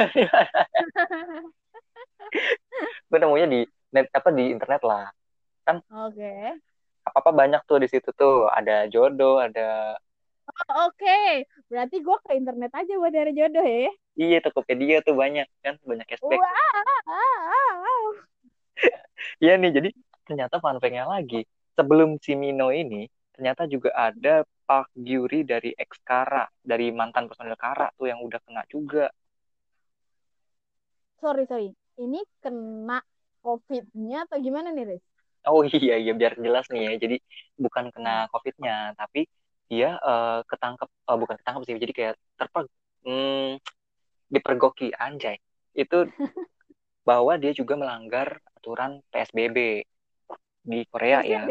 gue 3.10 3.18
nemunya 3.18 3.46
di 3.46 3.60
net 3.94 4.10
apa 4.12 4.28
di 4.34 4.50
internet 4.50 4.82
lah 4.82 5.08
kan 5.66 5.82
oke 5.90 6.14
okay. 6.14 6.54
apa 7.06 7.16
apa 7.22 7.30
banyak 7.32 7.62
tuh 7.66 7.78
di 7.82 7.88
situ 7.90 8.10
tuh 8.14 8.50
ada 8.50 8.86
jodoh 8.90 9.38
ada 9.40 9.96
oh, 10.46 10.90
oke 10.90 10.98
okay. 10.98 11.46
berarti 11.70 11.96
gue 12.02 12.16
ke 12.22 12.32
internet 12.38 12.72
aja 12.74 12.92
buat 12.98 13.12
dari 13.14 13.32
jodoh 13.34 13.64
ya 13.64 13.90
iya 14.18 14.38
Tokopedia 14.42 15.02
tuh 15.02 15.14
banyak 15.16 15.46
kan 15.62 15.78
banyak 15.82 16.06
cashback 16.06 16.38
wow. 16.38 18.04
iya 19.44 19.58
nih 19.58 19.70
jadi 19.74 19.88
ternyata 20.26 20.58
fun 20.58 20.78
fact-nya 20.82 21.06
lagi 21.06 21.46
sebelum 21.76 22.16
si 22.18 22.32
Mino 22.34 22.72
ini 22.72 23.04
ternyata 23.36 23.68
juga 23.68 23.92
ada 23.92 24.42
Park 24.66 24.90
Gyuri 24.96 25.44
dari 25.44 25.70
ex 25.76 26.00
Kara 26.02 26.48
dari 26.58 26.90
mantan 26.90 27.28
personil 27.28 27.54
Kara 27.54 27.92
tuh 27.94 28.08
yang 28.08 28.18
udah 28.24 28.40
kena 28.42 28.64
juga 28.66 29.12
sorry 31.20 31.44
sorry 31.44 31.76
ini 31.96 32.20
kena 32.44 33.00
COVID-nya 33.46 34.26
atau 34.26 34.36
gimana 34.42 34.74
nih, 34.74 34.84
Riz? 34.96 35.04
Oh 35.46 35.62
iya, 35.70 35.94
iya 36.02 36.12
biar 36.12 36.34
jelas 36.42 36.66
nih 36.68 36.82
ya. 36.82 36.92
Jadi 36.98 37.16
bukan 37.54 37.94
kena 37.94 38.26
COVID-nya, 38.34 38.98
tapi 38.98 39.30
dia 39.70 39.98
uh, 40.02 40.42
ketangkep, 40.46 40.88
uh, 41.06 41.18
bukan 41.18 41.36
ketangkep 41.38 41.62
sih, 41.66 41.74
jadi 41.78 41.94
kayak 41.94 42.14
terper, 42.38 42.66
hmm, 43.06 43.62
dipergoki 44.30 44.90
anjay. 44.98 45.38
Itu 45.74 46.06
bahwa 47.08 47.38
dia 47.38 47.54
juga 47.54 47.78
melanggar 47.78 48.42
aturan 48.58 48.98
PSBB 49.14 49.86
di 50.66 50.82
Korea 50.90 51.22
ya. 51.22 51.46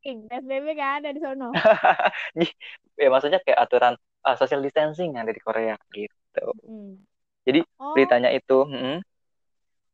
PSBB 0.00 0.66
gak 0.74 0.92
ada 1.04 1.08
di 1.12 1.20
sono. 1.20 1.52
ya 3.00 3.08
maksudnya 3.12 3.40
kayak 3.44 3.60
aturan 3.60 3.94
uh, 4.24 4.36
social 4.40 4.64
distancing 4.64 5.12
yang 5.12 5.28
ada 5.28 5.34
di 5.36 5.42
Korea 5.44 5.76
gitu. 5.92 6.46
Hmm. 6.64 7.04
Jadi 7.44 7.60
oh. 7.76 7.92
beritanya 7.92 8.32
itu, 8.32 8.64
hmm, 8.64 9.04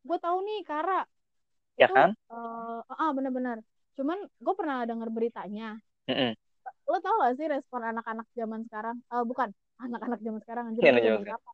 gue 0.07 0.19
tahu 0.23 0.39
nih 0.47 0.61
Kara 0.63 1.03
ya 1.75 1.91
itu, 1.91 1.95
kan? 1.99 2.15
Uh, 2.31 2.81
ah 2.87 3.11
benar-benar. 3.11 3.59
Cuman 3.99 4.23
gue 4.23 4.55
pernah 4.55 4.87
dengar 4.87 5.11
beritanya. 5.11 5.77
Mm 6.07 6.15
-hmm. 6.15 6.31
Lo 6.87 6.99
tau 7.03 7.19
gak 7.27 7.35
sih 7.37 7.51
respon 7.51 7.83
anak-anak 7.83 8.27
zaman 8.39 8.63
sekarang? 8.71 8.97
Uh, 9.11 9.27
bukan 9.27 9.51
anak-anak 9.83 10.21
zaman 10.23 10.41
sekarang 10.47 10.65
anjir. 10.71 10.83
Ya, 10.87 10.95
zaman 10.95 11.27
apa? 11.27 11.51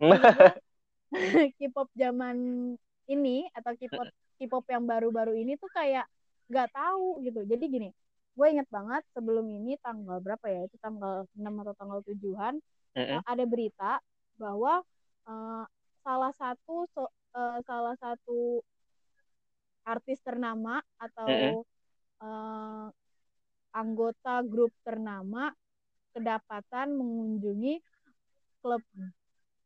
K-pop 1.58 1.88
zaman 1.92 2.36
ini 3.10 3.50
atau 3.52 3.72
K-pop 3.76 4.08
K-pop 4.40 4.64
yang 4.70 4.84
baru-baru 4.88 5.36
ini 5.38 5.60
tuh 5.60 5.68
kayak 5.70 6.08
nggak 6.52 6.68
tahu 6.76 7.24
gitu. 7.24 7.40
Jadi 7.48 7.64
gini, 7.72 7.88
gue 8.36 8.46
inget 8.52 8.68
banget 8.68 9.00
sebelum 9.16 9.48
ini 9.48 9.80
tanggal 9.80 10.20
berapa 10.20 10.44
ya? 10.52 10.68
Itu 10.68 10.76
tanggal 10.84 11.24
6 11.32 11.62
atau 11.64 11.74
tanggal 11.80 11.98
7-an 12.04 12.60
mm 12.60 13.00
-hmm. 13.00 13.18
uh, 13.18 13.24
ada 13.24 13.44
berita 13.48 13.92
bahwa 14.36 14.84
uh, 15.24 15.64
salah 16.04 16.32
satu 16.36 16.84
so, 16.92 17.08
uh, 17.32 17.58
salah 17.64 17.96
satu 17.96 18.60
artis 19.82 20.22
ternama 20.22 20.78
atau 20.98 21.26
Mm-mm. 21.26 21.54
eh, 22.22 22.88
anggota 23.74 24.42
grup 24.46 24.70
ternama 24.86 25.50
kedapatan 26.14 26.94
mengunjungi 26.94 27.82
klub 28.62 28.82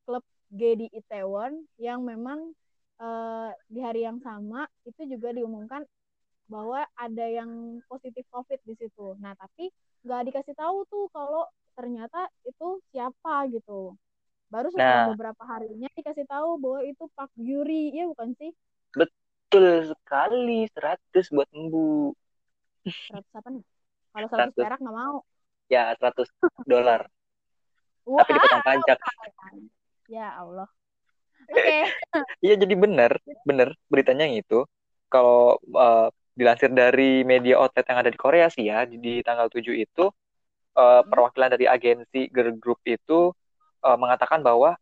klub 0.09 0.25
G 0.49 0.61
di 0.79 0.87
Itaewon 0.95 1.67
yang 1.77 2.07
memang 2.07 2.55
eh, 2.97 3.51
di 3.69 3.81
hari 3.83 4.07
yang 4.09 4.23
sama 4.25 4.65
itu 4.89 5.05
juga 5.05 5.35
diumumkan 5.37 5.85
bahwa 6.47 6.87
ada 6.95 7.27
yang 7.27 7.83
positif 7.91 8.23
COVID 8.31 8.61
di 8.63 8.75
situ. 8.79 9.19
Nah, 9.19 9.35
tapi 9.35 9.71
nggak 10.07 10.23
dikasih 10.31 10.55
tahu 10.55 10.87
tuh 10.87 11.11
kalau 11.11 11.43
ternyata 11.75 12.31
itu 12.47 12.81
siapa 12.95 13.51
gitu. 13.51 13.95
Baru 14.47 14.71
setelah 14.71 15.11
Nah. 15.11 15.11
beberapa 15.13 15.43
harinya 15.43 15.91
dikasih 15.99 16.25
tahu 16.31 16.57
bahwa 16.63 16.81
itu 16.87 17.05
Pak 17.19 17.31
Yuri, 17.35 17.91
ya 17.91 18.07
bukan 18.07 18.31
sih? 18.39 18.55
Betul 18.95 19.91
sekali, 19.91 20.71
100 20.71 21.27
buat 21.35 21.51
Embu. 21.51 22.15
100 22.87 23.27
apa 23.35 23.49
nih? 23.51 23.65
Kalau 24.15 24.27
100 24.31 24.55
100. 24.55 24.63
perak 24.63 24.79
nggak 24.81 24.97
mau. 24.97 25.17
Ya, 25.67 25.91
100 25.99 26.31
dolar. 26.63 27.11
Wah, 28.07 28.23
Tapi 28.23 28.31
dipotong 28.39 28.63
pajak. 28.63 28.99
ya 30.07 30.27
Allah. 30.39 30.71
Oke. 31.51 31.79
Iya, 32.43 32.55
jadi 32.55 32.75
benar, 32.79 33.13
benar 33.43 33.75
beritanya 33.91 34.31
yang 34.31 34.39
itu. 34.39 34.63
Kalau 35.11 35.59
eh, 35.59 36.09
dilansir 36.39 36.71
dari 36.73 37.25
media 37.25 37.59
outlet 37.63 37.87
yang 37.89 37.99
ada 38.05 38.11
di 38.13 38.19
Korea 38.21 38.47
sih 38.53 38.69
ya, 38.71 38.85
di, 38.87 39.25
tanggal 39.27 39.49
7 39.51 39.75
itu 39.77 40.05
Hmm. 40.77 41.09
perwakilan 41.09 41.51
dari 41.57 41.65
agensi 41.65 42.29
Girl 42.29 42.53
Group 42.61 42.81
itu 42.85 43.33
eh, 43.87 43.97
mengatakan 43.99 44.45
bahwa 44.45 44.77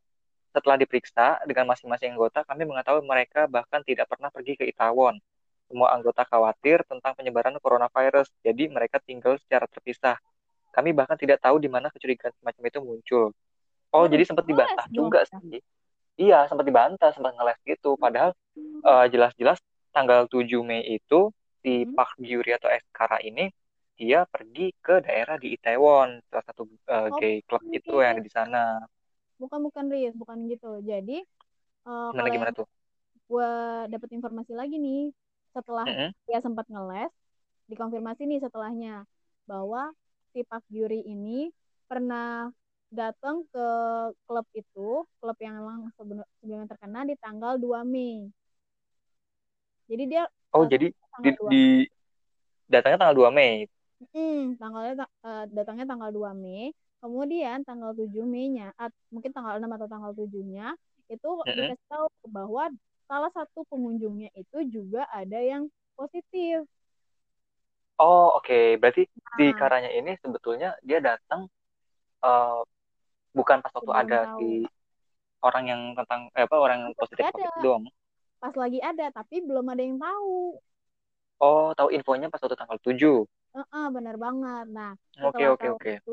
setelah 0.55 0.79
diperiksa 0.79 1.43
dengan 1.51 1.67
masing-masing 1.71 2.15
anggota, 2.15 2.47
kami 2.47 2.63
mengetahui 2.67 3.03
mereka 3.07 3.47
bahkan 3.51 3.83
tidak 3.83 4.07
pernah 4.11 4.31
pergi 4.31 4.55
ke 4.59 4.65
Itaewon. 4.71 5.19
Semua 5.67 5.91
anggota 5.95 6.23
khawatir 6.27 6.83
tentang 6.87 7.15
penyebaran 7.19 7.59
coronavirus, 7.59 8.31
jadi 8.47 8.71
mereka 8.71 9.03
tinggal 9.03 9.35
secara 9.43 9.67
terpisah. 9.67 10.19
Kami 10.75 10.95
bahkan 10.95 11.19
tidak 11.19 11.43
tahu 11.43 11.59
di 11.59 11.67
mana 11.71 11.91
kecurigaan 11.91 12.35
semacam 12.39 12.63
itu 12.71 12.81
muncul. 12.83 13.25
Oh, 13.95 14.07
Terus 14.07 14.13
jadi 14.15 14.25
sempat 14.31 14.47
dibantah 14.47 14.87
juga 14.91 15.27
sih. 15.27 15.63
Iya, 16.19 16.47
sempat 16.51 16.67
dibantah, 16.67 17.11
sempat 17.15 17.35
ngeles 17.35 17.59
gitu. 17.67 17.99
Padahal 17.99 18.31
eh, 18.87 19.07
jelas-jelas 19.11 19.59
tanggal 19.95 20.27
7 20.31 20.63
Mei 20.67 20.83
itu 20.99 21.31
si 21.65 21.71
Hmm. 21.81 21.97
Park 21.97 22.13
Gyuri 22.27 22.51
atau 22.59 22.71
Eskara 22.79 23.19
ini 23.29 23.43
dia 24.01 24.19
pergi 24.35 24.63
ke 24.87 24.95
daerah 25.07 25.37
di 25.43 25.49
Itaewon, 25.57 26.11
salah 26.31 26.45
satu 26.49 26.63
eh, 26.95 27.09
Oh, 27.09 27.21
gay 27.21 27.35
club 27.49 27.65
itu 27.79 27.93
oke. 27.93 28.05
yang 28.05 28.13
ada 28.15 28.23
di 28.29 28.33
sana. 28.39 28.59
Bukan 29.41 29.61
bukan 29.67 29.87
Riz, 29.93 30.13
bukan 30.21 30.39
gitu. 30.51 30.79
Jadi 30.91 31.13
eh, 31.89 32.11
Gimana 32.11 32.29
gimana 32.31 32.53
tuh? 32.57 32.67
gue 33.29 33.51
dapet 33.93 34.11
informasi 34.17 34.53
lagi 34.61 34.77
nih 34.81 35.11
setelah 35.57 35.87
Mm-mm. 35.87 36.15
dia 36.29 36.39
sempat 36.45 36.67
ngeles 36.73 37.13
dikonfirmasi 37.71 38.23
nih 38.29 38.41
setelahnya 38.45 38.95
bahwa 39.49 39.93
si 40.33 40.41
Pak 40.45 40.65
Yuri 40.73 41.01
ini 41.07 41.49
pernah 41.91 42.51
datang 42.93 43.45
ke 43.53 43.67
klub 44.29 44.47
itu 44.55 45.05
klub 45.21 45.37
yang 45.43 45.55
memang 45.61 45.79
sebelum- 45.99 46.29
sebelumnya 46.41 46.69
terkena 46.73 47.01
di 47.09 47.15
tanggal 47.21 47.55
2 47.61 47.83
Mei 47.87 48.29
jadi 49.91 50.05
dia 50.11 50.23
Oh, 50.57 50.65
jadi 50.73 50.87
di, 51.23 51.29
tanggal 51.29 51.33
2 51.39 51.53
di 51.53 51.57
datangnya 52.73 52.99
tanggal 53.01 53.17
2 53.19 53.31
Mei. 53.39 53.55
Hmm, 54.13 54.55
tanggalnya 54.61 54.93
ta- 55.01 55.13
eh, 55.29 55.43
datangnya 55.57 55.85
tanggal 55.91 56.11
2 56.17 56.31
Mei. 56.43 56.65
Kemudian 57.03 57.59
tanggal 57.69 57.91
7 57.99 58.25
Mei-nya, 58.33 58.65
at- 58.83 58.97
mungkin 59.13 59.31
tanggal 59.37 59.55
6 59.61 59.71
atau 59.77 59.89
tanggal 59.93 60.13
7-nya 60.19 60.65
itu 61.13 61.29
Mm-mm. 61.47 61.75
dikasih 61.77 61.87
tahu 61.93 62.07
bahwa 62.37 62.63
salah 63.09 63.31
satu 63.37 63.61
pengunjungnya 63.71 64.29
itu 64.41 64.57
juga 64.75 65.05
ada 65.13 65.37
yang 65.51 65.63
positif. 65.99 66.65
Oh, 68.03 68.25
oke. 68.39 68.55
Berarti 68.81 69.03
si 69.37 69.43
Nah, 69.43 69.59
Karanya 69.61 69.91
ini 69.99 70.11
sebetulnya 70.23 70.69
dia 70.89 70.99
datang 71.09 71.41
eh, 72.27 72.59
bukan 73.39 73.59
pas 73.65 73.73
waktu 73.79 73.93
sebelum 73.93 74.03
ada 74.03 74.19
tahu. 74.23 74.39
si 74.39 74.67
orang 75.47 75.65
yang 75.71 75.81
tentang 75.99 76.21
eh, 76.39 76.45
apa 76.47 76.57
orang 76.59 76.79
yang 76.85 76.93
positif 77.01 77.27
COVID 77.33 77.53
doang. 77.65 77.85
Pas 78.45 78.55
lagi 78.63 78.81
ada, 78.91 79.07
tapi 79.19 79.37
belum 79.49 79.67
ada 79.73 79.83
yang 79.89 79.99
tahu. 80.07 80.61
Oh, 81.47 81.67
tahu 81.79 81.89
infonya 81.97 82.27
pas 82.33 82.43
waktu 82.43 82.59
tanggal 82.61 82.79
7. 82.85 83.17
Heeh, 83.55 83.87
benar 83.97 84.17
banget. 84.25 84.65
Nah, 84.77 84.93
Oke, 85.23 85.49
oke, 85.49 85.67
tahu 85.67 85.75
oke. 85.75 85.93
itu, 85.95 86.11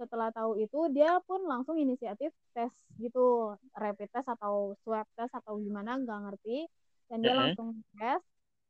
setelah 0.00 0.28
tahu 0.36 0.52
itu 0.64 0.78
dia 0.96 1.10
pun 1.28 1.40
langsung 1.52 1.76
inisiatif 1.80 2.32
tes 2.56 2.72
gitu, 3.02 3.54
rapid 3.82 4.08
test 4.14 4.28
atau 4.34 4.74
swab 4.84 5.06
test 5.18 5.32
atau 5.40 5.54
gimana 5.64 5.90
nggak 6.02 6.20
ngerti, 6.30 6.66
dan 7.10 7.18
dia 7.24 7.34
Mm-mm. 7.34 7.38
langsung 7.38 7.68
tes. 7.98 8.22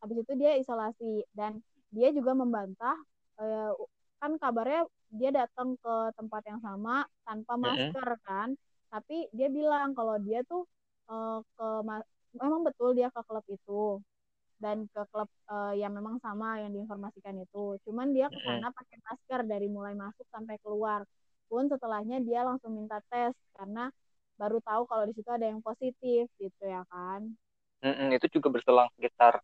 Habis 0.03 0.19
itu 0.27 0.33
dia 0.41 0.53
isolasi 0.61 1.25
dan 1.39 1.63
dia 1.95 2.11
juga 2.15 2.33
membantah 2.37 2.97
eh, 3.41 3.73
kan 4.21 4.33
kabarnya 4.43 4.83
dia 5.15 5.31
datang 5.35 5.77
ke 5.83 5.95
tempat 6.19 6.43
yang 6.51 6.61
sama 6.65 7.07
tanpa 7.27 7.55
masker 7.61 8.07
kan, 8.27 8.51
tapi 8.93 9.29
dia 9.37 9.49
bilang 9.53 9.93
kalau 9.99 10.17
dia 10.23 10.41
tuh 10.51 10.63
eh, 11.11 11.39
ke 11.57 11.67
memang 12.43 12.61
betul 12.69 12.91
dia 12.99 13.09
ke 13.15 13.21
klub 13.29 13.45
itu 13.51 14.01
dan 14.63 14.87
ke 14.95 15.03
klub 15.13 15.29
eh, 15.53 15.75
yang 15.83 15.93
memang 15.99 16.17
sama 16.25 16.63
yang 16.63 16.73
diinformasikan 16.75 17.37
itu. 17.45 17.79
Cuman 17.87 18.09
dia 18.17 18.29
ke 18.35 18.41
sana 18.47 18.71
pakai 18.75 18.99
masker 19.07 19.41
dari 19.53 19.67
mulai 19.77 19.95
masuk 19.99 20.27
sampai 20.35 20.57
keluar. 20.65 21.03
Pun 21.51 21.69
setelahnya 21.73 22.19
dia 22.25 22.41
langsung 22.49 22.73
minta 22.79 22.99
tes 23.11 23.35
karena 23.59 23.91
baru 24.41 24.59
tahu 24.65 24.83
kalau 24.91 25.05
di 25.09 25.15
situ 25.17 25.31
ada 25.31 25.47
yang 25.47 25.61
positif 25.63 26.27
gitu 26.41 26.63
ya 26.67 26.83
kan. 26.93 27.23
Mm-mm, 27.85 28.09
itu 28.17 28.27
juga 28.41 28.49
berselang 28.55 28.89
sekitar 28.97 29.35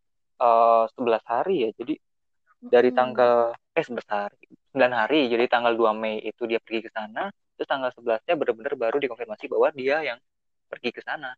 eh, 0.43 0.84
11 0.97 1.22
hari 1.32 1.55
ya. 1.68 1.70
Jadi 1.78 1.95
dari 2.72 2.91
tanggal 2.95 3.55
eh 3.78 3.84
11 3.86 4.09
hari, 4.11 4.45
9 4.72 4.93
hari. 5.01 5.20
Jadi 5.32 5.45
tanggal 5.53 5.74
2 5.80 5.93
Mei 5.97 6.16
itu 6.24 6.43
dia 6.51 6.61
pergi 6.64 6.80
ke 6.86 6.91
sana, 6.97 7.30
terus 7.57 7.68
tanggal 7.70 7.91
11-nya 7.97 8.34
benar-benar 8.41 8.74
baru 8.78 8.97
dikonfirmasi 9.03 9.47
bahwa 9.53 9.68
dia 9.74 9.97
yang 10.09 10.18
pergi 10.70 10.91
ke 10.97 11.03
sana. 11.05 11.30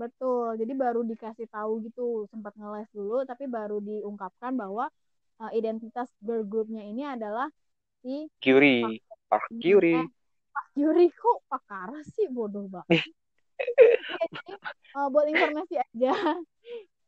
Betul. 0.00 0.46
Jadi 0.60 0.72
baru 0.82 1.00
dikasih 1.10 1.46
tahu 1.54 1.72
gitu, 1.86 2.02
sempat 2.32 2.52
ngeles 2.58 2.88
dulu 2.96 3.14
tapi 3.30 3.44
baru 3.56 3.76
diungkapkan 3.88 4.52
bahwa 4.62 4.84
eh, 5.42 5.50
identitas 5.58 6.08
girl 6.24 6.42
groupnya 6.50 6.82
ini 6.90 7.02
adalah 7.14 7.46
si 8.02 8.28
Pak 8.80 8.92
Curie, 8.92 9.00
Park 9.28 9.50
eh 9.52 9.62
Curie. 9.62 10.10
Pak 10.54 10.66
Yuri 10.80 11.06
kok 11.20 11.38
Pak 11.50 11.62
Kara 11.68 12.00
sih 12.14 12.26
bodoh 12.36 12.66
banget. 12.74 13.00
Jadi 14.20 14.50
eh, 14.96 15.06
buat 15.12 15.26
informasi 15.34 15.74
aja, 15.84 16.12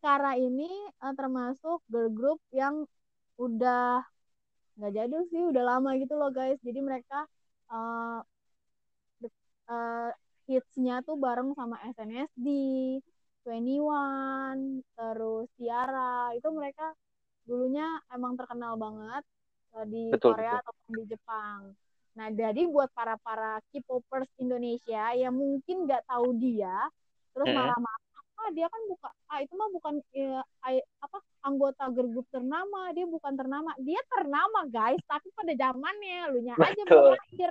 Kara 0.05 0.33
ini 0.39 0.69
eh, 1.05 1.15
termasuk 1.19 1.79
girl 1.93 2.11
group 2.19 2.39
yang 2.55 2.77
udah 3.41 4.03
nggak 4.79 4.93
jadul 4.97 5.23
sih, 5.33 5.43
udah 5.51 5.65
lama 5.71 5.91
gitu 6.03 6.15
loh 6.21 6.31
guys. 6.39 6.59
Jadi 6.67 6.81
mereka 6.89 7.17
eh, 7.73 8.19
de- 9.21 9.31
eh, 9.71 10.11
hitsnya 10.49 10.95
tuh 11.07 11.17
bareng 11.25 11.51
sama 11.59 11.77
SNSD, 11.85 12.47
21, 13.45 14.59
terus 14.97 15.47
Tiara. 15.59 16.33
Itu 16.37 16.49
mereka 16.59 16.85
dulunya 17.49 17.85
emang 18.15 18.35
terkenal 18.41 18.75
banget 18.81 19.23
eh, 19.77 19.87
di 19.93 19.99
Betul, 20.11 20.33
Korea 20.33 20.53
betul. 20.53 20.61
ataupun 20.63 20.93
di 21.01 21.05
Jepang. 21.13 21.61
Nah, 22.19 22.29
jadi 22.31 22.61
buat 22.71 22.89
para 22.95 23.15
para 23.21 23.59
K-popers 23.75 24.31
Indonesia 24.39 25.13
yang 25.19 25.35
mungkin 25.35 25.77
nggak 25.87 26.07
tahu 26.07 26.29
dia, 26.39 26.73
terus 27.35 27.47
Mm-mm. 27.47 27.53
malah 27.53 27.77
marah, 27.79 28.23
ah 28.41 28.51
dia 28.55 28.67
kan 28.71 28.83
bukan, 28.91 29.13
ah 29.31 29.39
itu 29.43 29.53
mah 29.59 29.69
bukan 29.75 29.95
ai- 30.67 30.87
apa 31.03 31.19
anggota 31.45 31.85
group 31.93 32.27
ternama, 32.31 32.91
dia 32.97 33.07
bukan 33.07 33.35
ternama, 33.37 33.71
dia 33.83 34.01
ternama 34.11 34.61
guys, 34.71 35.01
tapi 35.11 35.29
pada 35.35 35.53
zamannya, 35.59 36.19
lu 36.33 36.41
nya 36.47 36.57
aja 36.63 36.83
belum 36.89 37.05
lahir, 37.11 37.51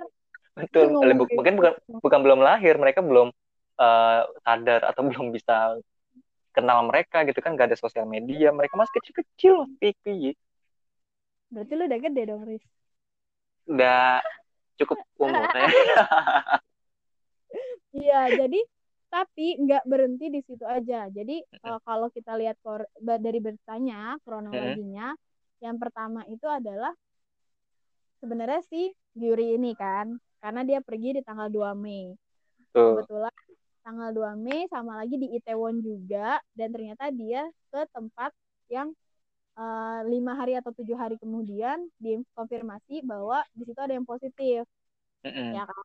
betul. 0.54 0.94
kayak 1.02 1.16
Mungkin 1.34 1.54
bukan 1.58 1.72
bukan 2.00 2.20
belum 2.22 2.40
lahir, 2.42 2.74
mereka 2.78 3.02
belum 3.02 3.28
eh, 3.78 4.20
sadar 4.42 4.80
atau 4.86 5.02
belum 5.10 5.34
bisa 5.34 5.78
kenal 6.54 6.86
mereka 6.86 7.26
gitu 7.26 7.42
kan, 7.42 7.58
gak 7.58 7.74
ada 7.74 7.78
sosial 7.78 8.06
media, 8.06 8.54
mereka 8.54 8.78
masih 8.78 8.94
kecil-kecil, 9.02 9.66
pipi. 9.82 10.38
Berarti 11.50 11.72
lu 11.74 11.84
udah 11.90 12.00
gede 12.00 12.22
dong, 12.30 12.42
Riz. 12.46 12.64
Udah 13.66 14.22
cukup 14.78 14.98
umurnya. 15.18 15.66
Iya, 17.94 18.26
jadi 18.34 18.58
tapi 19.06 19.54
nggak 19.54 19.86
berhenti 19.86 20.26
di 20.26 20.42
situ 20.42 20.66
aja. 20.66 21.06
Jadi 21.06 21.38
eh, 21.46 21.78
kalau 21.86 22.10
kita 22.10 22.34
lihat 22.34 22.58
dari 22.98 23.38
beritanya, 23.38 24.18
kronologinya, 24.26 25.14
yang 25.62 25.78
pertama 25.78 26.26
itu 26.26 26.42
adalah 26.50 26.90
sebenarnya 28.18 28.66
si 28.66 28.90
Gyuri 29.14 29.54
ini 29.54 29.78
kan, 29.78 30.18
karena 30.44 30.60
dia 30.60 30.84
pergi 30.84 31.16
di 31.16 31.22
tanggal 31.24 31.48
2 31.48 31.72
Mei. 31.72 32.12
Tuh. 32.76 33.00
Kebetulan 33.00 33.32
tanggal 33.80 34.12
2 34.12 34.36
Mei 34.36 34.68
sama 34.68 35.00
lagi 35.00 35.16
di 35.16 35.32
Itaewon 35.32 35.80
juga, 35.80 36.36
dan 36.52 36.68
ternyata 36.68 37.08
dia 37.08 37.48
ke 37.72 37.80
tempat 37.96 38.28
yang 38.68 38.92
eh, 39.56 40.00
lima 40.04 40.36
hari 40.36 40.60
atau 40.60 40.68
tujuh 40.76 41.00
hari 41.00 41.16
kemudian 41.16 41.88
dikonfirmasi 41.96 43.08
bahwa 43.08 43.40
di 43.56 43.64
situ 43.64 43.80
ada 43.80 43.96
yang 43.96 44.04
positif, 44.04 44.68
Mm-mm. 45.24 45.56
ya 45.56 45.64
kan? 45.64 45.84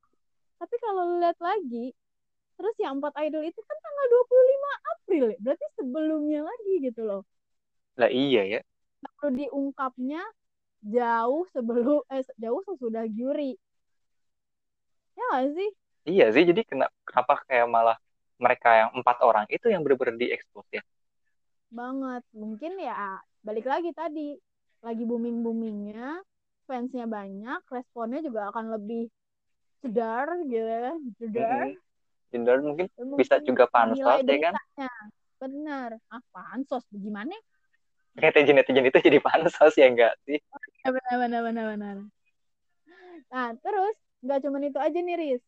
Tapi 0.59 0.75
kalau 0.83 1.23
lihat 1.23 1.39
lagi, 1.39 1.95
terus 2.59 2.75
yang 2.83 2.99
empat 2.99 3.15
idol 3.23 3.47
itu 3.47 3.63
kan 3.63 3.77
tanggal 3.79 4.05
25 4.11 4.75
April 4.91 5.23
ya. 5.31 5.37
Berarti 5.39 5.65
sebelumnya 5.79 6.39
lagi 6.43 6.73
gitu 6.83 7.01
loh. 7.07 7.23
Lah 7.95 8.11
iya 8.11 8.43
ya. 8.43 8.59
Perlu 8.99 9.39
diungkapnya 9.39 10.19
jauh 10.83 11.47
sebelum 11.55 12.03
eh 12.11 12.27
jauh 12.35 12.59
sesudah 12.67 13.07
juri. 13.07 13.55
Ya 15.19 15.23
nggak 15.29 15.45
sih? 15.55 15.69
Iya 16.11 16.23
sih, 16.35 16.43
jadi 16.49 16.61
kenapa, 16.69 16.95
kenapa 17.07 17.33
kayak 17.47 17.67
malah 17.75 17.97
mereka 18.43 18.69
yang 18.79 18.89
empat 18.99 19.17
orang 19.27 19.45
itu 19.55 19.65
yang 19.73 19.81
bener-bener 19.83 20.15
diekspos 20.21 20.67
ya? 20.77 20.81
Banget. 21.77 22.23
Mungkin 22.41 22.71
ya 22.81 22.93
balik 23.47 23.65
lagi 23.71 23.89
tadi 23.99 24.37
lagi 24.85 25.03
booming-boomingnya, 25.09 26.23
fansnya 26.67 27.05
banyak, 27.15 27.59
responnya 27.75 28.19
juga 28.27 28.41
akan 28.51 28.65
lebih 28.79 29.01
jedar 29.83 30.27
gitu 30.51 30.67
ya, 30.67 30.93
jedar. 31.21 31.63
Mm-mm. 31.63 31.77
Jedar 32.33 32.57
mungkin 32.67 32.87
Dan 32.97 33.05
bisa 33.19 33.35
mungkin 33.35 33.45
juga 33.47 33.65
pansos 33.73 34.23
ya 34.27 34.37
kan? 34.45 34.55
beritanya. 34.57 34.89
Benar. 35.41 35.89
Ah, 36.13 36.21
pansos 36.33 36.85
gimana? 36.91 37.35
Netizen-netizen 38.21 38.85
itu 38.89 38.99
jadi 39.05 39.17
pansos 39.25 39.73
ya 39.81 39.85
enggak 39.91 40.13
sih? 40.27 40.37
Ya, 40.85 40.91
benar, 40.95 41.15
benar, 41.21 41.41
benar, 41.47 41.65
benar. 41.73 41.97
Nah, 43.31 43.49
terus 43.63 43.95
nggak 44.23 44.39
cuma 44.43 44.57
itu 44.63 44.79
aja 44.79 44.99
nih, 44.99 45.15
Riz. 45.21 45.43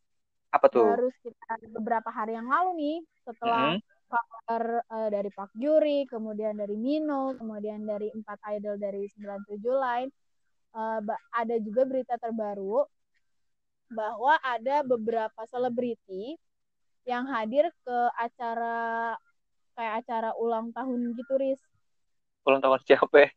Apa 0.52 0.66
tuh? 0.72 0.84
Baru 0.84 1.08
sekitar 1.16 1.58
beberapa 1.76 2.10
hari 2.18 2.32
yang 2.38 2.48
lalu 2.48 2.70
nih, 2.82 2.96
setelah 3.26 3.66
kabar 4.12 4.64
eh, 4.96 5.08
dari 5.14 5.30
Pak 5.32 5.50
Juri, 5.62 5.98
kemudian 6.12 6.54
dari 6.62 6.76
Mino, 6.76 7.36
kemudian 7.40 7.80
dari 7.86 8.08
empat 8.12 8.38
idol 8.56 8.76
dari 8.80 9.02
97 9.12 9.76
lain, 9.78 10.08
ba- 11.06 11.22
ada 11.40 11.56
juga 11.66 11.82
berita 11.90 12.14
terbaru 12.20 12.84
bahwa 13.92 14.34
ada 14.54 14.76
beberapa 14.82 15.42
selebriti 15.52 16.34
yang 17.08 17.24
hadir 17.34 17.66
ke 17.84 17.98
acara 18.26 19.16
kayak 19.76 19.94
acara 20.04 20.30
ulang 20.44 20.66
tahun 20.76 21.00
gitu, 21.18 21.32
Riz. 21.42 21.60
Ulang 22.46 22.60
tahun 22.62 22.80
siapa 22.86 23.16
ya? 23.24 23.28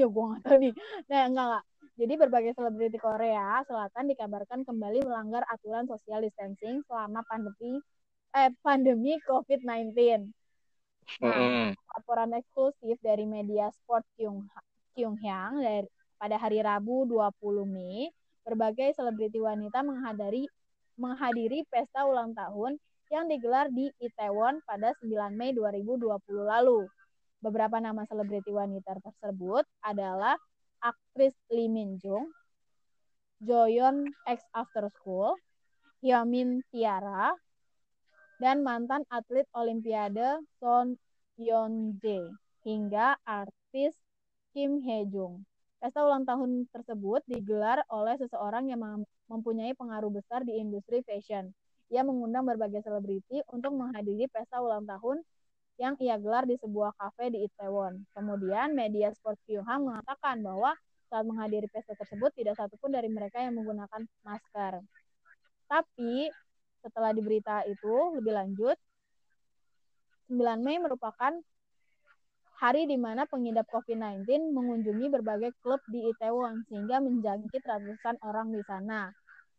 Ya, 0.00 0.06
gue 0.14 0.22
nggak 0.28 0.42
tahu 0.44 0.56
nih. 0.62 0.72
Nah, 1.10 1.20
enggak, 1.28 1.44
enggak. 1.48 1.62
Jadi 1.92 2.16
berbagai 2.16 2.56
selebriti 2.56 2.96
Korea 2.96 3.60
Selatan 3.68 4.08
dikabarkan 4.08 4.64
kembali 4.64 5.04
melanggar 5.04 5.44
aturan 5.52 5.84
social 5.84 6.24
distancing 6.24 6.80
selama 6.88 7.20
pandemi 7.28 7.76
eh 8.32 8.48
pandemi 8.64 9.20
COVID-19. 9.28 9.92
Nah, 11.20 11.76
laporan 11.76 12.32
eksklusif 12.32 12.96
dari 13.04 13.28
media 13.28 13.68
sport 13.76 14.08
Kyung 14.16 14.48
Kyunghyang 14.96 15.60
dari 15.60 15.88
pada 16.16 16.38
hari 16.38 16.62
Rabu 16.62 17.04
20 17.04 17.66
Mei, 17.68 18.08
berbagai 18.46 18.94
selebriti 18.96 19.42
wanita 19.42 19.82
menghadiri 19.82 20.46
menghadiri 20.96 21.66
pesta 21.66 22.06
ulang 22.06 22.32
tahun 22.32 22.78
yang 23.12 23.28
digelar 23.28 23.68
di 23.68 23.92
Itaewon 24.00 24.64
pada 24.64 24.96
9 25.04 25.36
Mei 25.36 25.52
2020 25.52 26.08
lalu. 26.40 26.88
Beberapa 27.42 27.82
nama 27.82 28.06
selebriti 28.06 28.54
wanita 28.54 28.96
tersebut 29.02 29.66
adalah 29.82 30.38
aktris 30.82 31.32
Lee 31.48 31.70
Min 31.70 32.02
Jung, 32.02 32.28
Joyeon 33.38 34.10
X 34.26 34.42
After 34.50 34.90
School, 34.90 35.38
Hyomin 36.02 36.66
Tiara, 36.74 37.30
dan 38.42 38.66
mantan 38.66 39.06
atlet 39.06 39.46
Olimpiade 39.54 40.42
Son 40.58 40.98
Yeon 41.38 41.94
Jae 42.02 42.26
hingga 42.66 43.14
artis 43.22 43.94
Kim 44.50 44.82
Hye 44.82 45.06
Jung. 45.06 45.46
Pesta 45.78 46.02
ulang 46.02 46.22
tahun 46.22 46.70
tersebut 46.70 47.26
digelar 47.26 47.82
oleh 47.90 48.14
seseorang 48.18 48.70
yang 48.70 48.82
mempunyai 49.26 49.74
pengaruh 49.74 50.10
besar 50.10 50.46
di 50.46 50.58
industri 50.58 51.02
fashion. 51.02 51.50
Ia 51.90 52.06
mengundang 52.06 52.46
berbagai 52.46 52.86
selebriti 52.86 53.42
untuk 53.50 53.74
menghadiri 53.74 54.30
pesta 54.30 54.62
ulang 54.62 54.86
tahun 54.86 55.22
yang 55.82 55.98
ia 55.98 56.14
gelar 56.14 56.46
di 56.46 56.54
sebuah 56.62 56.94
kafe 56.94 57.34
di 57.34 57.42
Itaewon. 57.42 58.06
Kemudian 58.14 58.70
media 58.78 59.10
sport 59.10 59.34
Kyungham 59.42 59.90
mengatakan 59.90 60.38
bahwa 60.38 60.78
saat 61.10 61.26
menghadiri 61.26 61.66
pesta 61.66 61.98
tersebut 61.98 62.30
tidak 62.38 62.54
satupun 62.54 62.94
dari 62.94 63.10
mereka 63.10 63.42
yang 63.42 63.58
menggunakan 63.58 64.06
masker. 64.22 64.78
Tapi 65.66 66.30
setelah 66.86 67.10
di 67.10 67.20
berita 67.26 67.66
itu 67.66 67.94
lebih 68.14 68.30
lanjut, 68.30 68.78
9 70.30 70.38
Mei 70.62 70.78
merupakan 70.78 71.34
hari 72.62 72.86
di 72.86 72.94
mana 72.94 73.26
pengidap 73.26 73.66
COVID-19 73.74 74.54
mengunjungi 74.54 75.10
berbagai 75.10 75.50
klub 75.66 75.82
di 75.90 76.14
Itaewon 76.14 76.62
sehingga 76.70 77.02
menjangkit 77.02 77.58
ratusan 77.58 78.22
orang 78.22 78.54
di 78.54 78.62
sana. 78.64 79.10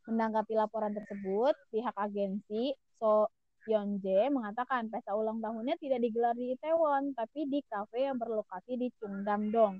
Menanggapi 0.07 0.55
laporan 0.55 0.95
tersebut, 0.95 1.55
pihak 1.71 1.95
agensi 1.99 2.71
So 3.03 3.27
Yeonjae 3.63 4.27
mengatakan 4.27 4.91
pesta 4.91 5.15
ulang 5.15 5.39
tahunnya 5.39 5.79
tidak 5.79 6.03
digelar 6.03 6.35
di 6.35 6.53
Itaewon, 6.53 7.15
tapi 7.15 7.47
di 7.47 7.63
kafe 7.65 8.07
yang 8.07 8.19
berlokasi 8.19 8.75
di 8.75 8.91
Chungdam-dong. 8.99 9.79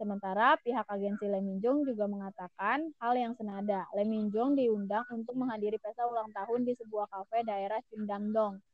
Sementara 0.00 0.56
pihak 0.64 0.88
agensi 0.88 1.28
Lee 1.28 1.44
Min 1.44 1.60
Jong 1.60 1.84
juga 1.84 2.08
mengatakan 2.08 2.88
hal 3.04 3.12
yang 3.20 3.36
senada. 3.36 3.84
Lee 3.92 4.08
Min 4.08 4.32
Jong 4.32 4.56
diundang 4.56 5.04
untuk 5.12 5.36
menghadiri 5.36 5.76
pesta 5.76 6.08
ulang 6.08 6.32
tahun 6.32 6.64
di 6.64 6.72
sebuah 6.80 7.12
kafe 7.12 7.44
daerah 7.44 7.76
Chungdam-dong. 7.92 8.64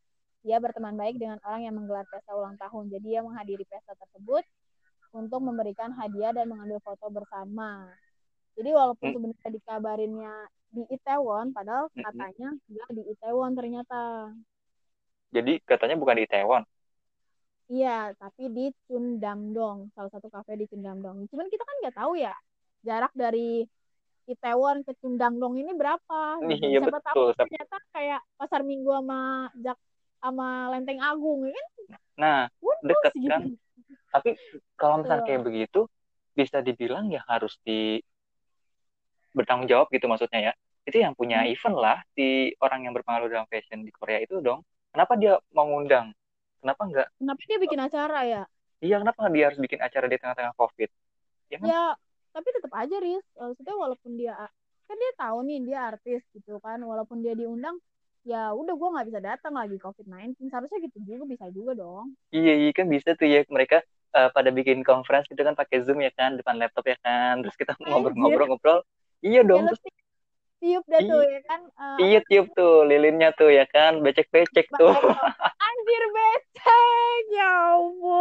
Dia 0.46 0.62
berteman 0.62 0.94
baik 0.94 1.18
dengan 1.18 1.42
orang 1.42 1.66
yang 1.66 1.74
menggelar 1.74 2.06
pesta 2.06 2.30
ulang 2.30 2.54
tahun. 2.54 2.94
Jadi 2.94 3.06
dia 3.10 3.26
menghadiri 3.26 3.66
pesta 3.66 3.98
tersebut 3.98 4.46
untuk 5.10 5.42
memberikan 5.42 5.90
hadiah 5.98 6.30
dan 6.30 6.46
mengambil 6.46 6.78
foto 6.86 7.10
bersama. 7.10 7.90
Jadi 8.54 8.70
walaupun 8.70 9.10
sebenarnya 9.10 9.50
dikabarinnya 9.50 10.32
di 10.70 10.82
Itaewon, 10.92 11.54
padahal 11.54 11.88
katanya 11.94 12.54
nggak 12.68 12.90
di 12.92 13.02
Itaewon 13.12 13.52
ternyata. 13.56 14.30
Jadi 15.34 15.52
katanya 15.64 15.96
bukan 15.98 16.16
di 16.18 16.24
Itaewon. 16.26 16.62
Iya, 17.66 18.14
tapi 18.14 18.46
di 18.46 18.70
Chundamdong, 18.86 19.90
salah 19.90 20.10
satu 20.14 20.30
kafe 20.30 20.54
di 20.54 20.70
Chundamdong. 20.70 21.26
Cuman 21.26 21.50
kita 21.50 21.66
kan 21.66 21.76
nggak 21.82 21.96
tahu 21.98 22.14
ya 22.14 22.34
jarak 22.86 23.10
dari 23.18 23.66
Itaewon 24.26 24.86
ke 24.86 24.94
Chundamdong 25.02 25.58
ini 25.58 25.74
berapa. 25.74 26.42
Gitu. 26.46 26.62
Iya 26.62 26.78
Siapa 26.82 26.98
betul. 26.98 27.06
tahu 27.10 27.22
ternyata 27.34 27.76
kayak 27.90 28.20
pasar 28.38 28.60
minggu 28.62 28.90
sama 28.90 29.50
Jak 29.58 29.78
sama 30.22 30.48
Lenteng 30.74 31.02
Agung 31.02 31.46
ya 31.46 31.54
kan? 31.54 31.66
Nah, 32.16 32.38
Wah, 32.62 32.78
deket 32.82 33.12
gitu. 33.14 33.30
kan. 33.30 33.42
Tapi 34.14 34.30
kalau 34.78 35.02
misalnya 35.02 35.24
kayak 35.26 35.42
begitu, 35.42 35.80
bisa 36.32 36.62
dibilang 36.62 37.10
ya 37.10 37.22
harus 37.26 37.58
di 37.62 37.98
bertanggung 39.36 39.68
jawab 39.68 39.86
gitu 39.92 40.08
maksudnya 40.08 40.50
ya. 40.50 40.52
Itu 40.88 40.96
yang 41.02 41.12
punya 41.12 41.44
Hmm. 41.44 41.52
event 41.52 41.76
lah 41.76 41.98
si 42.16 42.56
orang 42.62 42.88
yang 42.88 42.94
berpengaruh 42.96 43.28
dalam 43.28 43.46
fashion 43.52 43.84
di 43.84 43.92
Korea 43.92 44.24
itu 44.24 44.40
dong. 44.40 44.64
Kenapa 44.94 45.12
dia 45.20 45.36
mau 45.52 45.68
ngundang? 45.68 46.16
Kenapa 46.64 46.82
enggak? 46.88 47.08
Kenapa 47.20 47.40
dia 47.44 47.58
bikin 47.60 47.80
acara 47.84 48.18
ya? 48.24 48.42
Iya, 48.80 48.96
kenapa 49.04 49.20
dia 49.32 49.44
harus 49.52 49.60
bikin 49.60 49.80
acara 49.80 50.06
di 50.08 50.16
tengah-tengah 50.16 50.54
COVID? 50.56 50.90
Ya 51.52 51.56
kan? 51.60 51.66
Ya, 51.68 51.84
tapi 52.32 52.48
tetap 52.52 52.72
aja 52.72 52.96
Riz. 53.00 53.24
Maksudnya 53.36 53.76
walaupun 53.76 54.12
dia 54.16 54.34
kan 54.86 54.96
dia 54.96 55.12
tahu 55.18 55.38
nih 55.42 55.58
dia 55.66 55.78
artis 55.90 56.22
gitu 56.30 56.62
kan, 56.62 56.78
walaupun 56.78 57.18
dia 57.18 57.34
diundang, 57.34 57.74
ya 58.22 58.54
udah 58.54 58.74
gue 58.78 58.88
nggak 58.94 59.06
bisa 59.10 59.20
datang 59.20 59.54
lagi 59.58 59.76
COVID-19. 59.82 60.46
Seharusnya 60.46 60.78
gitu 60.86 60.98
juga 61.02 61.24
bisa 61.26 61.46
juga 61.50 61.72
dong. 61.74 62.14
Iya, 62.30 62.52
iya 62.62 62.70
kan 62.70 62.86
bisa 62.86 63.18
tuh 63.18 63.26
ya 63.26 63.42
mereka 63.50 63.82
eh, 64.16 64.30
pada 64.30 64.50
bikin 64.54 64.86
conference 64.86 65.26
gitu 65.26 65.42
kan 65.42 65.58
pakai 65.58 65.82
Zoom 65.82 65.98
ya 66.02 66.12
kan 66.14 66.38
depan 66.38 66.54
laptop 66.60 66.86
ya 66.86 66.96
kan. 67.02 67.42
Terus 67.42 67.56
kita 67.58 67.72
ngobrol-ngobrol-ngobrol. 67.82 68.80
Iya 69.24 69.40
Ya, 69.42 69.48
dong. 69.48 69.64
Terus 69.68 69.80
ti- 69.84 69.94
tiup 70.60 70.84
dah 70.88 71.00
tuh 71.00 71.20
Iya. 71.22 71.32
ya 71.36 71.40
kan. 71.48 71.60
Eh, 71.66 71.98
iya 72.08 72.20
tiup 72.28 72.46
tuh 72.56 72.84
lilinnya 72.88 73.28
tuh 73.36 73.48
ya 73.52 73.64
kan 73.68 74.00
becek-becek 74.04 74.66
tuh. 74.76 74.92
Anjir 75.66 76.02
becek, 76.16 77.22
ya 77.32 77.48
ampun. 77.76 78.14